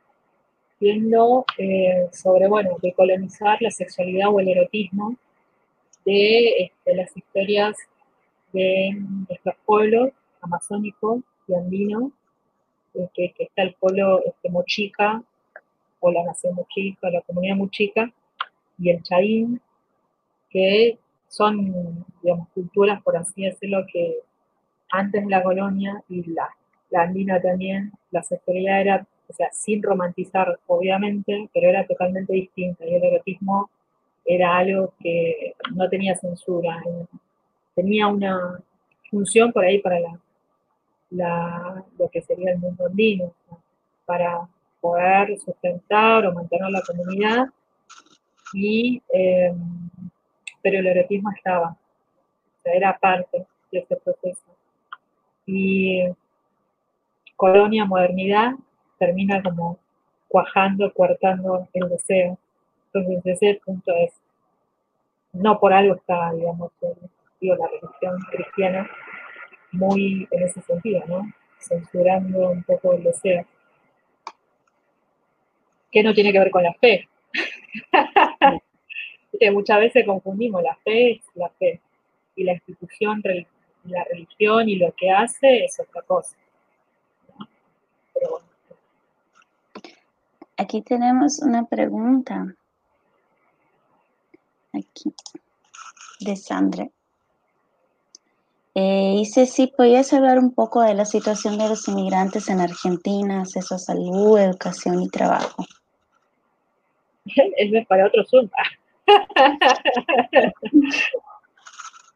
eh, 0.81 2.09
sobre, 2.13 2.49
bueno, 2.49 2.77
de 2.81 2.93
colonizar 2.93 3.61
la 3.61 3.71
sexualidad 3.71 4.29
o 4.33 4.41
el 4.41 4.49
erotismo 4.49 5.17
de 6.05 6.63
este, 6.63 6.95
las 6.95 7.17
historias 7.17 7.77
de 8.53 8.97
nuestros 9.29 9.55
pueblos 9.67 10.11
amazónicos 10.41 11.23
y 11.47 11.55
andinos, 11.55 12.13
que, 13.15 13.35
está 13.39 13.63
el 13.63 13.75
pueblo 13.75 14.23
este, 14.25 14.51
Mochica, 14.51 15.23
o 16.01 16.13
la 16.13 16.25
nación 16.25 16.55
Mochica, 16.55 17.11
la 17.11 17.21
comunidad 17.23 17.57
Mochica, 17.57 18.13
y 18.79 18.91
el 18.91 19.03
Chaín, 19.03 19.61
que 20.51 20.99
son, 21.29 22.05
digamos, 22.23 22.49
culturas, 22.51 23.03
por 23.03 23.17
así 23.17 23.45
decirlo, 23.45 23.85
que 23.93 24.19
antes 24.91 25.27
la 25.27 25.43
colonia 25.43 26.03
y 26.09 26.25
la, 26.31 26.49
la 26.91 27.03
andina 27.03 27.41
también, 27.41 27.93
la 28.11 28.23
sexualidad 28.23 28.81
era, 28.81 29.07
o 29.29 29.33
sea, 29.33 29.49
sin 29.53 29.83
romantizar, 29.83 30.59
obviamente, 30.67 31.49
pero 31.53 31.69
era 31.69 31.87
totalmente 31.87 32.33
distinta, 32.33 32.87
y 32.87 32.95
el 32.95 33.05
erotismo 33.05 33.71
era 34.25 34.57
algo 34.57 34.95
que 35.01 35.55
no 35.75 35.89
tenía 35.89 36.15
censura, 36.17 36.83
tenía 37.75 38.07
una 38.09 38.61
función 39.11 39.53
por 39.53 39.65
ahí 39.65 39.81
para 39.81 39.99
la, 41.11 41.85
lo 41.99 42.09
que 42.09 42.23
sería 42.23 42.53
el 42.53 42.59
mundo 42.59 42.87
andino, 42.87 43.33
para 44.05 44.49
poder 44.81 45.39
sustentar 45.39 46.27
o 46.27 46.33
mantener 46.33 46.71
la 46.71 46.83
comunidad, 46.83 47.47
y, 48.55 49.03
eh, 49.13 49.53
pero 50.63 50.79
el 50.79 50.87
erotismo 50.87 51.31
estaba, 51.31 51.71
o 51.71 52.63
sea, 52.63 52.73
era 52.73 52.99
parte 52.99 53.47
de 53.71 53.79
ese 53.79 53.97
proceso. 53.97 54.45
Y 55.47 56.03
colonia, 57.37 57.85
modernidad, 57.85 58.53
termina 58.99 59.43
como 59.43 59.79
cuajando, 60.29 60.93
cortando 60.93 61.69
el 61.73 61.89
deseo. 61.89 62.39
Entonces, 62.93 63.27
ese 63.27 63.61
punto 63.65 63.93
es, 63.97 64.13
no 65.33 65.59
por 65.59 65.73
algo 65.73 65.95
está, 65.95 66.33
digamos, 66.33 66.73
digo, 67.41 67.57
la 67.57 67.67
religión 67.67 68.19
cristiana 68.31 68.91
muy 69.73 70.27
en 70.31 70.43
ese 70.43 70.61
sentido, 70.63 71.03
¿no? 71.07 71.23
Censurando 71.59 72.51
un 72.51 72.63
poco 72.63 72.95
el 72.95 73.05
deseo. 73.05 73.45
Que 75.91 76.03
no 76.03 76.13
tiene 76.15 76.33
que 76.33 76.39
ver 76.39 76.51
con 76.51 76.63
la 76.63 76.75
fe. 76.75 77.09
muchas 79.53 79.79
veces 79.79 80.05
confundimos 80.05 80.63
la 80.63 80.75
fe 80.77 81.13
es 81.13 81.23
la 81.35 81.49
fe 81.51 81.81
y 82.35 82.45
la 82.45 82.53
institución, 82.53 83.23
la 83.85 84.05
religión 84.05 84.69
y 84.69 84.77
lo 84.77 84.93
que 84.97 85.11
hace 85.11 85.65
es 85.65 85.79
otra 85.81 86.03
cosa. 86.03 86.37
Aquí 90.61 90.83
tenemos 90.83 91.39
una 91.39 91.67
pregunta. 91.67 92.57
Aquí, 94.73 95.15
de 96.19 96.35
Sandra. 96.35 96.89
Eh, 98.75 99.15
dice 99.19 99.47
si 99.47 99.69
podías 99.69 100.13
hablar 100.13 100.41
un 100.41 100.53
poco 100.53 100.83
de 100.83 100.95
la 100.95 101.05
situación 101.05 101.59
de 101.59 101.69
los 101.69 101.87
inmigrantes 101.87 102.49
en 102.49 102.61
Argentina, 102.61 103.43
acceso 103.43 103.77
a 103.77 103.79
salud, 103.79 104.37
educación 104.37 105.01
y 105.01 105.09
trabajo. 105.09 105.65
Es 107.57 107.87
para 107.87 108.07
otro 108.07 108.25
Zoom. 108.25 108.51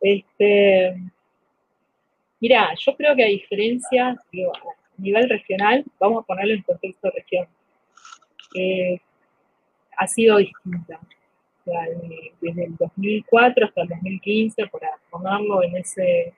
este, 0.01 1.01
mira, 2.40 2.74
yo 2.76 2.97
creo 2.97 3.14
que 3.14 3.24
a 3.24 3.28
diferencia, 3.28 4.09
a 4.09 4.16
nivel 4.99 5.28
regional, 5.28 5.84
vamos 6.01 6.24
a 6.24 6.26
ponerlo 6.26 6.55
en 6.55 6.62
contexto 6.62 7.09
región, 7.11 7.47
eh, 8.55 9.00
ha 9.96 10.07
sido 10.07 10.38
distinta. 10.38 11.00
desde 12.40 12.64
el 12.64 12.76
2004 12.76 13.66
hasta 13.66 13.82
el 13.82 13.88
2015, 13.88 14.66
para 14.66 14.90
ponerlo 15.11 15.62
en 15.62 15.76
ese 15.76 16.34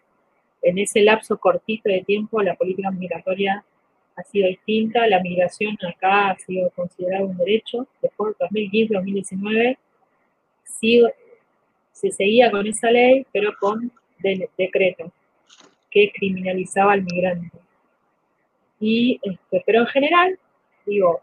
en 0.62 0.78
ese 0.78 1.02
lapso 1.02 1.36
cortito 1.38 1.90
de 1.90 2.02
tiempo 2.02 2.40
la 2.40 2.54
política 2.54 2.90
migratoria 2.90 3.62
ha 4.16 4.22
sido 4.22 4.48
distinta, 4.48 5.06
la 5.06 5.20
migración 5.20 5.76
acá 5.86 6.30
ha 6.30 6.38
sido 6.38 6.70
considerada 6.70 7.24
un 7.24 7.36
derecho, 7.36 7.86
después 8.00 8.34
de 8.38 8.46
2015-2019 8.46 9.76
se 11.92 12.10
seguía 12.10 12.50
con 12.50 12.66
esa 12.66 12.90
ley, 12.90 13.26
pero 13.32 13.54
con 13.58 13.90
decreto 14.56 15.12
que 15.90 16.10
criminalizaba 16.12 16.92
al 16.92 17.02
migrante. 17.02 17.56
Y, 18.80 19.20
este, 19.22 19.62
pero 19.64 19.80
en 19.80 19.86
general, 19.86 20.38
digo, 20.84 21.22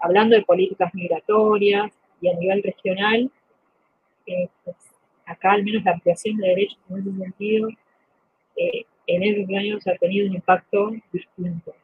hablando 0.00 0.36
de 0.36 0.42
políticas 0.42 0.94
migratorias 0.94 1.92
y 2.20 2.28
a 2.28 2.34
nivel 2.34 2.62
regional, 2.62 3.30
eh, 4.26 4.48
pues, 4.64 4.76
acá 5.26 5.52
al 5.52 5.64
menos 5.64 5.84
la 5.84 5.92
ampliación 5.92 6.36
de 6.36 6.48
derechos 6.48 6.78
en 6.90 6.98
ese 6.98 7.18
sentido 7.18 7.68
eh, 8.56 8.84
en 9.06 9.22
esos 9.22 9.48
años 9.56 9.86
ha 9.86 9.94
tenido 9.96 10.26
un 10.28 10.34
impacto 10.34 10.92
distinto. 11.12 11.74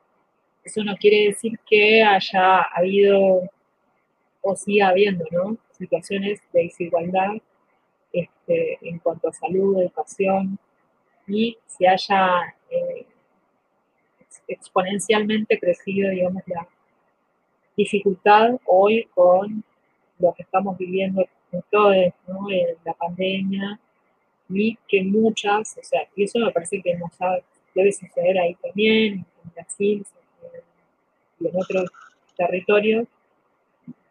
Eso 0.62 0.82
no 0.84 0.96
quiere 0.96 1.28
decir 1.28 1.58
que 1.66 2.02
haya 2.02 2.62
habido 2.62 3.42
o 4.42 4.56
siga 4.56 4.88
habiendo 4.88 5.24
situaciones 5.72 6.40
de 6.52 6.64
desigualdad 6.64 7.32
este, 8.12 8.78
en 8.82 8.98
cuanto 8.98 9.28
a 9.28 9.32
salud, 9.32 9.80
educación, 9.80 10.58
y 11.26 11.56
se 11.66 11.88
haya 11.88 12.54
eh, 12.70 13.06
exponencialmente 14.46 15.58
crecido, 15.58 16.10
digamos, 16.10 16.42
la 16.46 16.68
dificultad 17.76 18.58
hoy 18.66 19.08
con 19.14 19.64
lo 20.18 20.32
que 20.34 20.42
estamos 20.42 20.78
viviendo 20.78 21.26
en 21.52 21.62
todo 21.70 21.92
¿no? 22.28 22.48
la 22.84 22.94
pandemia, 22.94 23.80
y 24.48 24.78
que 24.88 25.02
muchas, 25.02 25.76
o 25.78 25.82
sea, 25.82 26.02
y 26.14 26.24
eso 26.24 26.38
me 26.38 26.50
parece 26.52 26.80
que 26.82 26.94
no 26.96 27.08
sabe, 27.16 27.42
debe 27.74 27.92
suceder 27.92 28.38
ahí 28.38 28.54
también, 28.56 29.14
en 29.44 29.52
Brasil 29.54 30.06
y 31.40 31.46
en 31.46 31.56
otros 31.56 31.90
territorios, 32.36 33.06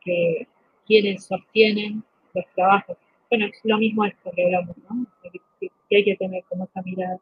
que 0.01 0.47
quienes 0.86 1.26
sostienen 1.26 2.03
los 2.34 2.45
trabajos. 2.55 2.97
Bueno, 3.30 3.47
lo 3.64 3.78
mismo 3.78 4.05
esto 4.05 4.32
que 4.36 4.45
hablamos, 4.45 4.76
¿no? 4.89 5.05
Que, 5.22 5.70
hay 5.95 6.03
que 6.03 6.16
tener 6.16 6.43
como 6.49 6.64
esa 6.66 6.82
mirada, 6.82 7.20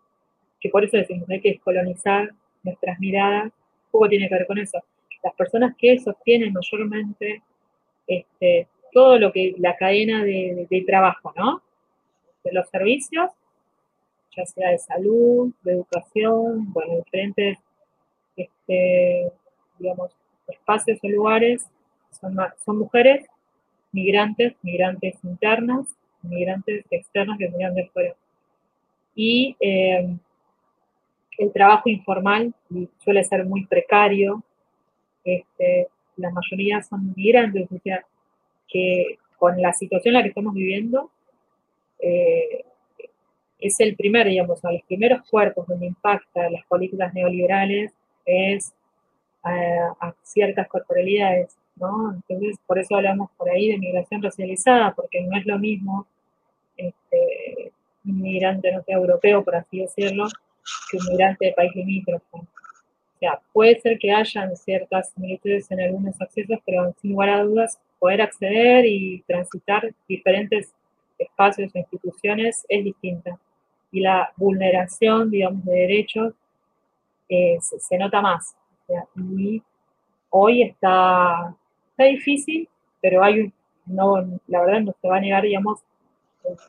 que 0.61 0.69
por 0.69 0.85
eso 0.85 0.95
decimos, 0.95 1.29
hay 1.29 1.41
que 1.41 1.51
descolonizar 1.51 2.31
nuestras 2.63 2.97
miradas, 2.99 3.51
poco 3.91 4.07
tiene 4.07 4.29
que 4.29 4.35
ver 4.35 4.47
con 4.47 4.57
eso. 4.57 4.79
Las 5.24 5.34
personas 5.36 5.76
que 5.78 5.99
sostienen 5.99 6.53
mayormente 6.53 7.41
este, 8.07 8.67
todo 8.91 9.17
lo 9.17 9.32
que, 9.32 9.55
la 9.57 9.76
cadena 9.78 10.24
de, 10.24 10.84
trabajo, 10.86 11.34
¿no? 11.36 11.61
de 12.43 12.51
los 12.51 12.67
servicios, 12.69 13.32
ya 14.36 14.45
sea 14.45 14.72
de 14.72 14.80
salud, 14.80 15.53
de 15.63 15.74
educación, 15.74 16.72
bueno, 16.74 16.97
diferentes, 16.97 17.59
este, 18.36 19.32
digamos, 19.78 20.11
espacios 20.47 20.99
o 21.03 21.07
lugares, 21.07 21.65
son, 22.19 22.78
mujeres, 22.78 23.26
migrantes, 23.91 24.55
migrantes 24.61 25.15
internas, 25.24 25.88
migrantes 26.22 26.86
externas 26.91 27.38
que 27.38 27.47
vienen 27.47 27.76
de 27.76 27.88
fuera. 27.89 28.15
Y 29.15 29.55
eh, 29.59 30.15
el 31.38 31.51
trabajo 31.51 31.89
informal 31.89 32.53
suele 33.03 33.24
ser 33.24 33.45
muy 33.45 33.65
precario, 33.65 34.43
este, 35.24 35.88
la 36.17 36.30
mayoría 36.32 36.82
son 36.82 37.13
migrantes, 37.15 37.67
o 37.72 37.80
sea, 37.80 38.05
que 38.67 39.17
con 39.38 39.61
la 39.61 39.74
situación 39.74 40.13
en 40.13 40.19
la 40.19 40.24
que 40.24 40.30
estamos 40.30 40.53
viviendo, 40.53 41.09
eh, 41.99 42.65
es 43.59 43.80
el 43.80 43.95
primer, 43.95 44.28
digamos, 44.28 44.63
a 44.65 44.72
los 44.72 44.82
primeros 44.84 45.28
cuerpos 45.30 45.67
donde 45.67 45.86
impacta 45.86 46.49
las 46.49 46.65
políticas 46.65 47.13
neoliberales 47.13 47.93
es 48.26 48.74
eh, 49.45 49.80
a, 49.99 50.13
ciertas 50.24 50.67
corporalidades, 50.67 51.55
¿no? 51.76 52.13
Entonces, 52.13 52.57
por 52.65 52.80
eso 52.80 52.95
hablamos 52.95 53.30
por 53.38 53.49
ahí 53.49 53.69
de 53.69 53.78
migración 53.78 54.22
racializada, 54.22 54.93
porque 54.95 55.22
no 55.22 55.38
es 55.38 55.45
lo 55.45 55.59
mismo 55.59 56.07
este, 56.78 57.72
un 58.05 58.22
migrante, 58.22 58.72
no 58.72 58.82
sé, 58.84 58.91
europeo, 58.91 59.43
por 59.43 59.55
así 59.55 59.80
decirlo, 59.80 60.28
que 60.89 60.97
un 60.97 61.05
migrante 61.09 61.45
de 61.47 61.53
país 61.53 61.76
limítrofe. 61.76 62.26
O 63.22 63.24
sea, 63.24 63.39
puede 63.53 63.80
ser 63.80 63.99
que 63.99 64.11
hayan 64.11 64.55
ciertas 64.55 65.11
similitudes 65.11 65.69
en 65.69 65.80
algunos 65.80 66.19
accesos, 66.19 66.57
pero 66.65 66.91
sin 66.99 67.11
lugar 67.11 67.30
a 67.30 67.43
dudas, 67.43 67.80
poder 67.99 68.19
acceder 68.19 68.84
y 68.88 69.22
transitar 69.28 69.93
diferentes 70.07 70.74
espacios 71.19 71.72
o 71.76 71.78
instituciones 71.78 72.65
es 72.67 72.84
distinta. 72.84 73.38
Y 73.91 73.99
la 73.99 74.34
vulneración, 74.38 75.30
digamos, 75.30 75.63
de 75.65 75.72
derechos 75.72 76.34
eh, 77.30 77.59
se, 77.61 77.97
nota 77.99 78.22
más. 78.22 78.55
y 79.15 79.61
hoy 80.32 80.63
está, 80.63 81.55
está 81.91 82.05
difícil, 82.05 82.67
pero 83.01 83.24
hay 83.24 83.53
no, 83.86 84.39
la 84.47 84.61
verdad 84.61 84.82
no 84.82 84.95
se 84.99 85.07
va 85.07 85.17
a 85.17 85.22
negar, 85.22 85.43
digamos, 85.43 85.84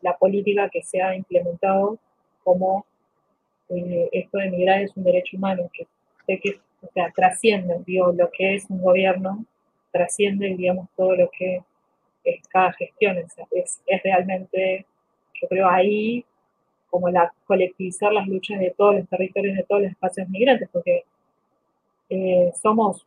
la 0.03 0.18
política 0.18 0.68
que 0.68 0.82
se 0.82 1.00
ha 1.00 1.16
implementado 1.16 1.98
como 2.44 2.84
eh, 3.70 4.11
esto 4.12 4.36
de 4.36 4.50
migrar 4.50 4.82
es 4.82 4.94
un 4.94 5.05
derecho 5.05 5.38
humano, 5.38 5.70
que, 5.72 5.86
que 6.26 6.60
o 6.82 6.88
sea, 6.92 7.10
trasciende, 7.14 7.80
digo, 7.86 8.12
lo 8.12 8.30
que 8.30 8.56
es 8.56 8.68
un 8.68 8.82
gobierno, 8.82 9.44
trasciende, 9.92 10.54
digamos, 10.56 10.88
todo 10.96 11.14
lo 11.16 11.30
que 11.30 11.62
es 12.24 12.48
cada 12.48 12.72
gestión, 12.72 13.18
es, 13.18 13.80
es 13.86 14.02
realmente, 14.02 14.86
yo 15.34 15.48
creo, 15.48 15.68
ahí 15.68 16.24
como 16.90 17.08
la 17.08 17.32
colectivizar 17.46 18.12
las 18.12 18.28
luchas 18.28 18.60
de 18.60 18.74
todos 18.76 18.96
los 18.96 19.08
territorios, 19.08 19.56
de 19.56 19.62
todos 19.62 19.82
los 19.82 19.92
espacios 19.92 20.28
migrantes, 20.28 20.68
porque 20.70 21.04
eh, 22.10 22.52
somos 22.60 23.06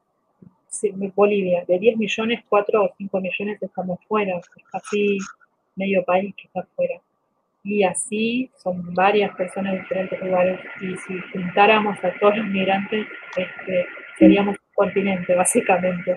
Bolivia, 1.16 1.64
de 1.66 1.80
10 1.80 1.98
millones, 1.98 2.44
4 2.50 2.84
o 2.84 2.90
5 2.98 3.22
millones 3.22 3.62
estamos 3.62 4.00
fuera, 4.08 4.38
es 4.38 4.46
casi 4.72 5.18
medio 5.76 6.04
país 6.04 6.34
que 6.36 6.48
está 6.48 6.64
fuera. 6.76 7.00
Y 7.66 7.84
así 7.84 8.52
son 8.58 8.94
varias 8.94 9.36
personas 9.36 9.74
de 9.74 9.80
diferentes 9.80 10.22
lugares. 10.22 10.60
Y 10.82 10.96
si 10.98 11.20
juntáramos 11.34 11.98
a 12.04 12.14
todos 12.20 12.38
los 12.38 12.46
migrantes, 12.46 13.08
este, 13.36 13.88
seríamos 14.20 14.56
un 14.56 14.74
continente, 14.76 15.34
básicamente. 15.34 16.16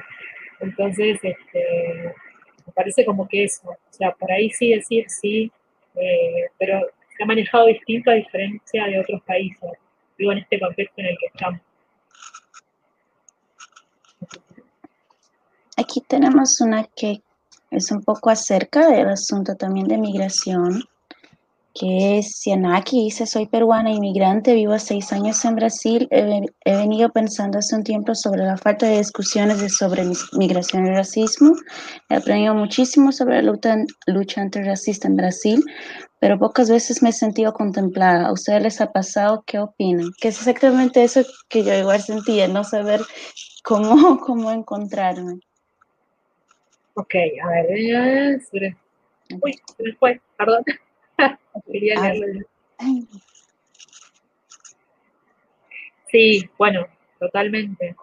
Entonces, 0.61 1.19
este, 1.23 2.15
me 2.67 2.73
parece 2.75 3.03
como 3.07 3.27
que 3.27 3.45
eso, 3.45 3.71
o 3.71 3.93
sea, 3.93 4.13
por 4.13 4.31
ahí 4.31 4.51
sí 4.51 4.75
decir 4.75 5.07
sí, 5.09 5.51
eh, 5.95 6.51
pero 6.59 6.81
se 7.17 7.23
ha 7.23 7.27
manejado 7.27 7.67
distinto 7.67 8.11
a 8.11 8.15
diferencia 8.15 8.85
de 8.85 9.01
otros 9.01 9.23
países, 9.23 9.71
digo, 10.19 10.33
en 10.33 10.39
este 10.39 10.61
contexto 10.61 11.01
en 11.01 11.07
el 11.07 11.17
que 11.19 11.27
estamos. 11.27 11.61
Aquí 15.79 16.03
tenemos 16.07 16.61
una 16.61 16.85
que 16.95 17.23
es 17.71 17.91
un 17.91 18.03
poco 18.03 18.29
acerca 18.29 18.91
del 18.91 19.09
asunto 19.09 19.57
también 19.57 19.89
de 19.89 19.97
migración 19.97 20.83
que 21.79 22.19
es 22.19 22.41
Sianaki, 22.41 23.05
dice, 23.05 23.27
soy 23.27 23.47
peruana, 23.47 23.91
inmigrante, 23.91 24.55
vivo 24.55 24.79
seis 24.79 25.13
años 25.13 25.45
en 25.45 25.55
Brasil. 25.55 26.09
He, 26.11 26.77
venido 26.77 27.11
pensando 27.11 27.59
hace 27.59 27.77
un 27.77 27.85
tiempo 27.85 28.15
sobre 28.15 28.43
la 28.45 28.57
falta 28.57 28.87
de 28.87 28.99
discusiones 28.99 29.61
de 29.61 29.69
sobre 29.69 30.03
migración 30.33 30.87
y 30.87 30.91
racismo. 30.91 31.53
He 32.09 32.17
aprendido 32.17 32.55
muchísimo 32.55 33.13
sobre 33.13 33.43
la 33.43 33.53
lucha, 34.07 34.41
antirracista 34.41 35.07
en 35.07 35.17
Brasil, 35.17 35.65
pero 36.19 36.39
pocas 36.39 36.69
veces 36.69 37.03
me 37.03 37.11
he 37.11 37.13
sentido 37.13 37.53
contemplada. 37.53 38.27
¿A 38.27 38.33
ustedes 38.33 38.63
les 38.63 38.81
ha 38.81 38.91
pasado? 38.91 39.45
¿Qué 39.47 39.61
opinan? 39.61 40.11
Que 40.21 40.29
es 40.29 40.39
exactamente 40.39 41.05
eso 41.05 41.23
que 41.49 41.63
yo 41.63 41.73
igual 41.75 42.01
sentía, 42.01 42.49
no 42.49 42.65
saber 42.65 43.01
cómo, 43.63 44.19
cómo 44.27 44.51
encontrarme. 44.51 45.39
Ok, 46.95 47.15
a 47.45 47.49
ver, 47.49 48.41
uy, 49.43 49.61
se 49.77 49.83
me 49.85 49.93
fue, 50.01 50.21
perdón. 50.37 50.65
Sí, 56.11 56.49
bueno, 56.57 56.87
totalmente. 57.19 57.95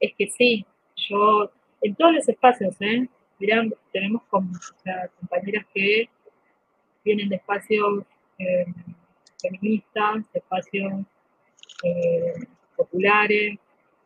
Es 0.00 0.12
que 0.16 0.26
sí, 0.28 0.66
yo, 1.08 1.50
en 1.80 1.94
todos 1.94 2.14
los 2.14 2.28
espacios, 2.28 2.74
¿eh? 2.80 3.08
Mirá, 3.38 3.62
tenemos 3.92 4.22
compañeras 4.24 5.66
que 5.72 6.08
vienen 7.04 7.28
de 7.28 7.36
espacios 7.36 8.04
eh, 8.38 8.66
feministas, 9.40 10.30
de 10.32 10.38
espacios 10.38 10.92
eh, 11.84 12.34
populares, 12.76 13.58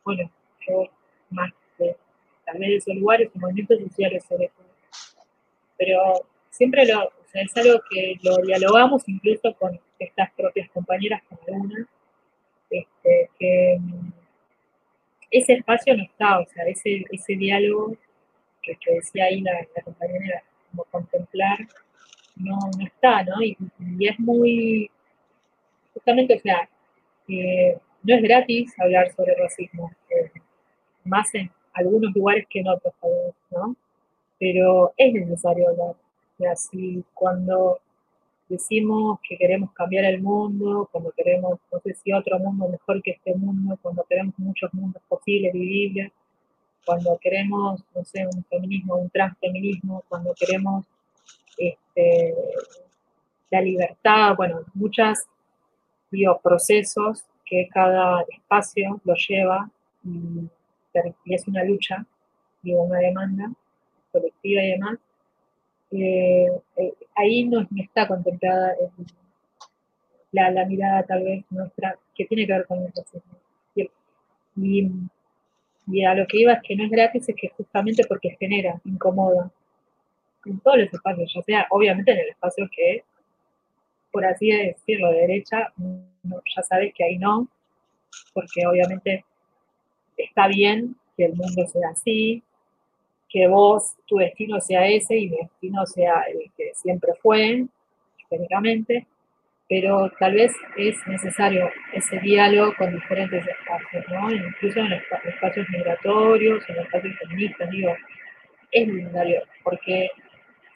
bueno, 0.04 0.30
yo 0.66 0.84
más 1.30 1.52
de 1.78 1.96
tal 2.44 2.58
vez 2.58 2.68
de 2.68 2.76
esos 2.76 2.94
lugares, 2.94 3.30
movimientos 3.34 3.80
sociales 3.80 4.24
sobre 4.28 4.48
todo. 4.48 4.66
Pero 5.76 6.26
siempre 6.50 6.86
lo, 6.86 7.12
es 7.34 7.56
algo 7.56 7.80
que 7.90 8.16
lo 8.22 8.36
dialogamos 8.38 9.08
incluso 9.08 9.54
con 9.54 9.78
estas 9.98 10.30
propias 10.32 10.70
compañeras, 10.70 11.22
con 11.28 11.38
algunas, 11.46 11.86
este, 12.70 13.30
que 13.38 13.76
mm, 13.78 14.10
ese 15.30 15.52
espacio 15.54 15.96
no 15.96 16.02
está, 16.04 16.40
o 16.40 16.46
sea, 16.46 16.64
ese, 16.64 17.04
ese 17.10 17.36
diálogo 17.36 17.96
que, 18.62 18.76
decía 18.86 19.24
ahí 19.24 19.40
la, 19.40 19.66
compañera, 19.84 20.42
como 20.70 20.84
contemplar, 20.84 21.58
no, 22.36 22.58
no 22.78 22.86
está, 22.86 23.24
¿no? 23.24 23.42
Y, 23.42 23.56
es 24.00 24.18
muy, 24.18 24.90
justamente, 25.94 26.36
o 26.36 26.40
sea, 26.40 26.68
no 27.28 28.14
es 28.14 28.22
gratis 28.22 28.72
hablar 28.78 29.12
sobre 29.12 29.34
racismo, 29.34 29.92
eh, 30.10 30.30
más 31.04 31.34
en 31.34 31.50
algunos 31.72 32.14
lugares 32.14 32.46
que 32.48 32.60
en 32.60 32.68
otros, 32.68 32.94
¿no? 33.50 33.76
Pero 34.38 34.92
es 34.96 35.12
necesario 35.12 35.68
hablar 35.68 35.94
y 36.38 36.46
así 36.46 37.04
cuando 37.14 37.80
decimos 38.48 39.20
que 39.28 39.36
queremos 39.36 39.72
cambiar 39.72 40.04
el 40.04 40.22
mundo, 40.22 40.88
cuando 40.90 41.12
queremos, 41.12 41.58
no 41.70 41.80
sé 41.80 41.94
si 41.94 42.12
otro 42.12 42.38
mundo 42.38 42.68
mejor 42.68 43.02
que 43.02 43.12
este 43.12 43.34
mundo, 43.34 43.78
cuando 43.82 44.04
queremos 44.08 44.34
muchos 44.38 44.72
mundos 44.72 45.02
posibles, 45.08 45.52
vivibles, 45.52 46.12
cuando 46.84 47.18
queremos, 47.20 47.84
no 47.94 48.04
sé, 48.04 48.26
un 48.26 48.44
feminismo, 48.44 48.96
un 48.96 49.10
transfeminismo, 49.10 50.02
cuando 50.08 50.32
queremos 50.34 50.86
este, 51.58 52.34
la 53.50 53.60
libertad, 53.60 54.34
bueno, 54.36 54.60
muchos 54.74 55.18
procesos 56.42 57.24
que 57.44 57.68
cada 57.68 58.24
espacio 58.28 59.00
lo 59.04 59.14
lleva 59.14 59.70
y, 60.04 60.48
y 61.24 61.34
es 61.34 61.46
una 61.46 61.64
lucha, 61.64 62.06
digo, 62.62 62.82
una 62.82 62.98
demanda 62.98 63.52
colectiva 64.10 64.62
y 64.62 64.70
demás, 64.70 64.98
eh, 65.90 66.46
eh, 66.76 66.94
ahí 67.16 67.44
no, 67.44 67.66
está 67.76 68.06
contemplada 68.06 68.74
la, 70.32 70.50
la, 70.50 70.66
mirada 70.66 71.02
tal 71.04 71.24
vez 71.24 71.44
nuestra 71.50 71.98
que 72.14 72.26
tiene 72.26 72.46
que 72.46 72.52
ver 72.52 72.66
con 72.66 72.78
el 72.78 72.92
racismo. 72.94 73.38
Y, 74.56 76.04
a 76.04 76.14
lo 76.14 76.26
que 76.26 76.40
iba 76.40 76.52
es 76.52 76.62
que 76.62 76.76
no 76.76 76.84
es 76.84 76.90
gratis, 76.90 77.28
es 77.28 77.36
que 77.36 77.48
justamente 77.48 78.04
porque 78.06 78.36
genera, 78.38 78.78
incomoda 78.84 79.50
en 80.44 80.60
todos 80.60 80.78
los 80.78 80.92
espacios, 80.92 81.32
ya 81.34 81.42
sea 81.42 81.66
obviamente 81.70 82.12
en 82.12 82.18
el 82.18 82.28
espacio 82.28 82.68
que, 82.70 83.04
por 84.12 84.24
así 84.26 84.50
decirlo, 84.50 85.10
de 85.10 85.20
derecha, 85.20 85.72
ya 86.24 86.62
sabes 86.62 86.92
que 86.94 87.04
ahí 87.04 87.18
no, 87.18 87.48
porque 88.34 88.66
obviamente 88.66 89.24
está 90.16 90.48
bien 90.48 90.96
que 91.16 91.26
el 91.26 91.34
mundo 91.34 91.66
sea 91.66 91.90
así, 91.90 92.42
que 93.28 93.46
vos, 93.46 93.94
tu 94.06 94.16
destino 94.16 94.60
sea 94.60 94.86
ese 94.86 95.16
y 95.16 95.28
mi 95.28 95.36
destino 95.36 95.84
sea 95.86 96.22
el 96.22 96.50
que 96.56 96.72
siempre 96.74 97.12
fue, 97.20 97.66
históricamente, 98.18 99.06
pero 99.68 100.10
tal 100.18 100.34
vez 100.34 100.52
es 100.76 100.96
necesario 101.06 101.70
ese 101.92 102.18
diálogo 102.20 102.74
con 102.76 102.94
diferentes 102.94 103.46
espacios, 103.46 104.04
¿no? 104.08 104.30
Incluso 104.32 104.80
en 104.80 104.92
espacios 104.92 105.66
migratorios, 105.70 106.64
en 106.68 106.78
espacios 106.78 107.18
feministas, 107.18 107.70
digo, 107.70 107.94
es 108.70 108.88
necesario, 108.88 109.42
porque 109.62 110.10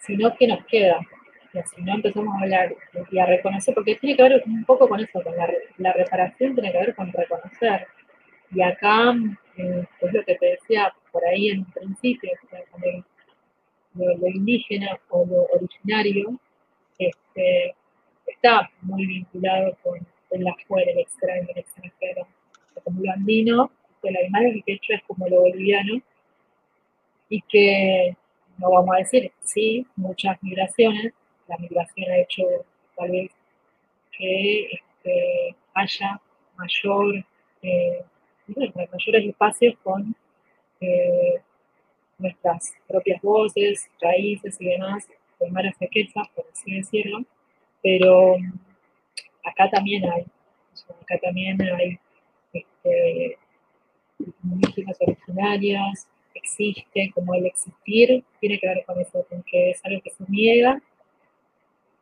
si 0.01 0.17
no, 0.17 0.35
¿qué 0.37 0.47
nos 0.47 0.65
queda? 0.67 1.01
si 1.67 1.83
no 1.83 1.95
empezamos 1.95 2.35
a 2.35 2.43
hablar 2.45 2.75
y 3.11 3.19
a 3.19 3.27
reconocer, 3.27 3.75
porque 3.75 3.97
tiene 3.97 4.17
que 4.17 4.23
ver 4.23 4.43
un 4.47 4.65
poco 4.65 4.89
con 4.89 5.01
eso, 5.01 5.23
con 5.23 5.37
la, 5.37 5.49
la 5.77 5.93
reparación 5.93 6.55
tiene 6.55 6.73
que 6.73 6.79
ver 6.79 6.95
con 6.95 7.13
reconocer. 7.13 7.87
Y 8.55 8.63
acá, 8.63 9.15
eh, 9.57 9.85
es 10.01 10.13
lo 10.13 10.25
que 10.25 10.35
te 10.35 10.47
decía, 10.47 10.93
por 11.11 11.25
ahí 11.25 11.49
en 11.49 11.65
principio, 11.65 12.31
lo, 13.95 14.29
indígena 14.29 14.99
o 15.11 15.25
lo 15.27 15.45
originario, 15.55 16.39
este, 16.99 17.75
está 18.27 18.71
muy 18.83 19.07
vinculado 19.07 19.77
con 19.83 20.07
el 20.31 20.49
afuera, 20.49 20.91
el 20.91 20.99
extraño, 20.99 21.47
el 21.55 21.59
extranjero. 21.59 22.27
Como 22.85 23.03
lo 23.03 23.13
andino, 23.13 23.71
el 24.03 24.17
animal 24.17 24.63
que 24.67 24.73
hecho 24.73 24.95
es 24.95 25.03
como 25.05 25.29
lo 25.29 25.43
boliviano, 25.43 26.03
y 27.29 27.41
que, 27.43 28.17
no 28.59 28.71
vamos 28.71 28.95
a 28.95 28.99
decir, 28.99 29.33
sí, 29.43 29.87
muchas 29.97 30.43
migraciones, 30.43 31.15
la 31.49 31.57
migración 31.59 32.11
ha 32.11 32.19
hecho 32.19 32.43
tal 32.97 33.11
vez 33.11 33.31
que 34.17 34.67
este, 34.67 35.57
haya 35.75 36.21
mayor, 36.57 37.25
eh, 37.63 38.05
mayores 38.57 39.29
espacios 39.29 39.75
con 39.83 40.15
nuestras 42.19 42.73
propias 42.89 43.21
voces, 43.23 43.89
raíces 44.01 44.57
y 44.61 44.67
demás, 44.67 45.09
primeras 45.39 45.75
riquezas, 45.79 46.29
por 46.35 46.45
así 46.53 46.75
decirlo, 46.75 47.25
pero 47.83 48.37
acá 49.45 49.69
también 49.71 50.05
hay, 50.11 50.25
acá 51.03 51.19
también 51.21 51.61
hay 51.61 51.99
este, 52.53 53.39
originarias, 55.01 56.09
existe, 56.35 57.11
como 57.15 57.35
el 57.35 57.47
existir 57.47 58.25
tiene 58.41 58.59
que 58.59 58.69
ver 58.69 58.85
con 58.87 59.01
eso, 59.01 59.27
con 59.29 59.43
que 59.43 59.71
es 59.71 59.85
algo 59.85 60.01
que 60.03 60.11
se 60.11 60.25
niega 60.29 60.81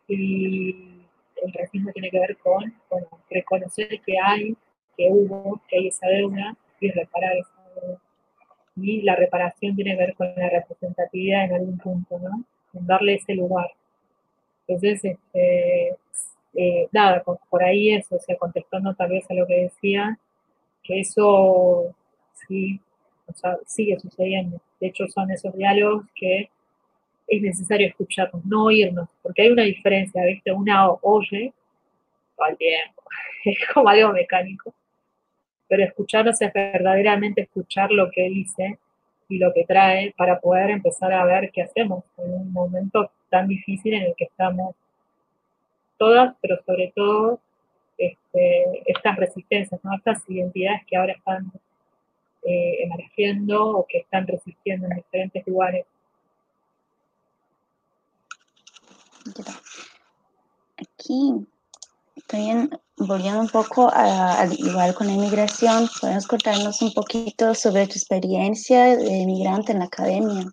y 0.09 1.01
el 1.42 1.53
racismo 1.53 1.90
tiene 1.92 2.11
que 2.11 2.18
ver 2.18 2.36
con 2.38 2.74
reconocer 3.30 4.01
que 4.05 4.18
hay, 4.18 4.57
que 5.01 5.09
hubo, 5.11 5.61
que 5.66 5.78
hay 5.78 5.88
esa 5.88 6.07
deuda 6.09 6.55
y 6.78 6.90
reparar 6.90 7.36
esa 7.36 7.80
deuda 7.80 8.01
y 8.76 9.03
la 9.03 9.16
reparación 9.16 9.74
tiene 9.74 9.92
que 9.92 9.98
ver 9.98 10.14
con 10.14 10.32
la 10.36 10.48
representatividad 10.48 11.44
en 11.44 11.55
algún 11.55 11.78
punto, 11.78 12.18
¿no? 12.18 12.44
En 12.74 12.86
darle 12.86 13.14
ese 13.14 13.34
lugar. 13.34 13.70
Entonces, 14.66 15.05
este, 15.05 15.96
eh, 16.55 16.88
nada, 16.92 17.22
por 17.22 17.62
ahí 17.62 17.92
eso, 17.92 18.16
o 18.16 18.20
sea, 18.20 18.36
contestando 18.36 18.94
tal 18.94 19.11
vez 19.11 19.30
a 19.30 19.34
lo 19.34 19.46
que 19.46 19.62
decía, 19.64 20.18
que 20.82 21.01
eso 21.01 21.94
sí, 22.46 22.80
sigue 23.66 23.98
sucediendo. 23.98 24.61
De 24.80 24.88
hecho, 24.88 25.07
son 25.09 25.30
esos 25.30 25.57
diálogos 25.57 26.07
que 26.14 26.51
es 27.26 27.42
necesario 27.42 27.88
escucharnos, 27.88 28.44
no 28.44 28.64
oírnos, 28.64 29.09
porque 29.22 29.42
hay 29.42 29.51
una 29.51 29.62
diferencia, 29.62 30.24
¿viste? 30.24 30.53
Una 30.53 30.90
oye 30.90 31.53
todo 32.36 32.48
el 32.48 32.57
tiempo, 32.57 33.03
es 33.44 33.59
como 33.72 33.88
algo 33.88 34.12
mecánico, 34.12 34.72
pero 35.71 35.85
escucharlos 35.85 36.43
es 36.43 36.53
verdaderamente 36.53 37.43
escuchar 37.43 37.93
lo 37.93 38.11
que 38.11 38.29
dice 38.29 38.81
y 39.29 39.39
lo 39.39 39.55
que 39.55 39.64
trae 39.64 40.12
para 40.16 40.41
poder 40.41 40.71
empezar 40.71 41.12
a 41.12 41.25
ver 41.25 41.53
qué 41.53 41.62
hacemos 41.62 42.03
en 42.18 42.35
un 42.35 42.53
momento 42.53 43.12
tan 43.31 43.47
difícil 43.47 43.95
en 43.95 44.03
el 44.03 44.14
que 44.16 44.25
estamos 44.25 44.75
todas, 45.97 46.35
pero 46.43 46.61
sobre 46.66 46.93
todo 46.97 47.39
este, 47.97 48.83
estas 48.91 49.16
resistencias, 49.16 49.81
estas 49.97 50.29
identidades 50.29 50.83
que 50.87 50.97
ahora 50.97 51.12
están 51.12 51.53
eh, 52.43 52.83
emergiendo 52.83 53.64
o 53.64 53.87
que 53.87 53.99
están 53.99 54.27
resistiendo 54.27 54.89
en 54.89 54.97
diferentes 54.97 55.47
lugares. 55.47 55.87
Aquí, 60.77 61.47
también 62.27 62.71
volviendo 62.97 63.41
un 63.41 63.49
poco 63.49 63.91
al 63.93 64.53
igual 64.53 64.95
con 64.95 65.07
la 65.07 65.14
inmigración, 65.14 65.89
¿puedes 66.01 66.27
contarnos 66.27 66.83
un 66.83 66.93
poquito 66.93 67.55
sobre 67.55 67.87
tu 67.87 67.93
experiencia 67.93 68.97
de 68.97 69.09
inmigrante 69.09 69.73
en 69.73 69.79
la 69.79 69.87
academia? 69.87 70.45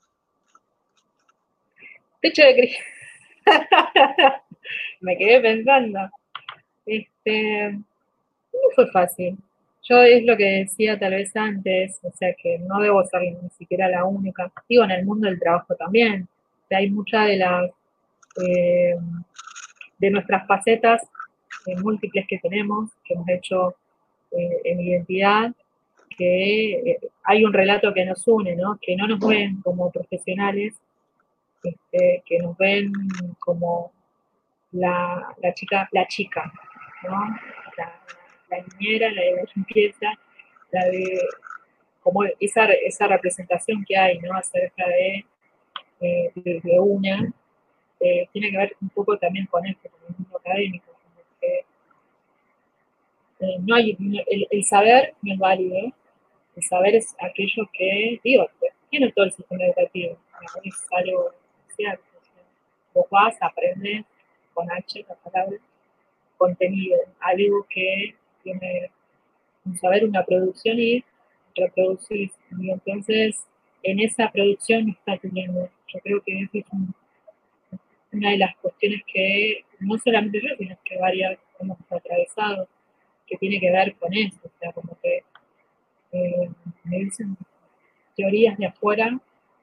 Techo 2.22 2.41
de 2.41 2.72
Me 5.01 5.18
quedé 5.18 5.39
pensando. 5.41 5.99
Este, 6.86 7.72
no 7.72 8.70
fue 8.76 8.88
fácil. 8.91 9.38
Yo 9.84 10.01
es 10.01 10.26
lo 10.26 10.36
que 10.36 10.65
decía 10.65 10.99
tal 10.99 11.11
vez 11.11 11.34
antes, 11.36 11.99
o 12.03 12.11
sea 12.11 12.34
que 12.34 12.59
no 12.59 12.82
debo 12.82 13.05
ser 13.05 13.22
ni 13.22 13.49
siquiera 13.57 13.88
la 13.88 14.03
única. 14.03 14.51
Digo, 14.68 14.84
en 14.84 14.91
el 14.91 15.05
mundo 15.05 15.28
del 15.28 15.39
trabajo 15.39 15.76
también. 15.76 16.28
hay 16.70 16.89
muchas 16.89 17.28
de 17.28 17.38
las 17.38 17.72
eh, 18.45 18.95
de 19.97 20.09
nuestras 20.09 20.45
facetas 20.45 21.01
múltiples 21.76 22.26
que 22.28 22.39
tenemos, 22.39 22.89
que 23.03 23.13
hemos 23.13 23.28
hecho 23.30 23.76
eh, 24.32 24.61
en 24.63 24.82
identidad, 24.82 25.53
que 26.18 26.97
hay 27.24 27.45
un 27.45 27.53
relato 27.53 27.93
que 27.93 28.05
nos 28.05 28.28
une, 28.28 28.55
¿no? 28.55 28.78
Que 28.82 28.95
no 28.95 29.07
nos 29.07 29.20
ven 29.20 29.61
como 29.61 29.91
profesionales, 29.91 30.76
este, 31.63 32.24
que 32.26 32.39
nos 32.39 32.57
ven 32.57 32.91
como 33.39 33.91
la, 34.72 35.36
chica, 35.53 35.88
la 35.91 36.07
chica, 36.07 36.51
¿no? 37.03 37.20
La, 37.78 38.63
niñera, 38.80 39.11
la 39.11 39.22
de 39.22 39.36
la 39.36 39.43
limpieza, 39.55 40.13
la 40.72 40.86
de 40.86 41.20
como 42.01 42.24
esa, 42.39 42.65
esa 42.72 43.07
representación 43.07 43.84
que 43.86 43.97
hay, 43.97 44.20
¿no? 44.20 44.34
Acerca 44.34 44.88
de, 44.88 45.26
de 45.99 46.80
una, 46.80 47.34
eh, 47.99 48.28
tiene 48.32 48.51
que 48.51 48.57
ver 48.57 48.76
un 48.82 48.89
poco 48.89 49.18
también 49.18 49.45
con 49.47 49.65
esto, 49.65 49.89
con 49.89 50.01
el 50.07 50.15
mundo 50.18 50.38
académico. 50.38 50.96
Eh, 51.41 51.65
no 53.59 53.75
hay, 53.75 53.95
el, 54.49 54.63
saber 54.63 55.13
no 55.21 55.33
es 55.33 55.39
válido, 55.39 55.93
el 56.55 56.63
saber 56.63 56.95
es 56.95 57.15
aquello 57.19 57.69
que, 57.71 58.19
digo, 58.23 58.49
tiene 58.89 59.11
todo 59.11 59.25
el 59.25 59.31
sistema 59.31 59.65
educativo, 59.65 60.17
es 60.63 60.88
algo 60.91 61.31
especial. 61.67 61.99
vos 62.93 63.05
vas, 63.11 63.35
aprendes 63.41 64.05
con 64.53 64.71
H, 64.71 65.05
la 65.07 65.15
palabra, 65.15 65.57
contenido, 66.38 66.97
algo 67.19 67.65
que 67.69 68.15
tiene 68.43 68.91
un 69.65 69.77
saber, 69.77 70.05
una 70.05 70.23
producción 70.23 70.79
y 70.79 71.03
reproducir. 71.55 72.31
Y 72.59 72.71
entonces, 72.71 73.45
en 73.83 73.99
esa 73.99 74.31
producción 74.31 74.88
no 74.88 74.93
está 74.93 75.17
teniendo, 75.17 75.69
yo 75.88 75.99
creo 75.99 76.21
que 76.21 76.41
eso 76.41 76.57
es 76.57 76.65
un 76.71 76.93
una 78.18 78.32
de 78.32 78.38
las 78.38 78.55
cuestiones 78.57 79.01
que 79.11 79.65
no 79.80 79.97
solamente 79.97 80.41
yo, 80.41 80.55
sino 80.57 80.78
que 80.84 80.97
varias 80.97 81.38
hemos 81.59 81.78
atravesado, 81.89 82.68
que 83.26 83.38
tiene 83.38 83.59
que 83.59 83.72
ver 83.72 83.95
con 83.95 84.13
eso, 84.13 84.39
o 84.43 84.51
sea, 84.59 84.72
como 84.72 84.97
que 85.01 85.24
eh, 86.13 86.49
me 86.84 86.97
dicen 86.97 87.38
teorías 88.15 88.57
de 88.57 88.65
afuera, 88.65 89.20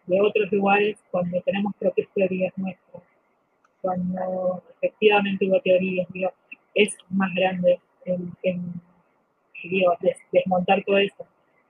de 0.06 0.20
otros 0.20 0.52
lugares, 0.52 0.98
cuando 1.10 1.40
tenemos 1.42 1.74
propias 1.78 2.08
teorías 2.14 2.52
nuestras, 2.56 3.02
cuando 3.80 4.62
efectivamente 4.80 5.48
hubo 5.48 5.60
teorías, 5.60 6.06
es 6.74 6.96
más 7.10 7.32
grande 7.34 7.80
en, 8.04 8.32
desmontar 10.30 10.84
todo 10.84 10.98
eso, 10.98 11.26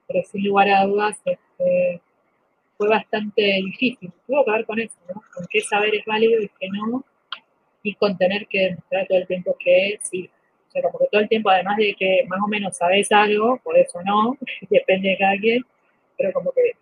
pero 0.08 0.22
sin 0.24 0.44
lugar 0.44 0.68
a 0.68 0.84
dudas, 0.84 1.20
este, 1.24 2.00
fue 2.76 2.88
bastante 2.88 3.42
difícil. 3.64 4.12
Tuvo 4.26 4.44
que 4.44 4.50
ver 4.50 4.66
con 4.66 4.80
eso, 4.80 4.96
¿no? 5.08 5.22
Con 5.34 5.46
qué 5.48 5.60
saber 5.60 5.94
es 5.94 6.04
válido 6.04 6.40
y 6.42 6.50
qué 6.58 6.68
no, 6.68 7.04
y 7.82 7.94
con 7.94 8.16
tener 8.16 8.46
que 8.46 8.60
demostrar 8.60 9.06
todo 9.06 9.18
el 9.18 9.26
tiempo 9.26 9.56
que 9.58 9.98
sí. 10.02 10.30
O 10.68 10.70
sea, 10.70 10.82
como 10.82 10.98
que 10.98 11.06
todo 11.10 11.20
el 11.20 11.28
tiempo, 11.28 11.50
además 11.50 11.76
de 11.76 11.94
que 11.94 12.24
más 12.26 12.40
o 12.42 12.48
menos 12.48 12.76
sabes 12.76 13.12
algo, 13.12 13.60
por 13.62 13.78
eso 13.78 14.00
no, 14.02 14.36
depende 14.70 15.10
de 15.10 15.18
cada 15.18 15.36
quien, 15.36 15.62
pero 16.16 16.32
como 16.32 16.50
que 16.52 16.72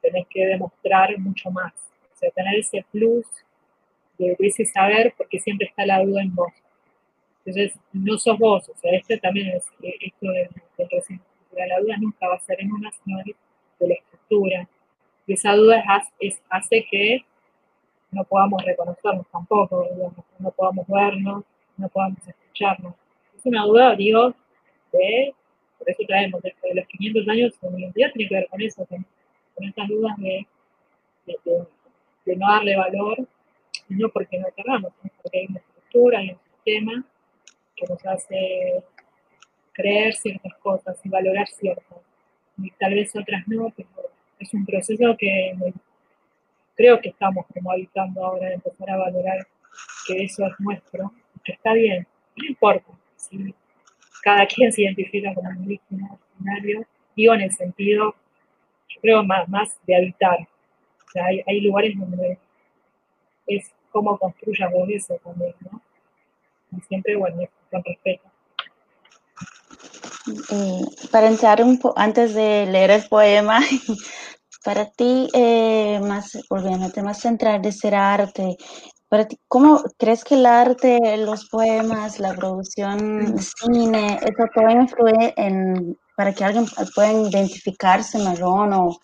tenés 0.00 0.26
que 0.28 0.46
demostrar 0.46 1.18
mucho 1.18 1.50
más. 1.50 1.72
O 2.14 2.16
sea, 2.16 2.30
tener 2.30 2.58
ese 2.58 2.84
plus 2.92 3.26
de, 4.18 4.36
ese 4.38 4.64
saber, 4.66 5.14
porque 5.16 5.40
siempre 5.40 5.68
está 5.68 5.86
la 5.86 6.02
duda 6.04 6.22
en 6.22 6.34
vos. 6.34 6.52
Entonces, 7.44 7.76
no 7.92 8.18
sos 8.18 8.38
vos, 8.38 8.68
o 8.68 8.76
sea, 8.76 8.92
esto 8.96 9.18
también 9.20 9.48
es, 9.48 9.64
esto 9.82 10.26
del, 10.28 10.48
del 10.78 11.68
la 11.68 11.80
duda 11.80 11.96
nunca 11.98 12.28
va 12.28 12.36
a 12.36 12.40
ser 12.40 12.60
en 12.60 12.72
una, 12.72 12.90
sino 12.92 13.18
de 13.18 13.88
la 13.88 13.94
estructura, 13.94 14.68
y 15.26 15.34
esa 15.34 15.54
duda 15.54 15.82
hace 16.50 16.86
que 16.90 17.24
no 18.10 18.24
podamos 18.24 18.62
reconocernos 18.64 19.26
tampoco, 19.30 19.88
no 20.38 20.50
podamos 20.50 20.86
vernos, 20.86 21.44
no 21.76 21.88
podamos 21.88 22.26
escucharnos. 22.26 22.94
Es 23.36 23.46
una 23.46 23.64
duda, 23.64 23.96
digo, 23.96 24.34
de, 24.92 25.34
por 25.78 25.88
eso 25.88 26.02
traemos, 26.06 26.42
de, 26.42 26.54
los 26.74 26.86
500 26.86 27.28
años 27.28 27.60
de 27.60 27.80
identidad 27.80 28.12
tiene 28.12 28.28
que 28.28 28.34
ver 28.34 28.48
con 28.48 28.60
eso, 28.60 28.86
con, 28.86 29.06
estas 29.64 29.88
dudas 29.88 30.16
de, 30.18 30.46
de, 31.26 32.36
no 32.36 32.48
darle 32.48 32.76
valor, 32.76 33.26
no 33.88 34.08
porque 34.10 34.38
no 34.38 34.48
queramos, 34.56 34.92
sino 35.00 35.14
porque 35.22 35.38
hay 35.38 35.46
una 35.46 35.58
estructura, 35.60 36.18
hay 36.18 36.30
un 36.30 36.38
sistema 36.54 37.04
que 37.76 37.86
nos 37.86 38.06
hace 38.06 38.84
creer 39.72 40.14
ciertas 40.14 40.54
cosas 40.58 40.98
y 41.04 41.08
valorar 41.08 41.48
ciertas, 41.48 41.98
y 42.58 42.70
tal 42.72 42.94
vez 42.94 43.14
otras 43.16 43.46
no, 43.48 43.72
pero 43.76 43.88
es 44.42 44.54
un 44.54 44.64
proceso 44.64 45.16
que 45.18 45.54
creo 46.76 47.00
que 47.00 47.10
estamos 47.10 47.46
como 47.52 47.72
habitando 47.72 48.24
ahora 48.24 48.48
de 48.48 48.54
empezar 48.54 48.90
a 48.90 48.96
valorar 48.96 49.46
que 50.06 50.24
eso 50.24 50.46
es 50.46 50.52
nuestro, 50.58 51.12
que 51.44 51.52
está 51.52 51.72
bien, 51.74 52.06
no 52.36 52.44
importa 52.46 52.92
si 53.16 53.54
cada 54.22 54.46
quien 54.46 54.72
se 54.72 54.82
identifica 54.82 55.34
como 55.34 55.48
un 55.50 55.66
víctima 55.66 56.10
ordinario, 56.12 56.86
digo 57.16 57.34
en 57.34 57.42
el 57.42 57.52
sentido, 57.52 58.14
yo 58.88 59.00
creo 59.00 59.24
más, 59.24 59.48
más 59.48 59.76
de 59.86 59.96
habitar. 59.96 60.38
O 60.40 61.10
sea, 61.12 61.24
hay, 61.26 61.60
lugares 61.60 61.98
donde 61.98 62.38
es 63.46 63.70
como 63.90 64.18
construyamos 64.18 64.88
eso 64.88 65.18
también, 65.22 65.54
¿no? 65.60 65.80
Y 66.76 66.80
siempre, 66.82 67.16
bueno, 67.16 67.42
con 67.70 67.84
respeto. 67.84 68.30
Eh, 70.50 71.08
para 71.10 71.28
entrar 71.28 71.62
un 71.62 71.78
poco, 71.78 71.98
antes 71.98 72.34
de 72.34 72.66
leer 72.66 72.92
el 72.92 73.08
poema, 73.08 73.60
para 74.62 74.90
ti, 74.90 75.28
eh, 75.32 76.00
más, 76.00 76.38
obviamente, 76.48 77.02
más 77.02 77.18
central 77.18 77.60
de 77.60 77.72
ser 77.72 77.94
arte, 77.94 78.56
para 79.12 79.28
ti, 79.28 79.38
¿cómo 79.46 79.82
crees 79.98 80.24
que 80.24 80.36
el 80.36 80.46
arte, 80.46 80.98
los 81.18 81.46
poemas, 81.50 82.18
la 82.18 82.34
producción 82.34 83.36
cine, 83.38 84.18
eso 84.22 84.44
puede 84.54 84.72
influir 84.72 85.34
en, 85.36 85.98
para 86.16 86.32
que 86.32 86.44
alguien 86.44 86.64
pueda 86.94 87.12
identificarse 87.12 88.18
marrón 88.18 88.72
o, 88.72 88.98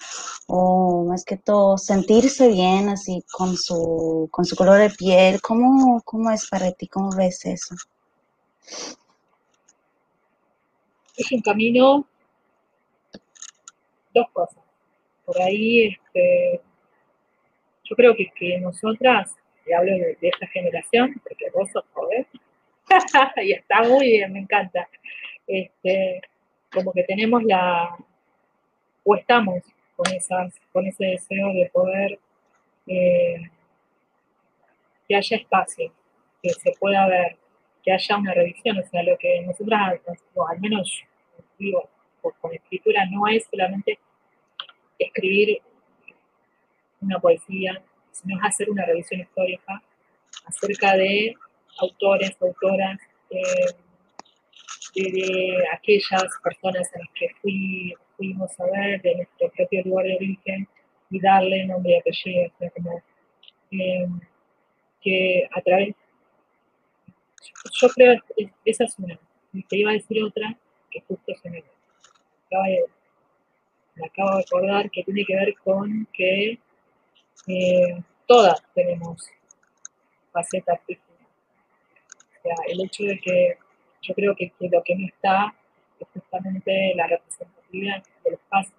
o, 0.46 1.04
más 1.04 1.24
que 1.26 1.36
todo 1.36 1.76
sentirse 1.76 2.48
bien 2.48 2.88
así 2.88 3.22
con 3.30 3.54
su, 3.56 4.28
con 4.30 4.46
su 4.46 4.56
color 4.56 4.78
de 4.78 4.88
piel? 4.88 5.42
¿Cómo, 5.42 6.00
¿Cómo 6.02 6.30
es 6.30 6.48
para 6.48 6.72
ti? 6.72 6.88
¿Cómo 6.88 7.11
ves 7.14 7.44
eso? 7.44 7.74
Es 11.18 11.32
un 11.32 11.42
camino, 11.42 12.06
dos 14.14 14.26
cosas 14.32 14.67
por 15.28 15.42
ahí, 15.42 15.88
este, 15.88 16.62
yo 17.84 17.94
creo 17.94 18.16
que, 18.16 18.30
que 18.34 18.58
nosotras, 18.60 19.36
y 19.66 19.74
hablo 19.74 19.92
de, 19.92 20.16
esta 20.22 20.46
generación, 20.46 21.20
porque 21.22 21.50
vos 21.54 21.68
sos 21.70 21.84
joven, 21.92 22.26
y 23.42 23.52
está 23.52 23.82
muy 23.82 24.06
bien, 24.06 24.32
me 24.32 24.38
encanta, 24.38 24.88
este, 25.46 26.22
como 26.72 26.94
que 26.94 27.02
tenemos 27.02 27.44
la, 27.44 27.94
o 29.04 29.16
estamos 29.16 29.62
con, 29.96 30.10
esas, 30.14 30.54
con 30.72 30.86
ese 30.86 31.04
deseo 31.04 31.52
de 31.52 31.70
poder 31.74 32.18
eh, 32.86 33.50
que 35.06 35.14
haya 35.14 35.36
espacio, 35.36 35.92
que 36.42 36.48
se 36.54 36.72
pueda 36.80 37.06
ver, 37.06 37.36
que 37.84 37.92
haya 37.92 38.16
una 38.16 38.32
revisión, 38.32 38.78
o 38.78 38.86
sea, 38.86 39.02
lo 39.02 39.18
que 39.18 39.42
nosotras, 39.42 40.00
o 40.34 40.48
al 40.48 40.58
menos 40.58 41.04
digo, 41.58 41.86
con 42.22 42.54
escritura 42.54 43.04
no 43.10 43.26
es 43.26 43.46
solamente 43.50 43.98
escribir 44.99 45.61
una 47.01 47.18
poesía, 47.18 47.82
sino 48.12 48.36
es 48.36 48.44
hacer 48.44 48.70
una 48.70 48.84
revisión 48.84 49.20
histórica 49.20 49.82
acerca 50.46 50.96
de 50.96 51.34
autores, 51.78 52.36
autoras, 52.40 52.99
eh, 53.30 53.74
de, 54.94 55.64
aquellas 55.72 56.24
personas 56.42 56.88
a 56.94 56.99
las 56.99 57.09
que 57.14 57.28
fui, 57.40 57.94
fuimos 58.16 58.59
a 58.59 58.64
ver, 58.64 59.01
de 59.03 59.14
nuestro 59.16 59.51
propio 59.51 59.82
lugar 59.84 60.07
de 60.07 60.16
origen, 60.16 60.68
y 61.11 61.20
darle 61.20 61.66
nombre 61.66 61.92
y 61.92 61.99
apellido. 61.99 62.51
Como 62.74 63.03
em, 63.70 64.20
que 65.01 65.49
a 65.53 65.61
través. 65.61 65.94
Yo 67.80 67.88
creo 67.90 68.20
esa 68.64 68.84
es 68.84 68.99
una. 68.99 69.18
Y 69.53 69.62
te 69.62 69.76
iba 69.78 69.90
a 69.90 69.94
decir 69.94 70.22
otra 70.22 70.57
que 70.90 71.01
justo 71.03 71.32
se 71.42 71.51
me 71.51 71.62
acaba 72.46 72.66
de, 72.66 72.84
me 73.99 74.07
acabo 74.07 74.36
de 74.36 74.42
acordar 74.42 74.90
que 74.90 75.03
tiene 75.05 75.24
que 75.24 75.36
ver 75.36 75.55
con 75.64 76.07
que 76.12 76.59
eh, 77.49 78.03
todas 78.26 78.62
tenemos 78.74 79.28
facetas 80.32 80.78
artísticas. 80.78 81.26
O 82.38 82.42
sea, 82.42 82.55
el 82.68 82.84
hecho 82.84 83.05
de 83.05 83.18
que 83.18 83.59
yo 84.03 84.14
creo 84.14 84.34
que, 84.36 84.53
lo 84.61 84.82
que 84.82 84.94
no 84.96 85.07
está 85.07 85.55
es 85.99 86.09
justamente 86.12 86.94
la 86.94 87.07
representatividad 87.07 88.03
del 88.24 88.34
espacio. 88.34 88.74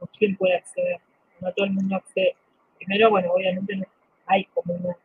No 0.00 0.08
quién 0.18 0.36
puede 0.36 0.56
acceder, 0.56 1.00
no 1.40 1.52
todo 1.52 1.66
el 1.66 1.72
mundo 1.72 1.96
accede. 1.96 2.36
Primero, 2.78 3.10
bueno, 3.10 3.32
obviamente 3.32 3.88
hay 4.26 4.44
como 4.46 4.74
una, 4.74 4.96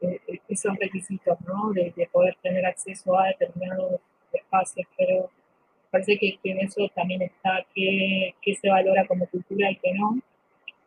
eh, 0.00 0.20
eh, 0.26 0.40
esos 0.48 0.76
requisitos, 0.78 1.38
¿no? 1.42 1.72
De, 1.72 1.92
poder 2.12 2.36
tener 2.42 2.64
acceso 2.64 3.18
a 3.18 3.28
determinados 3.28 4.00
espacios, 4.32 4.86
pero 4.96 5.30
parece 5.94 6.18
que, 6.18 6.36
en 6.42 6.58
eso 6.58 6.90
también 6.92 7.22
está 7.22 7.64
qué, 7.72 8.34
se 8.60 8.68
valora 8.68 9.06
como 9.06 9.28
cultura 9.28 9.70
y 9.70 9.76
qué 9.76 9.92
no, 9.94 10.18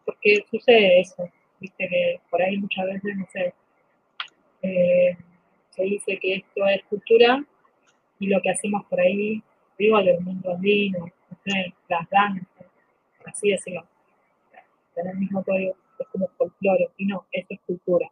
porque 0.05 0.43
sucede 0.51 0.99
eso, 0.99 1.29
viste 1.61 1.87
que 1.87 2.19
por 2.29 2.41
ahí 2.41 2.57
muchas 2.57 2.87
veces, 2.87 3.15
no 3.15 3.25
sé, 3.31 3.53
eh, 4.63 5.15
se 5.69 5.83
dice 5.83 6.19
que 6.19 6.33
esto 6.35 6.67
es 6.67 6.83
cultura 6.89 7.41
y 8.19 8.27
lo 8.27 8.41
que 8.41 8.49
hacemos 8.49 8.83
por 8.87 8.99
ahí, 8.99 9.41
digo, 9.79 10.03
del 10.03 10.19
mundo 10.19 10.53
andino, 10.53 10.99
no 10.99 11.37
sé, 11.45 11.73
las 11.87 12.09
danzas, 12.09 12.67
así 13.25 13.51
decirlo, 13.51 13.85
en 14.97 15.07
el 15.07 15.15
mismo 15.15 15.41
código, 15.41 15.73
es 15.99 16.07
como 16.09 16.27
folclore, 16.37 16.89
y 16.97 17.05
no, 17.05 17.25
esto 17.31 17.53
es 17.53 17.61
cultura, 17.61 18.11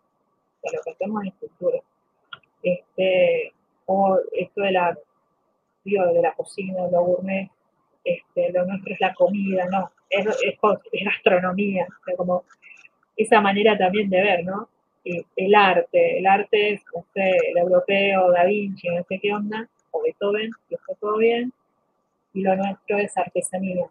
o 0.62 0.72
lo 0.74 0.82
que 0.82 0.92
hacemos 0.92 1.26
es 1.26 1.34
cultura. 1.34 1.80
Este, 2.64 3.52
o 3.86 4.18
esto 4.32 4.62
de 4.62 4.72
la, 4.72 4.98
de 5.86 6.22
la 6.22 6.34
cocina, 6.34 6.88
lo 6.92 7.04
gourmet, 7.04 7.50
este, 8.04 8.52
lo 8.52 8.66
nuestro 8.66 8.94
es 8.94 9.00
la 9.00 9.14
comida, 9.14 9.66
no, 9.72 9.92
es, 10.10 10.26
gastronomía, 11.04 11.88
o 11.88 12.04
sea, 12.04 12.16
como 12.16 12.44
esa 13.16 13.40
manera 13.40 13.78
también 13.78 14.10
de 14.10 14.22
ver, 14.22 14.44
¿no? 14.44 14.70
el 15.04 15.54
arte, 15.54 16.18
el 16.18 16.26
arte 16.26 16.74
es, 16.74 16.82
no 16.96 17.06
sé, 17.14 17.30
el 17.52 17.58
europeo, 17.60 18.32
Da 18.32 18.44
Vinci, 18.46 18.88
no 18.90 19.04
sé 19.04 19.20
qué 19.20 19.32
onda, 19.32 19.70
o 19.92 20.02
Beethoven, 20.02 20.50
y 20.68 20.74
está 20.74 20.96
todo 20.96 21.18
bien, 21.18 21.54
y 22.34 22.42
lo 22.42 22.56
nuestro 22.56 22.98
es 22.98 23.16
artesanía. 23.16 23.86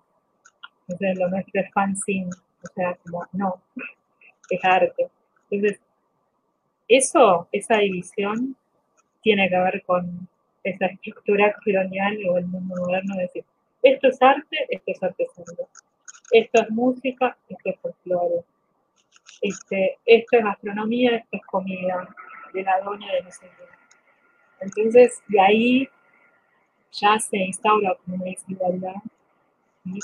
Entonces 0.88 1.16
lo 1.16 1.28
nuestro 1.28 1.60
es 1.60 1.72
fanzine, 1.72 2.30
o 2.64 2.74
sea, 2.74 2.96
como, 3.04 3.24
no, 3.32 3.62
es 4.50 4.64
arte. 4.64 5.08
Entonces, 5.50 5.80
eso, 6.88 7.48
esa 7.52 7.76
división, 7.78 8.56
tiene 9.22 9.48
que 9.48 9.58
ver 9.58 9.82
con 9.86 10.28
esa 10.64 10.86
estructura 10.86 11.54
colonial 11.64 12.18
o 12.28 12.38
el 12.38 12.46
mundo 12.46 12.76
moderno, 12.76 13.16
de 13.16 13.22
decir, 13.22 13.44
esto 13.82 14.08
es 14.08 14.22
arte, 14.22 14.56
esto 14.68 14.90
es 14.90 15.02
artesanía, 15.02 15.66
esto 16.32 16.62
es 16.62 16.70
música, 16.70 17.36
esto 17.48 17.70
es 17.70 17.80
folclore 17.80 18.44
este, 19.44 19.98
esto 20.06 20.38
es 20.38 20.44
gastronomía, 20.44 21.16
esto 21.16 21.36
es 21.36 21.42
comida 21.44 22.08
de 22.54 22.62
la 22.62 22.80
doña 22.80 23.12
de 23.12 23.30
sé 23.30 23.46
Entonces, 24.60 25.22
de 25.28 25.40
ahí 25.40 25.88
ya 26.92 27.18
se 27.18 27.36
instaura 27.36 27.94
como 27.96 28.16
una 28.16 28.24
desigualdad 28.24 28.94
y, 29.84 30.00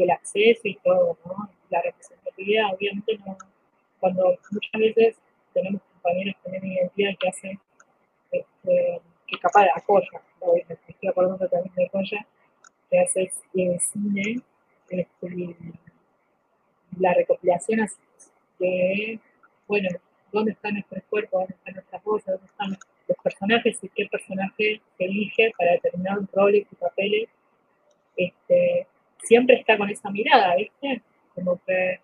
el 0.00 0.10
acceso 0.10 0.62
y 0.64 0.76
todo, 0.76 1.18
¿no? 1.26 1.50
La 1.68 1.82
representatividad, 1.82 2.72
obviamente, 2.72 3.18
no, 3.26 3.36
cuando 4.00 4.38
muchas 4.50 4.80
veces 4.80 5.16
tenemos 5.52 5.82
compañeros 5.92 6.34
que 6.42 6.50
tienen 6.50 6.72
identidad 6.72 7.10
que 7.20 7.28
hacen, 7.28 7.60
este, 8.30 9.00
que 9.26 9.38
capaz 9.38 9.64
de 9.64 9.70
Acoya, 9.74 10.20
estoy 10.68 11.08
acordando 11.08 11.48
también 11.48 11.74
de 11.74 11.86
Acoya, 11.86 12.26
que 12.90 13.00
hace 13.00 13.32
cine, 13.92 14.40
este, 14.88 15.56
la 16.98 17.14
recopilación 17.14 17.80
así 17.80 17.96
de, 18.58 19.18
bueno, 19.66 19.88
dónde 20.30 20.52
están 20.52 20.74
nuestros 20.74 21.02
cuerpos, 21.04 21.40
dónde 21.40 21.54
están 21.54 21.74
nuestras 21.74 22.04
voces, 22.04 22.26
dónde 22.26 22.46
están 22.46 22.78
los 23.08 23.18
personajes 23.18 23.78
y 23.82 23.88
qué 23.88 24.06
personaje 24.06 24.80
se 24.96 25.04
elige 25.04 25.52
para 25.58 25.72
determinar 25.72 26.18
roles 26.32 26.66
y 26.70 26.74
papeles, 26.76 27.28
este, 28.16 28.86
siempre 29.18 29.56
está 29.56 29.76
con 29.76 29.88
esa 29.90 30.10
mirada, 30.10 30.54
¿viste? 30.56 31.02
Como 31.34 31.60
que 31.64 32.00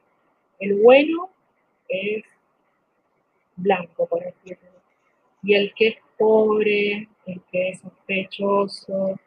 el 0.60 0.82
bueno 0.82 1.30
es 1.88 2.24
blanco, 3.56 4.06
por 4.06 4.22
decirlo. 4.24 4.68
Y 5.42 5.54
el 5.54 5.72
que 5.74 5.88
es 5.88 5.96
pobre, 6.18 7.08
el 7.26 7.40
que 7.50 7.70
es 7.70 7.80
sospechoso, 7.80 9.18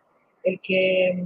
el 0.44 0.60
que 0.60 1.24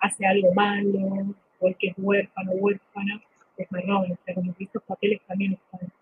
hace 0.00 0.26
algo 0.26 0.52
malo, 0.54 1.34
o 1.60 1.68
el 1.68 1.76
que 1.76 1.88
es 1.88 1.94
huérfano, 1.96 2.52
huérfana, 2.52 3.22
es 3.56 3.70
marrón, 3.70 4.12
o 4.12 4.18
sea, 4.24 4.34
como 4.34 4.54
estos 4.58 4.82
papeles 4.82 5.20
también 5.26 5.52
están 5.52 5.92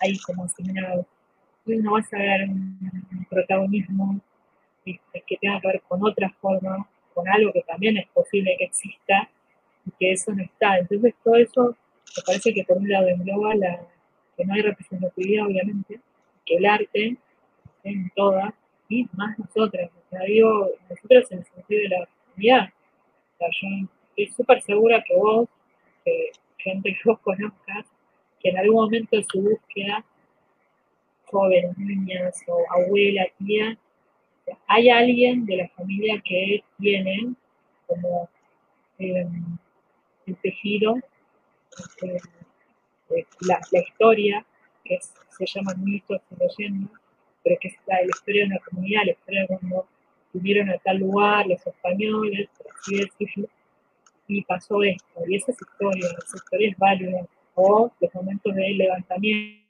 ahí 0.00 0.18
como 0.18 0.44
asignados. 0.44 1.06
Entonces 1.58 1.84
no 1.84 1.92
vas 1.92 2.12
a 2.12 2.18
ver 2.18 2.48
un, 2.48 3.26
protagonismo 3.28 4.20
este, 4.84 5.22
que 5.26 5.36
tenga 5.36 5.60
que 5.60 5.68
ver 5.68 5.82
con 5.88 6.04
otra 6.04 6.30
forma, 6.40 6.88
con 7.14 7.28
algo 7.28 7.52
que 7.52 7.62
también 7.62 7.96
es 7.96 8.08
posible 8.08 8.56
que 8.58 8.64
exista 8.64 9.28
y 9.86 9.90
que 9.98 10.12
eso 10.12 10.32
no 10.34 10.42
está. 10.42 10.78
Entonces 10.78 11.14
todo 11.22 11.36
eso 11.36 11.76
me 12.16 12.22
parece 12.26 12.52
que 12.52 12.64
por 12.64 12.78
un 12.78 12.88
lado 12.88 13.08
engloba 13.08 13.54
la, 13.54 13.80
que 14.36 14.44
no 14.44 14.54
hay 14.54 14.62
representatividad 14.62 15.46
obviamente, 15.46 16.00
que 16.44 16.56
el 16.56 16.66
arte 16.66 17.16
en 17.84 18.10
todas 18.14 18.52
y 18.88 19.08
más 19.14 19.38
nosotras, 19.38 19.90
o 19.90 20.10
sea, 20.10 20.20
digo, 20.22 20.70
nosotros 20.88 21.32
en 21.32 21.38
el 21.38 21.44
sentido 21.46 21.82
de 21.82 21.88
la 21.88 22.08
comunidad. 22.26 22.68
Yo 23.40 23.88
estoy 24.10 24.26
súper 24.36 24.62
segura 24.62 25.02
que 25.02 25.16
vos, 25.16 25.48
gente 26.58 26.94
que 26.94 27.08
vos 27.08 27.18
conozcas, 27.20 27.86
que 28.40 28.50
en 28.50 28.58
algún 28.58 28.84
momento 28.84 29.16
de 29.16 29.24
su 29.24 29.40
búsqueda, 29.40 30.04
jóvenes, 31.24 31.76
niñas 31.78 32.42
o 32.46 32.64
abuela, 32.70 33.24
tía, 33.38 33.76
hay 34.66 34.90
alguien 34.90 35.46
de 35.46 35.56
la 35.56 35.68
familia 35.70 36.20
que 36.24 36.62
tiene 36.78 37.34
como 37.86 38.28
eh, 38.98 39.26
el 40.26 40.36
tejido, 40.36 40.96
eh, 42.02 42.18
eh, 43.10 43.26
la, 43.40 43.60
historia, 43.72 44.44
que 44.84 44.98
se 45.00 45.46
llama 45.46 45.74
mitos 45.74 46.20
y 46.30 46.34
leyendas, 46.36 47.01
pero 47.42 47.56
que 47.60 47.68
es 47.68 47.74
la, 47.86 48.02
historia 48.02 48.42
de 48.42 48.50
una 48.50 48.58
comunidad, 48.60 49.02
la 49.04 49.12
historia 49.12 49.40
de 49.42 49.46
cuando 49.48 49.86
vinieron 50.32 50.70
a 50.70 50.78
tal 50.78 50.98
lugar 50.98 51.46
los 51.46 51.66
españoles, 51.66 52.48
por 52.56 52.72
así 52.72 52.96
decirlo, 52.96 53.48
y 54.28 54.42
pasó 54.44 54.82
esto, 54.82 55.20
y 55.26 55.36
esa 55.36 55.52
es 55.52 55.58
historia, 55.60 56.06
esa 56.06 56.36
historia 56.36 56.70
es 56.70 56.78
válida, 56.78 57.26
o 57.54 57.92
los 58.00 58.14
momentos 58.14 58.54
de 58.54 58.70
levantamiento 58.70 59.62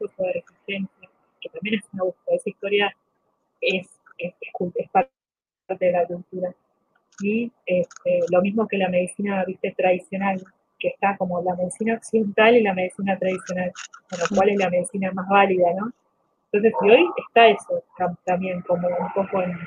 o 0.00 0.22
de 0.22 0.32
resistencia, 0.32 1.08
que 1.40 1.48
también 1.48 1.80
es 1.80 1.84
una 1.92 2.04
búsqueda, 2.04 2.36
esa 2.36 2.50
historia 2.50 2.96
es, 3.60 3.88
parte 4.92 5.10
de 5.86 5.92
la 5.92 6.06
cultura. 6.06 6.54
Y 7.20 7.50
este, 7.66 8.20
lo 8.30 8.42
mismo 8.42 8.66
que 8.68 8.76
la 8.76 8.88
medicina 8.88 9.44
¿viste? 9.44 9.72
tradicional, 9.72 10.42
que 10.78 10.88
está 10.88 11.16
como 11.16 11.42
la 11.42 11.54
medicina 11.54 11.94
occidental 11.94 12.56
y 12.56 12.62
la 12.62 12.74
medicina 12.74 13.18
tradicional, 13.18 13.72
lo 14.10 14.36
cual 14.36 14.50
es 14.50 14.56
la 14.58 14.70
medicina 14.70 15.10
más 15.12 15.28
válida, 15.28 15.72
¿no? 15.74 15.92
Entonces, 16.54 16.72
y 16.82 16.90
hoy 16.90 17.10
está 17.26 17.48
eso 17.48 17.82
también 18.24 18.60
como 18.60 18.86
un 18.86 19.12
poco 19.12 19.42
en, 19.42 19.58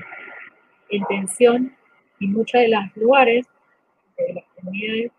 en 0.87 1.03
tensión, 1.05 1.75
y 2.17 2.27
muchos 2.27 2.61
de 2.61 2.69
los 2.69 2.95
lugares 2.95 3.45
de 4.17 4.33
las 4.35 4.45
comunidades, 4.55 5.11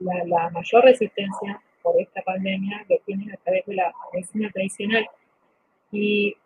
la, 0.00 0.50
mayor 0.50 0.84
resistencia 0.84 1.62
por 1.82 2.00
esta 2.00 2.20
pandemia 2.22 2.84
lo 2.88 2.98
tienen 3.06 3.32
a 3.32 3.36
través 3.36 3.64
de 3.66 3.76
la 3.76 3.92
medicina 4.12 4.50
tradicional. 4.50 5.08
Y 5.92 6.36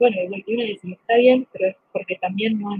bueno, 0.00 0.16
que 0.44 0.54
uno 0.54 0.64
dice, 0.64 0.90
está 0.90 1.14
bien, 1.14 1.46
pero 1.52 1.68
es 1.68 1.76
porque 1.92 2.16
también 2.16 2.60
no, 2.60 2.74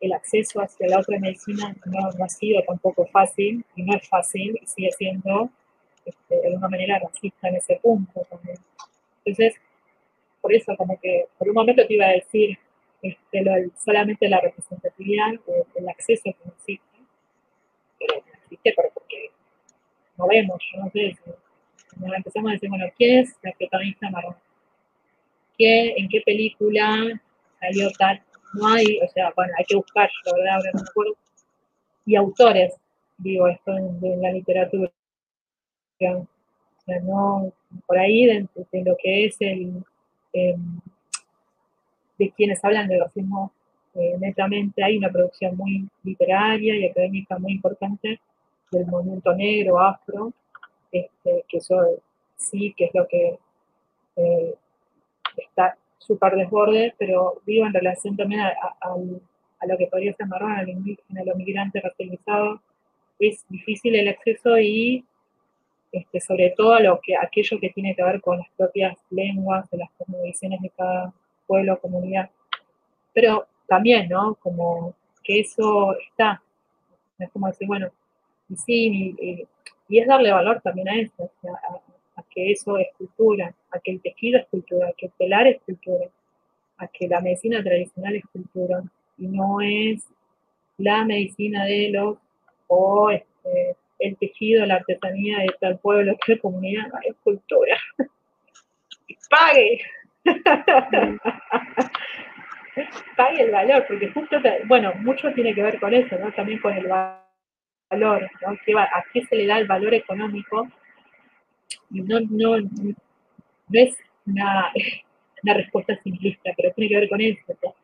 el 0.00 0.12
acceso 0.14 0.62
hacia 0.62 0.88
la 0.88 1.00
otra 1.00 1.18
medicina 1.18 1.76
no, 1.84 2.24
ha 2.24 2.28
sido 2.30 2.62
tampoco 2.62 3.04
fácil, 3.08 3.62
y 3.76 3.82
no 3.82 3.94
es 3.94 4.08
fácil, 4.08 4.58
y 4.62 4.66
sigue 4.66 4.90
siendo 4.92 5.50
este, 6.04 6.36
de 6.36 6.46
alguna 6.48 6.68
manera 6.68 6.98
racista 6.98 7.48
en 7.48 7.56
ese 7.56 7.78
punto 7.82 8.26
también. 8.30 8.58
Entonces, 9.24 9.60
por 10.40 10.54
eso 10.54 10.76
como 10.76 10.98
que 11.00 11.26
por 11.38 11.48
un 11.48 11.54
momento 11.54 11.86
te 11.86 11.94
iba 11.94 12.06
a 12.06 12.12
decir, 12.12 12.58
este, 13.02 13.70
solamente 13.82 14.28
la 14.28 14.40
representatividad 14.40 15.34
o 15.46 15.66
el 15.74 15.88
acceso 15.88 16.24
que 16.24 16.36
no 16.44 16.52
existe, 16.52 16.98
pero 17.98 18.22
existe 18.44 18.74
porque 18.76 19.30
no 20.18 20.26
vemos, 20.26 20.62
yo 20.72 20.82
no 20.82 20.90
sé, 20.90 21.16
si 21.24 22.14
empezamos 22.14 22.50
a 22.50 22.52
decir, 22.54 22.68
bueno, 22.68 22.86
¿quién 22.96 23.18
es 23.18 23.36
la 23.42 23.52
protagonista 23.52 24.10
marrón? 24.10 24.36
qué, 25.60 25.94
en 25.96 26.08
qué 26.08 26.22
película 26.24 27.20
salió 27.60 27.90
tal. 27.98 28.22
No 28.54 28.66
hay, 28.68 28.98
o 29.00 29.08
sea, 29.08 29.32
bueno, 29.36 29.52
hay 29.58 29.64
que 29.66 29.76
buscar, 29.76 30.10
la 30.24 30.32
verdad, 30.32 30.70
no 30.72 30.80
me 30.80 30.88
acuerdo. 30.88 31.16
Y 32.06 32.16
autores, 32.16 32.74
digo, 33.18 33.46
esto 33.46 33.72
de, 33.74 34.16
la 34.16 34.32
literatura. 34.32 34.90
O 36.00 36.26
sea, 36.84 37.00
no, 37.00 37.52
por 37.86 37.98
ahí, 37.98 38.24
de, 38.24 38.48
lo 38.84 38.96
que 38.96 39.26
es 39.26 39.36
el, 39.40 39.84
em, 40.32 40.80
de 42.18 42.30
quienes 42.30 42.64
hablan 42.64 42.88
de 42.88 43.00
racismo 43.00 43.52
eh, 43.94 44.16
netamente, 44.18 44.82
hay 44.82 44.96
una 44.98 45.10
producción 45.10 45.56
muy 45.56 45.88
literaria 46.04 46.76
y 46.76 46.86
académica 46.86 47.38
muy 47.38 47.52
importante 47.52 48.20
del 48.70 48.86
movimiento 48.86 49.34
negro, 49.34 49.80
afro, 49.80 50.32
este, 50.92 51.44
que 51.48 51.58
eso 51.58 51.76
sí, 52.36 52.72
que 52.76 52.86
es 52.86 52.90
lo 52.94 53.06
que 53.06 53.38
eh, 54.16 54.54
está 55.36 55.76
súper 55.98 56.36
desborde, 56.36 56.94
pero 56.98 57.40
vivo 57.46 57.66
en 57.66 57.74
relación 57.74 58.16
también 58.16 58.40
a, 58.40 58.56
lo 59.66 59.76
que 59.76 59.86
podría 59.86 60.14
ser 60.14 60.26
marrón, 60.26 60.52
al 60.52 60.68
indígena, 60.68 61.20
a 61.20 61.24
lo 61.24 61.36
migrante 61.36 61.80
racializado. 61.80 62.60
Es 63.18 63.44
difícil 63.48 63.94
el 63.94 64.08
acceso 64.08 64.58
y 64.58 65.04
este, 65.92 66.20
sobre 66.20 66.50
todo 66.56 66.78
lo 66.78 67.00
que, 67.00 67.16
aquello 67.16 67.58
que 67.60 67.70
tiene 67.70 67.94
que 67.94 68.02
ver 68.02 68.20
con 68.20 68.38
las 68.38 68.48
propias 68.56 68.96
lenguas, 69.10 69.68
de 69.70 69.78
las 69.78 69.90
cosmovisiones 69.92 70.60
de 70.60 70.70
cada 70.70 71.12
pueblo, 71.46 71.80
comunidad. 71.80 72.30
Pero 73.12 73.46
también, 73.66 74.08
¿no? 74.08 74.36
Como 74.36 74.94
que 75.22 75.40
eso 75.40 75.96
está. 75.98 76.42
Es 77.18 77.30
como 77.30 77.48
decir, 77.48 77.66
bueno, 77.66 77.88
y 78.48 78.56
sí, 78.56 79.16
y, 79.20 79.46
es 79.98 80.06
darle 80.06 80.30
valor 80.30 80.60
también 80.60 80.88
a 80.88 81.00
eso, 81.00 81.30
a, 82.16 82.22
que 82.30 82.52
eso 82.52 82.78
es 82.78 82.86
cultura, 82.96 83.52
a 83.72 83.80
que 83.80 83.90
el 83.90 84.00
tejido 84.00 84.38
es 84.38 84.46
cultura, 84.46 84.88
a 84.88 84.92
que 84.92 85.06
el 85.06 85.12
telar 85.12 85.46
es 85.48 85.60
cultura, 85.62 86.06
a 86.76 86.86
que 86.86 87.08
la 87.08 87.20
medicina 87.20 87.62
tradicional 87.62 88.14
es 88.14 88.24
cultura, 88.32 88.82
y 89.18 89.26
no 89.26 89.60
es 89.60 90.06
la 90.78 91.04
medicina 91.04 91.64
de 91.64 91.90
los, 91.90 92.18
o 92.68 93.10
este, 93.10 93.76
el 94.00 94.16
tejido, 94.16 94.66
la 94.66 94.76
artesanía 94.76 95.38
de 95.40 95.54
tal 95.60 95.78
pueblo, 95.78 96.16
tal 96.26 96.40
comunidad, 96.40 96.86
es 97.06 97.14
cultura. 97.22 97.78
y 99.06 99.16
pague. 99.28 99.80
pague 103.16 103.42
el 103.42 103.50
valor, 103.50 103.84
porque 103.86 104.08
justo, 104.08 104.36
bueno, 104.66 104.92
mucho 105.00 105.32
tiene 105.32 105.54
que 105.54 105.62
ver 105.62 105.78
con 105.78 105.94
eso, 105.94 106.18
¿no? 106.18 106.32
También 106.32 106.58
con 106.60 106.72
el 106.74 106.86
valor 106.86 107.20
¿no? 107.90 108.78
¿A 108.78 109.04
qué 109.12 109.24
se 109.26 109.36
le 109.36 109.46
da 109.46 109.58
el 109.58 109.66
valor 109.66 109.94
económico? 109.94 110.68
Y 111.90 112.02
no, 112.02 112.20
no, 112.20 112.56
es 113.72 113.96
una, 114.26 114.72
respuesta 115.42 115.98
simplista, 116.02 116.52
pero 116.56 116.72
tiene 116.74 116.88
que 116.88 117.00
ver 117.00 117.08
con 117.08 117.20
eso, 117.20 117.58
¿no? 117.62 117.74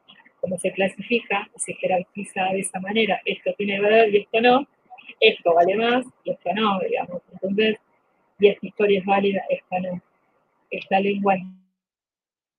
Cómo 0.41 0.59
se 0.59 0.73
clasifica, 0.73 1.49
se 1.57 1.75
jerarquiza 1.75 2.45
de 2.53 2.61
esa 2.61 2.79
manera, 2.79 3.21
esto 3.25 3.53
tiene 3.57 3.81
valor 3.81 4.09
y 4.09 4.19
esto 4.19 4.41
no, 4.41 4.69
esto 5.21 5.55
vale 5.55 5.77
más 5.77 6.07
y 6.25 6.31
esto 6.31 6.51
no, 6.55 6.79
digamos. 6.81 7.23
Entonces, 7.33 7.79
y 8.39 8.49
esta 8.49 8.67
historia 8.67 9.01
es 9.01 9.07
válida, 9.07 9.43
esta 9.49 9.79
no. 9.81 10.03
Esta 10.71 11.01
lengua 11.01 11.35
es 11.35 11.43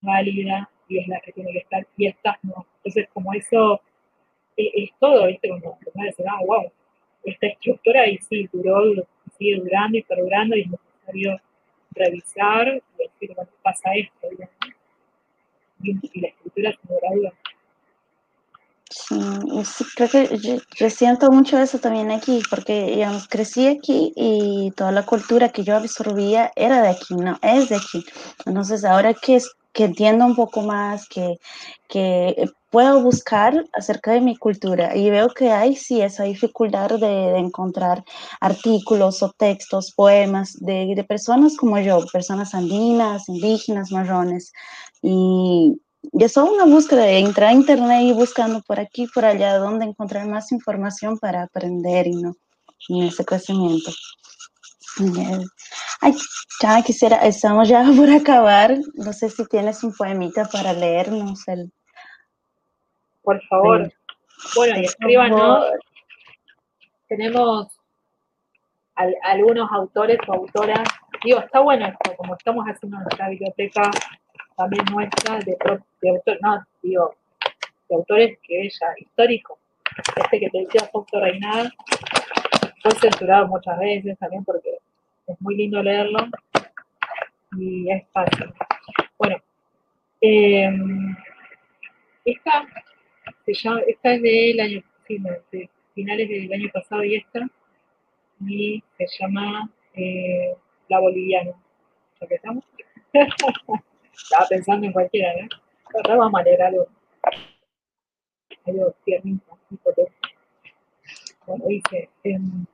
válida 0.00 0.70
y 0.88 0.98
es 0.98 1.08
la 1.08 1.20
que 1.20 1.32
tiene 1.32 1.52
que 1.52 1.58
estar, 1.58 1.86
y 1.96 2.06
estas 2.06 2.36
no. 2.42 2.66
Entonces, 2.78 3.08
como 3.12 3.32
eso 3.34 3.80
es, 4.56 4.70
es 4.74 4.90
todo, 4.98 5.26
¿viste? 5.26 5.48
Como, 5.48 5.78
como 5.78 6.04
decir, 6.04 6.26
ah, 6.28 6.40
wow, 6.46 6.72
esta 7.24 7.46
estructura 7.48 8.06
y 8.06 8.18
sí, 8.18 8.48
duró, 8.52 9.06
sigue 9.36 9.60
durando 9.60 9.98
y 9.98 10.02
perdurando 10.02 10.56
y 10.56 10.62
es 10.62 10.70
necesario 10.70 11.40
revisar 11.92 12.82
y 12.98 13.02
decir, 13.02 13.34
bueno, 13.34 13.50
pasa 13.62 13.94
esto, 13.94 14.28
Y, 15.82 16.20
la 16.20 16.28
estructura 16.28 16.72
se 16.72 16.94
gradúa. 17.00 17.32
Sí, 18.90 19.14
creo 19.96 20.08
que 20.08 20.38
yo, 20.38 20.90
siento 20.90 21.30
mucho 21.30 21.58
eso 21.58 21.78
también 21.78 22.10
aquí, 22.10 22.42
porque 22.48 22.86
digamos, 22.86 23.28
crecí 23.28 23.66
aquí 23.66 24.12
y 24.16 24.70
toda 24.76 24.92
la 24.92 25.04
cultura 25.04 25.50
que 25.50 25.62
yo 25.62 25.76
absorbía 25.76 26.50
era 26.56 26.80
de 26.80 26.88
aquí, 26.88 27.14
no 27.14 27.38
es 27.42 27.68
de 27.68 27.76
aquí. 27.76 28.04
Entonces, 28.46 28.84
ahora 28.84 29.12
que, 29.12 29.38
que 29.74 29.84
entiendo 29.84 30.24
un 30.24 30.34
poco 30.34 30.62
más, 30.62 31.06
que, 31.06 31.38
que 31.88 32.50
puedo 32.70 33.02
buscar 33.02 33.64
acerca 33.74 34.12
de 34.12 34.22
mi 34.22 34.36
cultura 34.36 34.96
y 34.96 35.10
veo 35.10 35.28
que 35.28 35.50
hay 35.50 35.76
sí 35.76 36.00
esa 36.00 36.24
dificultad 36.24 36.90
de, 36.98 37.38
encontrar 37.38 38.02
artículos 38.40 39.22
o 39.22 39.30
textos, 39.32 39.92
poemas 39.92 40.56
de, 40.60 40.94
de, 40.94 41.04
personas 41.04 41.56
como 41.56 41.78
yo, 41.78 42.06
personas 42.12 42.54
andinas, 42.54 43.28
indígenas, 43.28 43.92
marrones. 43.92 44.52
Y, 45.02 45.78
y 46.02 46.24
eso 46.24 46.44
es 46.44 46.50
una 46.50 46.64
búsqueda 46.64 47.02
de 47.02 47.18
entrar 47.18 47.50
a 47.50 47.54
internet 47.54 48.02
y 48.02 48.12
buscando 48.12 48.62
por 48.62 48.80
aquí, 48.80 49.06
por 49.06 49.24
allá, 49.24 49.58
donde 49.58 49.84
encontrar 49.84 50.26
más 50.26 50.52
información 50.52 51.18
para 51.18 51.42
aprender 51.42 52.06
y 52.06 52.16
no 52.16 52.34
en 52.88 53.02
ese 53.04 53.24
crecimiento. 53.24 53.90
Ay, 56.00 56.14
ya 56.62 56.82
quisiera, 56.82 57.16
estamos 57.18 57.68
ya 57.68 57.82
por 57.96 58.10
acabar. 58.10 58.78
No 58.94 59.12
sé 59.12 59.30
si 59.30 59.44
tienes 59.46 59.82
un 59.84 59.94
poemita 59.94 60.44
para 60.46 60.72
leernos 60.72 61.46
el, 61.48 61.72
por 63.28 63.42
favor. 63.46 63.92
Bueno, 64.56 64.80
y 64.80 64.84
escríbanos. 64.84 65.66
Tenemos 67.08 67.68
algunos 69.22 69.70
autores 69.70 70.18
o 70.26 70.32
autoras. 70.32 70.88
Digo, 71.22 71.40
está 71.40 71.60
bueno 71.60 71.86
esto, 71.86 72.16
como 72.16 72.34
estamos 72.34 72.64
haciendo 72.64 72.98
nuestra 72.98 73.28
biblioteca 73.28 73.90
también 74.58 74.84
nuestra 74.90 75.38
de, 75.38 75.56
autores, 76.10 76.40
no, 76.42 76.66
digo, 76.82 77.14
de 77.88 77.94
autores 77.94 78.38
que 78.42 78.62
ella, 78.62 78.94
histórico. 78.98 79.58
Este 80.16 80.40
que 80.40 80.50
te 80.50 80.58
decía 80.58 80.88
Fausto 80.92 81.20
Reinal 81.20 81.72
fue 82.82 82.92
censurado 82.96 83.46
muchas 83.46 83.78
veces 83.78 84.18
también 84.18 84.44
porque 84.44 84.78
es 85.28 85.40
muy 85.40 85.56
lindo 85.56 85.80
leerlo 85.80 86.26
y 87.56 87.88
es 87.90 88.04
fácil. 88.12 88.52
Bueno, 89.16 89.36
eh, 90.20 90.70
esta 92.24 92.66
esta 93.46 94.14
es 94.14 94.22
del 94.22 94.60
año, 94.60 94.82
de 95.08 95.70
finales 95.94 96.28
del 96.28 96.52
año 96.52 96.68
pasado 96.72 97.04
y 97.04 97.14
esta, 97.14 97.48
y 98.46 98.82
se 98.96 99.06
llama 99.18 99.70
eh, 99.94 100.54
La 100.88 101.00
Boliviana. 101.00 101.52
¿Ya 102.20 102.36
estamos? 102.36 102.64
Estaba 104.22 104.46
pensando 104.48 104.86
en 104.86 104.92
cualquiera, 104.92 105.32
¿no? 105.40 105.48
Ahora 105.94 106.16
vamos 106.16 106.40
a 106.40 106.44
leer 106.44 106.62
algo, 106.62 106.86
algo 108.66 108.94
tiernito, 109.04 109.58
Bueno, 111.46 111.64
dice, 111.66 112.10
em, 112.24 112.66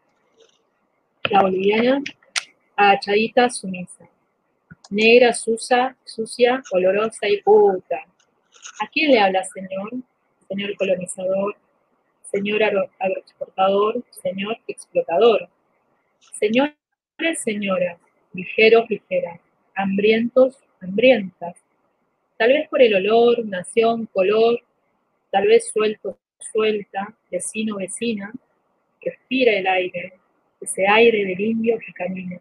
La 1.30 1.42
Boliviana, 1.42 2.02
agachadita, 2.76 3.48
sumisa. 3.50 4.08
Negra, 4.90 5.32
sucia, 5.32 5.96
sucia, 6.04 6.62
olorosa 6.72 7.28
y 7.28 7.40
puta. 7.42 7.96
¿A 8.80 8.88
quién 8.88 9.12
le 9.12 9.20
habla, 9.20 9.44
señor? 9.44 9.90
señor 10.48 10.76
colonizador, 10.76 11.56
señor 12.22 12.62
agroexportador, 12.62 14.04
señor 14.10 14.56
explotador. 14.66 15.48
Señores, 16.32 16.74
señoras, 17.42 17.98
ligeros, 18.32 18.88
ligeras, 18.88 19.40
hambrientos, 19.74 20.58
hambrientas. 20.84 21.56
Tal 22.36 22.48
vez 22.50 22.68
por 22.68 22.82
el 22.82 22.94
olor, 22.94 23.44
nación, 23.44 24.06
color, 24.12 24.60
tal 25.30 25.46
vez 25.46 25.70
suelto, 25.72 26.18
suelta, 26.38 27.14
vecino, 27.30 27.76
vecina, 27.76 28.32
respira 29.00 29.52
el 29.52 29.66
aire, 29.66 30.14
ese 30.60 30.86
aire 30.86 31.24
del 31.24 31.40
indio 31.40 31.78
que 31.78 31.92
camina. 31.92 32.40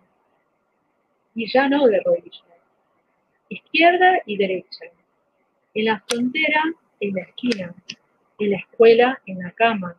Y 1.35 1.51
ya 1.51 1.67
no 1.67 1.87
de 1.87 1.99
rodillas, 1.99 2.43
izquierda 3.49 4.21
y 4.25 4.37
derecha. 4.37 4.85
En 5.73 5.85
la 5.85 6.03
frontera 6.07 6.61
en 7.07 7.15
la 7.15 7.21
esquina, 7.21 7.75
en 8.39 8.51
la 8.51 8.57
escuela, 8.57 9.21
en 9.25 9.39
la 9.39 9.51
cama, 9.51 9.95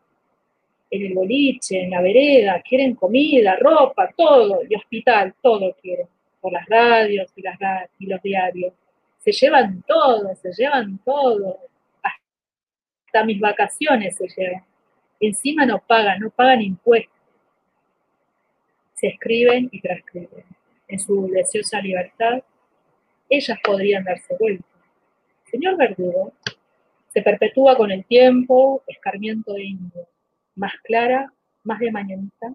en 0.91 1.07
el 1.07 1.15
boliche, 1.15 1.83
en 1.83 1.91
la 1.91 2.01
vereda, 2.01 2.63
quieren 2.63 2.95
comida, 2.95 3.57
ropa, 3.57 4.11
todo, 4.17 4.61
y 4.69 4.75
hospital, 4.75 5.35
todo 5.43 5.75
quieren, 5.81 6.07
por 6.45 6.53
las 6.53 6.67
radios 6.67 7.33
y, 7.37 8.07
los 8.07 8.23
diarios. 8.23 8.75
Se 9.17 9.33
llevan 9.33 9.83
todo, 9.87 10.35
se 10.37 10.53
llevan 10.53 10.99
todo, 10.99 11.59
hasta 12.03 13.25
mis 13.25 13.41
vacaciones 13.41 14.15
se 14.15 14.29
llevan. 14.29 14.63
Encima 15.19 15.65
no 15.65 15.79
pagan, 15.79 16.21
no 16.21 16.29
pagan 16.29 16.61
impuestos. 16.61 17.19
Se 18.93 19.07
escriben 19.07 19.71
y 19.73 19.81
transcriben. 19.81 20.45
En 20.87 20.99
su 20.99 21.29
deseosa 21.29 21.81
libertad, 21.81 22.43
ellas 23.31 23.59
podrían 23.65 24.05
darse 24.05 24.37
vuelta. 24.39 24.67
Señor 25.51 25.79
Verdugo, 25.79 26.35
se 27.09 27.23
perpetúa 27.23 27.75
con 27.75 27.91
el 27.91 28.05
tiempo, 28.05 28.83
escarmiento 28.87 29.55
de 29.55 29.65
indio, 29.65 30.07
más 30.57 30.75
clara, 30.83 31.33
más 31.63 31.79
de 31.79 31.91
mañanita, 31.91 32.53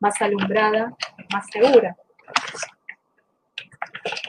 más 0.00 0.20
alumbrada, 0.20 0.96
más 1.32 1.46
segura. 1.52 1.96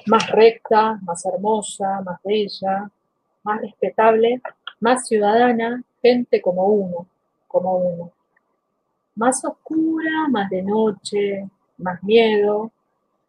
Más 0.07 0.29
recta, 0.29 0.99
más 1.03 1.25
hermosa, 1.25 2.01
más 2.01 2.19
bella, 2.23 2.89
más 3.43 3.61
respetable, 3.61 4.41
más 4.79 5.07
ciudadana, 5.07 5.83
gente 6.01 6.41
como 6.41 6.65
uno, 6.65 7.07
como 7.47 7.77
uno. 7.77 8.11
Más 9.15 9.43
oscura, 9.43 10.27
más 10.29 10.49
de 10.49 10.61
noche, 10.61 11.47
más 11.77 12.01
miedo, 12.03 12.71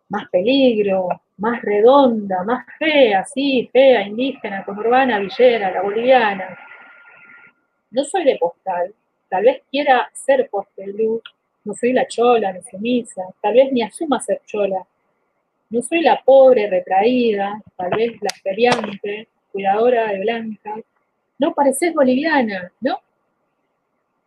más 0.08 0.28
peligro, 0.28 1.08
más 1.38 1.60
redonda, 1.62 2.44
más 2.44 2.64
fea, 2.78 3.24
sí, 3.24 3.68
fea, 3.72 4.06
indígena, 4.06 4.64
urbana, 4.66 5.18
villera, 5.18 5.70
la 5.70 5.82
boliviana. 5.82 6.58
No 7.90 8.04
soy 8.04 8.24
de 8.24 8.38
postal, 8.38 8.94
tal 9.28 9.44
vez 9.44 9.62
quiera 9.70 10.10
ser 10.12 10.48
luz, 10.86 11.22
no 11.64 11.74
soy 11.74 11.92
la 11.92 12.06
chola, 12.06 12.52
ni 12.52 12.62
sumisa, 12.62 13.22
tal 13.40 13.54
vez 13.54 13.72
ni 13.72 13.82
asuma 13.82 14.20
ser 14.20 14.40
chola. 14.46 14.86
No 15.72 15.82
soy 15.82 16.02
la 16.02 16.22
pobre 16.22 16.70
retraída, 16.70 17.60
tal 17.76 17.90
vez 17.90 18.12
la 18.20 18.30
feriante, 18.42 19.26
cuidadora 19.50 20.12
de 20.12 20.20
blancas. 20.20 20.84
No 21.38 21.52
pareces 21.52 21.92
boliviana, 21.92 22.70
¿no? 22.80 23.00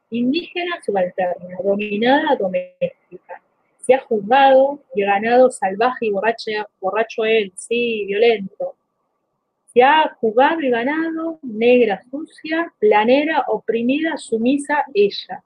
Indígena 0.10 0.82
subalterna, 0.84 1.58
dominada 1.64 2.36
doméstica 2.36 3.42
se 3.86 3.94
ha 3.94 4.00
juzgado 4.00 4.80
y 4.96 5.04
ganado 5.04 5.52
salvaje 5.52 6.08
y 6.08 6.12
borracho, 6.12 6.52
borracho 6.82 7.24
él, 7.24 7.54
sí, 7.56 8.06
violento. 8.08 8.76
Se 9.72 9.84
ha 9.84 10.16
jugado 10.20 10.62
y 10.62 10.70
ganado 10.70 11.38
negra, 11.44 12.02
sucia, 12.10 12.74
planera, 12.80 13.44
oprimida, 13.48 14.18
sumisa 14.18 14.86
ella, 14.94 15.44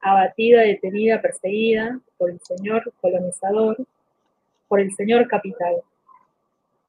abatida, 0.00 0.62
detenida, 0.62 1.22
perseguida 1.22 2.00
por 2.18 2.30
el 2.30 2.40
señor 2.40 2.92
colonizador, 3.00 3.76
por 4.72 4.80
el 4.80 4.90
señor 4.94 5.28
capital. 5.28 5.82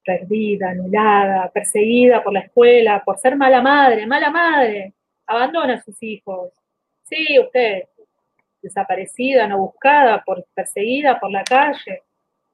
Perdida, 0.05 0.69
anulada, 0.69 1.51
perseguida 1.53 2.23
por 2.23 2.31
la 2.31 2.39
escuela, 2.39 3.03
por 3.03 3.19
ser 3.19 3.35
mala 3.35 3.61
madre, 3.61 4.07
mala 4.07 4.29
madre, 4.29 4.93
abandona 5.27 5.73
a 5.73 5.81
sus 5.81 6.01
hijos. 6.01 6.53
Sí, 7.03 7.37
usted, 7.37 7.83
desaparecida, 8.61 9.49
no 9.49 9.57
buscada, 9.57 10.23
por, 10.23 10.45
perseguida 10.53 11.19
por 11.19 11.29
la 11.29 11.43
calle, 11.43 12.03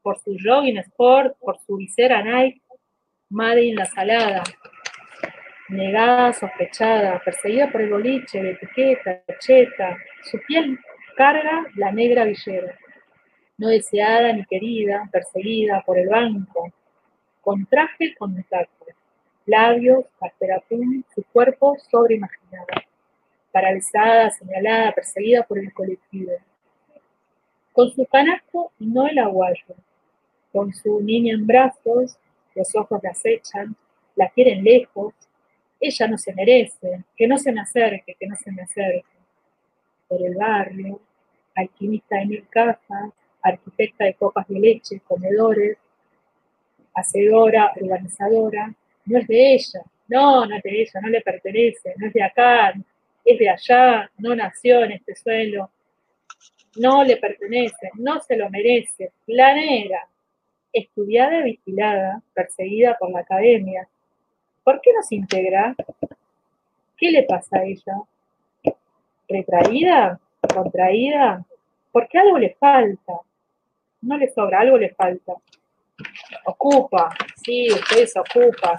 por 0.01 0.17
su 0.17 0.35
jogging 0.43 0.79
sport, 0.79 1.37
por 1.37 1.59
su 1.59 1.75
visera 1.75 2.23
Nike, 2.23 2.63
madre 3.29 3.69
en 3.69 3.75
la 3.75 3.85
salada, 3.85 4.41
negada, 5.67 6.33
sospechada, 6.33 7.21
perseguida 7.23 7.71
por 7.71 7.81
el 7.81 7.91
boliche, 7.91 8.41
de 8.41 8.53
etiqueta, 8.53 9.21
cheta, 9.37 9.95
su 10.23 10.39
piel 10.47 10.79
carga 11.15 11.67
la 11.75 11.91
negra 11.91 12.23
villera, 12.23 12.75
no 13.59 13.67
deseada 13.67 14.33
ni 14.33 14.43
querida, 14.45 15.07
perseguida 15.11 15.83
por 15.85 15.99
el 15.99 16.09
banco, 16.09 16.73
con 17.41 17.67
traje 17.67 18.15
con 18.15 18.33
contacto, 18.33 18.85
labios, 19.45 20.05
carterapún, 20.19 21.05
su 21.13 21.23
cuerpo 21.31 21.77
sobreimaginado 21.91 22.65
paralizada, 23.51 24.29
señalada, 24.31 24.91
perseguida 24.93 25.43
por 25.43 25.59
el 25.59 25.73
colectivo. 25.73 26.31
Con 27.71 27.91
su 27.91 28.05
canasto 28.05 28.71
y 28.79 28.87
no 28.87 29.07
el 29.07 29.19
aguayo, 29.19 29.75
con 30.51 30.73
su 30.73 31.01
niña 31.01 31.33
en 31.33 31.47
brazos, 31.47 32.17
los 32.55 32.75
ojos 32.75 32.99
la 33.03 33.11
acechan, 33.11 33.75
la 34.15 34.29
quieren 34.29 34.63
lejos, 34.63 35.13
ella 35.79 36.07
no 36.07 36.17
se 36.17 36.33
merece, 36.33 37.03
que 37.15 37.27
no 37.27 37.37
se 37.37 37.51
me 37.51 37.61
acerque, 37.61 38.15
que 38.19 38.27
no 38.27 38.35
se 38.35 38.51
me 38.51 38.63
acerque. 38.63 39.05
Por 40.07 40.21
el 40.21 40.35
barrio, 40.35 40.99
alquimista 41.55 42.17
de 42.17 42.25
mil 42.25 42.47
casas, 42.49 43.11
arquitecta 43.49 44.05
de 44.05 44.13
copas 44.15 44.47
de 44.47 44.59
leche, 44.59 45.01
comedores, 45.07 45.77
hacedora, 46.93 47.73
organizadora, 47.79 48.73
no 49.05 49.19
es 49.19 49.27
de 49.27 49.53
ella, 49.53 49.81
no, 50.07 50.45
no 50.45 50.55
es 50.55 50.63
de 50.63 50.81
ella, 50.81 51.01
no 51.01 51.09
le 51.09 51.21
pertenece, 51.21 51.93
no 51.97 52.07
es 52.07 52.13
de 52.13 52.23
acá, 52.23 52.73
es 53.25 53.39
de 53.39 53.49
allá, 53.49 54.09
no 54.17 54.35
nació 54.35 54.83
en 54.83 54.93
este 54.93 55.15
suelo, 55.15 55.71
no 56.77 57.03
le 57.03 57.17
pertenece, 57.17 57.91
no 57.95 58.19
se 58.21 58.37
lo 58.37 58.49
merece, 58.49 59.11
la 59.27 59.53
negra, 59.53 60.07
estudiada 60.73 61.43
vigilada, 61.43 62.21
perseguida 62.33 62.97
por 62.97 63.11
la 63.11 63.19
academia. 63.19 63.87
¿Por 64.63 64.79
qué 64.81 64.93
no 64.93 65.01
se 65.01 65.15
integra? 65.15 65.75
¿Qué 66.97 67.11
le 67.11 67.23
pasa 67.23 67.59
a 67.59 67.63
ella? 67.63 67.95
¿Retraída? 69.27 70.19
¿Contraída? 70.53 71.45
Porque 71.91 72.19
algo 72.19 72.37
le 72.37 72.55
falta. 72.59 73.13
No 74.01 74.17
le 74.17 74.29
sobra, 74.31 74.61
algo 74.61 74.77
le 74.77 74.93
falta. 74.93 75.33
Ocupa, 76.45 77.09
sí, 77.43 77.67
ustedes 77.71 78.13
se 78.13 78.19
ocupa. 78.19 78.77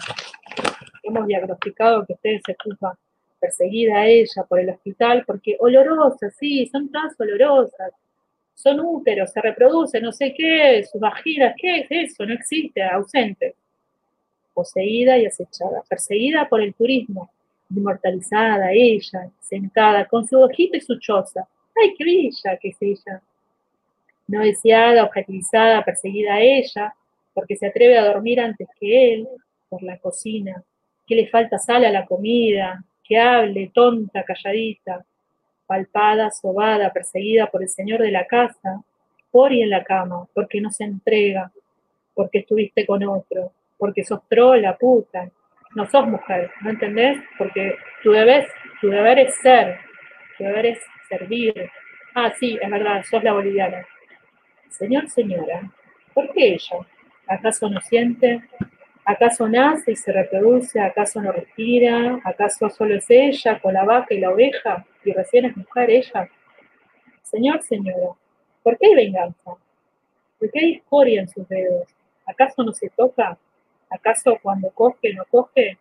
Hemos 1.03 1.27
diagnosticado 1.27 2.07
que 2.07 2.15
ustedes 2.15 2.43
se 2.45 2.53
ocupan 2.53 2.95
perseguida 3.41 4.07
ella 4.07 4.45
por 4.49 4.61
el 4.61 4.71
hospital, 4.71 5.25
porque 5.27 5.57
olorosas, 5.59 6.37
sí, 6.39 6.69
son 6.71 6.91
todas 6.93 7.19
olorosas, 7.19 7.93
son 8.55 8.81
úteros, 8.81 9.33
se 9.33 9.41
reproducen, 9.41 10.03
no 10.03 10.13
sé 10.13 10.35
qué, 10.37 10.85
sus 10.85 11.01
vaginas, 11.01 11.55
¿qué 11.57 11.81
es 11.81 11.87
eso? 11.91 12.27
No 12.27 12.35
existe, 12.35 12.83
ausente. 12.83 13.57
Poseída 14.53 15.17
y 15.17 15.27
acechada, 15.27 15.83
perseguida 15.89 16.49
por 16.49 16.61
el 16.61 16.75
turismo, 16.75 17.31
inmortalizada 17.71 18.73
ella, 18.73 19.31
sentada, 19.41 20.05
con 20.07 20.27
su 20.27 20.39
ojito 20.39 20.77
y 20.77 20.81
su 20.81 20.99
choza. 20.99 21.49
¡Ay, 21.83 21.95
qué 21.97 22.05
bella 22.05 22.59
que 22.59 22.69
es 22.69 22.77
ella! 22.81 23.23
No 24.31 24.41
deseada, 24.41 25.03
objetivizada, 25.03 25.85
perseguida 25.85 26.41
ella, 26.41 26.95
porque 27.35 27.57
se 27.57 27.67
atreve 27.67 27.99
a 27.99 28.05
dormir 28.05 28.41
antes 28.41 28.69
que 28.79 29.15
él, 29.15 29.29
por 29.69 29.83
la 29.83 29.99
cocina, 29.99 30.63
que 31.05 31.17
le 31.17 31.29
falta 31.29 31.59
sal 31.59 31.85
a 31.85 31.91
la 31.91 32.07
comida, 32.07 32.85
que 33.03 33.19
hable, 33.19 33.73
tonta, 33.75 34.23
calladita, 34.23 35.05
palpada, 35.67 36.31
sobada, 36.31 36.93
perseguida 36.93 37.49
por 37.49 37.63
el 37.63 37.69
señor 37.69 38.01
de 38.03 38.13
la 38.13 38.25
casa, 38.27 38.85
por 39.33 39.53
y 39.53 39.63
en 39.63 39.71
la 39.71 39.83
cama, 39.83 40.29
porque 40.33 40.61
no 40.61 40.71
se 40.71 40.85
entrega, 40.85 41.51
porque 42.15 42.39
estuviste 42.39 42.87
con 42.87 43.03
otro, 43.03 43.53
porque 43.79 44.05
sos 44.05 44.21
trola, 44.29 44.77
puta, 44.77 45.29
no 45.75 45.91
sos 45.91 46.07
mujer, 46.07 46.53
¿no 46.61 46.71
entendés? 46.71 47.19
Porque 47.37 47.77
tu 48.05 48.13
deber, 48.13 48.47
tu 48.81 48.91
deber 48.91 49.19
es 49.19 49.35
ser, 49.43 49.79
tu 50.39 50.45
deber 50.45 50.67
es 50.67 50.79
servir. 51.09 51.69
Ah, 52.15 52.33
sí, 52.39 52.57
es 52.63 52.71
verdad, 52.71 53.03
sos 53.11 53.25
la 53.25 53.33
boliviana. 53.33 53.85
Señor, 54.71 55.11
señora, 55.11 55.71
¿por 56.15 56.33
qué 56.33 56.55
ella? 56.55 56.79
¿Acaso 57.27 57.69
no 57.69 57.81
siente? 57.81 58.43
¿Acaso 59.05 59.49
nace 59.49 59.93
y 59.93 59.97
se 59.97 60.13
reproduce? 60.13 60.81
¿Acaso 60.81 61.21
no 61.21 61.33
respira? 61.33 62.21
¿Acaso 62.25 62.71
solo 62.71 62.95
es 62.95 63.05
ella 63.09 63.61
con 63.61 63.75
la 63.75 63.85
vaca 63.85 64.15
y 64.15 64.21
la 64.21 64.31
oveja 64.31 64.87
y 65.05 65.13
recién 65.13 65.47
es 65.47 65.57
mujer 65.57 65.91
ella? 65.91 66.29
Señor, 67.23 67.63
señora, 67.63 68.15
¿por 68.63 68.79
qué 68.79 68.87
hay 68.87 68.95
venganza? 68.95 69.53
¿Por 70.39 70.51
qué 70.51 70.61
hay 70.61 70.75
discordia 70.75 71.21
en 71.21 71.29
sus 71.29 71.47
dedos? 71.49 71.89
¿Acaso 72.27 72.63
no 72.63 72.73
se 72.73 72.89
toca? 72.91 73.37
¿Acaso 73.91 74.39
cuando 74.41 74.71
coge 74.71 75.13
no 75.15 75.25
coge? 75.25 75.79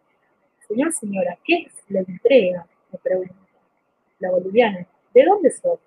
Señor, 0.68 0.92
señora, 0.94 1.38
¿qué 1.46 1.68
es 1.68 1.74
la 1.90 2.00
entrega? 2.00 2.66
Me 2.92 3.00
pregunta. 3.00 3.36
La 4.20 4.32
boliviana. 4.32 4.86
¿De 5.14 5.24
dónde 5.24 5.52
sos? 5.52 5.80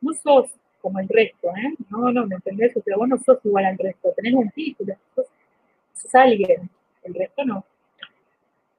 No 0.00 0.12
sos 0.12 0.50
como 0.88 1.00
el 1.00 1.08
resto, 1.08 1.48
¿eh? 1.48 1.74
No, 1.90 2.10
no, 2.10 2.26
¿me 2.26 2.36
entendés? 2.36 2.72
Pero 2.82 2.96
vos 2.96 3.08
no 3.08 3.18
sos 3.18 3.38
igual 3.44 3.66
al 3.66 3.76
resto. 3.76 4.10
Tenés 4.16 4.32
un 4.32 4.50
título. 4.50 4.94
sos 5.14 6.14
alguien 6.14 6.70
el 7.02 7.14
resto 7.14 7.44
no. 7.44 7.62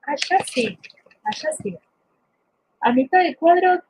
Allá 0.02 0.44
sí, 0.44 0.80
allá 1.23 1.49
sí. 1.61 1.77
A 2.80 2.91
mitad 2.94 3.22
de 3.22 3.36
cuadro, 3.36 3.84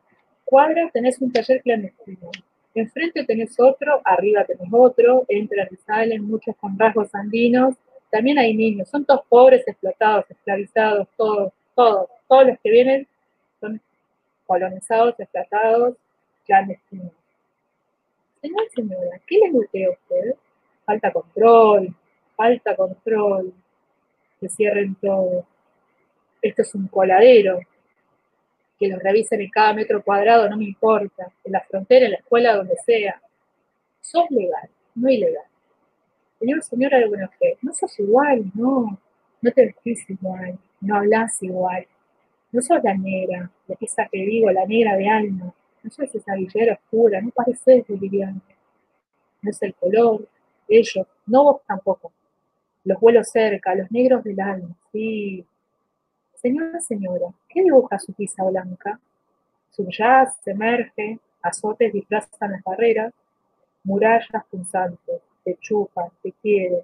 cuadra 0.44 0.90
tenés 0.92 1.22
un 1.22 1.32
taller 1.32 1.62
clandestino. 1.62 2.30
Enfrente 2.76 3.24
tenés 3.24 3.58
otro, 3.58 4.02
arriba 4.04 4.44
tenés 4.44 4.68
otro, 4.70 5.24
entran 5.30 5.70
y 5.72 5.78
salen, 5.78 6.24
muchos 6.26 6.58
con 6.58 6.78
rasgos 6.78 7.16
andinos. 7.16 7.76
También 8.12 8.38
hay 8.38 8.54
niños, 8.54 8.90
son 8.90 9.06
todos 9.06 9.22
pobres, 9.30 9.66
explotados, 9.66 10.26
esclavizados, 10.30 11.08
todos, 11.16 11.54
todos, 11.74 12.10
todos 12.28 12.48
los 12.48 12.60
que 12.60 12.70
vienen 12.70 13.08
son 13.62 13.80
colonizados, 14.46 15.18
explotados, 15.18 15.96
clandestinos. 16.46 17.19
Señor, 18.42 18.70
señora, 18.74 19.20
¿qué 19.28 19.38
le 19.38 19.52
guste 19.52 19.86
a 19.86 19.92
usted? 19.92 20.36
Falta 20.86 21.12
control, 21.12 21.94
falta 22.36 22.76
control 22.76 23.54
que 24.40 24.50
cierren 24.50 24.96
todo. 24.96 25.46
Esto 26.42 26.62
es 26.62 26.74
un 26.74 26.88
coladero, 26.88 27.60
que 28.80 28.88
los 28.88 29.04
revisen 29.04 29.42
en 29.42 29.50
cada 29.50 29.74
metro 29.74 30.02
cuadrado, 30.02 30.50
no 30.50 30.56
me 30.56 30.64
importa, 30.64 31.30
en 31.44 31.52
la 31.52 31.60
frontera, 31.62 32.06
en 32.06 32.12
la 32.12 32.18
escuela, 32.18 32.56
donde 32.56 32.78
sea. 32.86 33.22
Sos 34.00 34.32
legal, 34.32 34.70
no 34.96 35.10
ilegal. 35.10 35.44
Señor, 36.40 36.64
señora 36.64 36.98
de 36.98 37.08
buena 37.08 37.30
no 37.62 37.74
sos 37.74 38.00
igual, 38.00 38.46
no, 38.54 38.98
no 39.42 39.52
te 39.52 39.66
vestís 39.66 40.10
igual, 40.10 40.58
no 40.80 40.96
hablas 40.96 41.44
igual, 41.44 41.86
no 42.54 42.62
sos 42.62 42.82
la 42.82 42.94
negra, 42.94 43.52
de 43.68 43.78
esa 43.82 44.08
que 44.08 44.20
digo, 44.20 44.50
la 44.50 44.66
negra 44.66 44.96
de 44.96 45.10
alma, 45.10 45.54
no 45.90 46.06
sos 46.06 46.16
esa 46.16 46.36
villera 46.36 46.74
oscura, 46.74 47.22
no 47.22 47.32
pareces 47.32 47.86
boliviano, 47.88 48.42
no 49.42 49.50
es 49.50 49.62
el 49.62 49.74
color, 49.76 50.28
ellos, 50.68 51.08
no 51.26 51.44
vos 51.44 51.62
tampoco, 51.66 52.12
los 52.84 53.00
vuelos 53.00 53.30
cerca, 53.30 53.76
los 53.76 53.92
negros 53.92 54.24
del 54.24 54.40
alma, 54.40 54.76
sí. 54.92 55.46
Señora, 56.36 56.80
señora, 56.80 57.28
¿qué 57.50 57.64
dibuja 57.64 58.00
su 58.00 58.14
pisa 58.14 58.44
blanca? 58.44 59.00
Subyaz, 59.72 60.48
emerge, 60.48 61.20
azotes 61.42 61.92
disfrazan 61.92 62.52
las 62.52 62.64
barreras, 62.64 63.14
murallas 63.84 64.46
punzantes, 64.50 65.22
te 65.44 65.56
chupan, 65.56 66.10
te 66.22 66.32
quieren, 66.34 66.82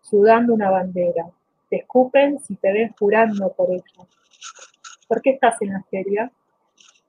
sudando 0.00 0.54
una 0.54 0.70
bandera, 0.70 1.26
te 1.68 1.76
escupen 1.76 2.38
si 2.40 2.54
te 2.56 2.72
ven 2.72 2.94
jurando 2.98 3.52
por 3.52 3.70
ella. 3.70 4.06
¿Por 5.06 5.20
qué 5.20 5.30
estás 5.30 5.60
en 5.60 5.72
la 5.72 5.82
feria? 5.90 6.30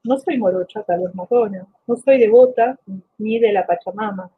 No 0.06 0.20
soy 0.20 0.38
morocha, 0.38 0.84
tal 0.84 1.02
vez 1.02 1.16
matona, 1.16 1.66
no 1.88 1.96
soy 1.96 2.20
devota 2.20 2.78
ni 3.18 3.40
de 3.40 3.52
la 3.52 3.66
Pachamama, 3.66 4.30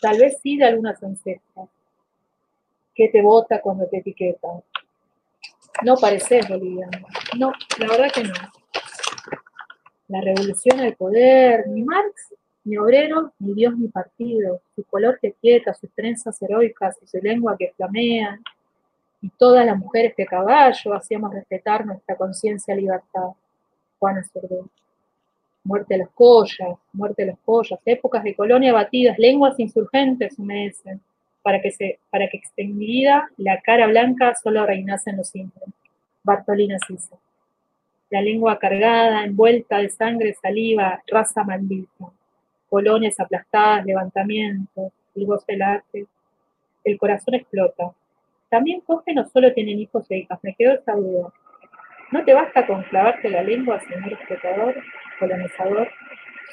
tal 0.00 0.18
vez 0.18 0.40
sí 0.42 0.56
de 0.56 0.64
algunas 0.64 1.00
ancestras. 1.00 1.68
¿Qué 2.92 3.08
te 3.08 3.22
vota 3.22 3.60
cuando 3.60 3.86
te 3.86 3.98
etiquetan? 3.98 4.62
No 5.84 5.94
pareces 5.94 6.48
boliviano. 6.48 7.06
No, 7.38 7.52
la 7.78 7.86
verdad 7.86 8.10
que 8.12 8.24
no. 8.24 8.34
La 10.08 10.20
revolución 10.22 10.80
al 10.80 10.96
poder, 10.96 11.68
ni 11.68 11.82
Marx, 11.82 12.34
ni 12.64 12.76
obrero, 12.76 13.32
ni 13.38 13.54
Dios, 13.54 13.78
ni 13.78 13.86
partido. 13.86 14.60
Su 14.74 14.82
color 14.82 15.20
que 15.20 15.34
quieta, 15.34 15.72
sus 15.72 15.90
trenzas 15.92 16.42
heroicas 16.42 16.98
su 17.06 17.18
lengua 17.18 17.56
que 17.56 17.72
flamean. 17.76 18.42
Y 19.22 19.30
todas 19.38 19.64
las 19.64 19.78
mujeres 19.78 20.14
que 20.16 20.26
caballo 20.26 20.94
hacíamos 20.94 21.32
respetar 21.32 21.86
nuestra 21.86 22.16
conciencia 22.16 22.74
libertad. 22.74 23.28
Juana 24.00 24.24
Sordón. 24.24 24.68
Muerte 25.64 25.94
a 25.94 25.98
los 25.98 26.10
collas, 26.10 26.78
muerte 26.92 27.22
a 27.22 27.26
los 27.26 27.38
collas, 27.44 27.78
épocas 27.84 28.24
de 28.24 28.34
colonia 28.34 28.72
batidas, 28.72 29.18
lenguas 29.18 29.58
insurgentes 29.58 30.38
humedecen, 30.38 31.00
para 31.42 31.60
que, 31.60 31.70
se, 31.70 31.98
para 32.10 32.28
que 32.28 32.36
extendida 32.36 33.28
la 33.36 33.60
cara 33.60 33.86
blanca 33.86 34.34
solo 34.34 34.66
reinase 34.66 35.10
en 35.10 35.18
los 35.18 35.28
simples. 35.28 35.68
Bartolina 36.22 36.78
Sisa. 36.86 37.16
La 38.10 38.20
lengua 38.20 38.58
cargada, 38.58 39.24
envuelta 39.24 39.78
de 39.78 39.88
sangre, 39.88 40.34
saliva, 40.34 41.02
raza 41.06 41.44
maldita. 41.44 42.06
Colonias 42.68 43.18
aplastadas, 43.18 43.86
levantamientos, 43.86 44.92
el 45.14 45.26
goce 45.26 45.62
arte. 45.62 46.06
El 46.84 46.98
corazón 46.98 47.34
explota. 47.34 47.92
También 48.48 48.80
Jorge 48.80 49.14
no 49.14 49.28
solo 49.28 49.52
tienen 49.52 49.78
hijos 49.78 50.10
e 50.10 50.18
hijas, 50.18 50.38
me 50.42 50.54
quedo 50.54 50.74
esa 50.74 50.92
duda. 50.92 51.32
¿No 52.10 52.24
te 52.24 52.34
basta 52.34 52.66
con 52.66 52.82
clavarte 52.82 53.30
la 53.30 53.42
lengua, 53.42 53.80
señor 53.80 54.12
explotador, 54.12 54.74
colonizador? 55.20 55.88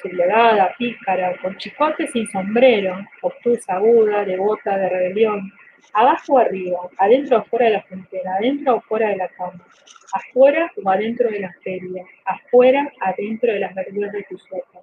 Sublevada, 0.00 0.76
pícara, 0.78 1.36
con 1.42 1.56
chicote 1.56 2.06
sin 2.06 2.28
sombrero, 2.28 3.04
obtusa, 3.22 3.74
aguda, 3.74 4.24
devota, 4.24 4.78
de 4.78 4.88
rebelión, 4.88 5.52
abajo 5.92 6.34
o 6.34 6.38
arriba, 6.38 6.78
adentro 6.98 7.38
o 7.38 7.44
fuera 7.44 7.66
de 7.66 7.72
la 7.72 7.82
frontera, 7.82 8.34
adentro 8.34 8.76
o 8.76 8.80
fuera 8.82 9.08
de 9.08 9.16
la 9.16 9.28
cama, 9.28 9.64
afuera 10.12 10.70
o 10.82 10.88
adentro 10.88 11.28
de 11.28 11.40
la 11.40 11.52
feria, 11.64 12.04
afuera, 12.24 12.92
adentro 13.00 13.52
de 13.52 13.58
las 13.58 13.74
verduras 13.74 14.12
de 14.12 14.22
tu 14.24 14.38
sopa, 14.38 14.80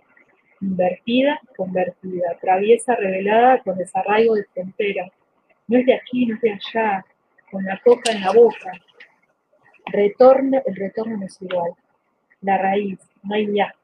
invertida, 0.60 1.40
convertida, 1.56 2.38
traviesa, 2.42 2.96
revelada, 2.96 3.60
con 3.60 3.78
desarraigo 3.78 4.36
de 4.36 4.46
frontera, 4.54 5.10
no 5.68 5.78
es 5.78 5.86
de 5.86 5.94
aquí, 5.94 6.26
no 6.26 6.36
es 6.36 6.42
de 6.42 6.52
allá, 6.52 7.06
con 7.50 7.64
la 7.64 7.80
coca 7.84 8.12
en 8.12 8.22
la 8.22 8.32
boca, 8.32 8.72
retorno, 9.86 10.62
el 10.66 10.76
retorno 10.76 11.18
no 11.18 11.26
es 11.26 11.42
igual, 11.42 11.72
la 12.42 12.58
raíz, 12.58 13.00
no 13.26 13.36
hay 13.36 13.46
viaje, 13.46 13.76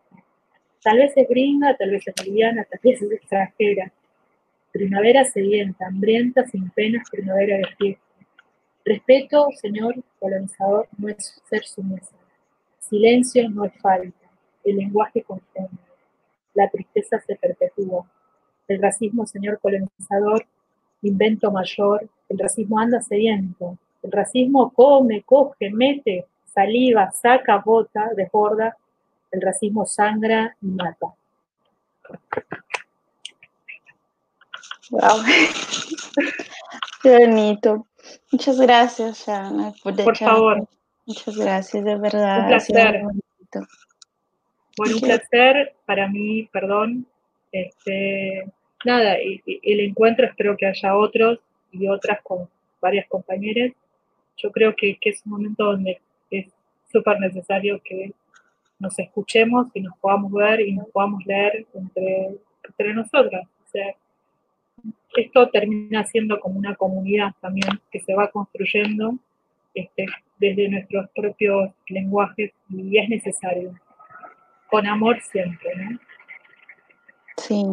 tal 0.84 0.98
vez 0.98 1.14
es 1.16 1.28
gringa, 1.28 1.76
tal 1.78 1.92
vez 1.92 2.08
es 2.08 2.14
boliviana, 2.16 2.64
tal 2.66 2.80
vez 2.84 3.02
es 3.02 3.12
extranjera, 3.12 3.92
Primavera 4.72 5.26
sedienta, 5.26 5.88
hambrienta, 5.88 6.46
sin 6.48 6.70
penas, 6.70 7.10
primavera 7.10 7.58
de 7.58 7.68
fiesta. 7.78 8.06
Respeto, 8.86 9.50
señor 9.62 9.96
colonizador, 10.18 10.88
no 10.98 11.10
es 11.10 11.42
ser 11.50 11.66
sumisa. 11.66 12.16
Silencio 12.80 13.50
no 13.50 13.66
es 13.66 13.74
falta. 13.82 14.32
El 14.64 14.78
lenguaje 14.78 15.24
confunde. 15.24 15.78
La 16.54 16.70
tristeza 16.70 17.20
se 17.20 17.36
perpetúa. 17.36 18.06
El 18.68 18.82
racismo, 18.82 19.28
señor 19.28 19.60
colonizador, 19.60 20.46
invento 21.02 21.52
mayor. 21.52 22.10
El 22.30 22.40
racismo 22.40 22.80
anda 22.80 23.02
sediento. 23.02 23.78
El 24.02 24.12
racismo 24.12 24.72
come, 24.72 25.22
coge, 25.24 25.70
mete, 25.70 26.28
saliva, 26.46 27.12
saca, 27.12 27.58
bota, 27.58 28.10
desborda. 28.16 28.78
El 29.32 29.42
racismo 29.42 29.86
sangra 29.86 30.56
y 30.62 30.68
mata. 30.68 31.08
Wow. 34.90 35.24
Qué 37.02 37.18
bonito. 37.20 37.88
Muchas 38.32 38.60
gracias, 38.60 39.26
Shana. 39.26 39.74
Por, 39.82 39.96
por 40.04 40.18
favor. 40.18 40.68
Muchas 41.06 41.38
gracias, 41.38 41.84
de 41.84 41.96
verdad. 41.98 42.42
Un 42.42 42.48
placer. 42.48 43.02
Bueno, 44.78 44.96
un 44.96 45.02
placer 45.02 45.76
para 45.86 46.08
mí, 46.08 46.48
perdón. 46.52 47.06
Este, 47.52 48.46
nada, 48.86 49.16
el 49.16 49.80
encuentro 49.80 50.26
espero 50.26 50.56
que 50.58 50.68
haya 50.68 50.96
otros 50.96 51.40
y 51.72 51.88
otras 51.88 52.20
con 52.24 52.50
varias 52.82 53.08
compañeras. 53.08 53.72
Yo 54.38 54.52
creo 54.52 54.76
que, 54.76 54.98
que 54.98 55.10
es 55.10 55.22
un 55.26 55.34
momento 55.34 55.66
donde 55.66 56.02
es 56.30 56.48
súper 56.92 57.20
necesario 57.20 57.82
que 57.84 58.14
nos 58.82 58.98
escuchemos 58.98 59.68
y 59.74 59.82
nos 59.82 59.98
podamos 60.00 60.32
ver 60.32 60.60
y 60.62 60.74
nos 60.74 60.90
podamos 60.90 61.24
leer 61.26 61.66
entre, 61.74 62.32
entre 62.68 62.94
nosotras. 62.94 63.48
O 63.66 63.70
sea, 63.70 63.96
esto 65.16 65.50
termina 65.50 66.04
siendo 66.06 66.40
como 66.40 66.58
una 66.58 66.76
comunidad 66.76 67.34
también 67.40 67.80
que 67.92 68.00
se 68.00 68.16
va 68.16 68.32
construyendo 68.32 69.16
este, 69.76 70.08
desde 70.40 70.68
nuestros 70.68 71.10
propios 71.16 71.72
lenguajes 71.88 72.52
y 72.70 72.98
es 72.98 73.08
necesario. 73.08 73.74
Con 74.68 74.88
amor 74.88 75.22
siempre, 75.22 75.76
¿no? 75.76 76.00
Sí. 77.48 77.64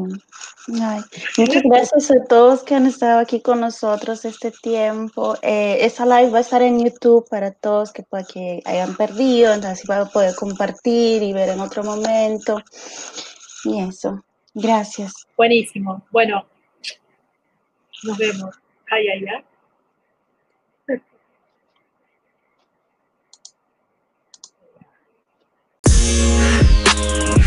Muchas 1.36 1.62
gracias 1.62 2.10
a 2.10 2.24
todos 2.24 2.62
que 2.62 2.74
han 2.74 2.86
estado 2.86 3.20
aquí 3.20 3.40
con 3.40 3.60
nosotros 3.60 4.24
este 4.24 4.50
tiempo. 4.50 5.36
Eh, 5.42 5.78
esta 5.80 6.04
live 6.04 6.30
va 6.30 6.38
a 6.38 6.42
estar 6.42 6.62
en 6.62 6.82
YouTube 6.82 7.26
para 7.28 7.52
todos 7.52 7.92
que, 7.92 8.02
pues, 8.02 8.26
que 8.28 8.62
hayan 8.64 8.96
perdido, 8.96 9.52
entonces 9.52 9.86
van 9.86 10.02
a 10.02 10.06
poder 10.06 10.34
compartir 10.34 11.22
y 11.22 11.32
ver 11.32 11.50
en 11.50 11.60
otro 11.60 11.84
momento. 11.84 12.62
Y 13.64 13.80
eso. 13.80 14.24
Gracias. 14.54 15.12
Buenísimo. 15.36 16.02
Bueno, 16.10 16.46
nos 18.04 18.18
vemos. 18.18 18.54
Ay, 18.90 19.08
ay, 19.08 19.24
ay. 19.26 19.44
Thank. 26.98 27.37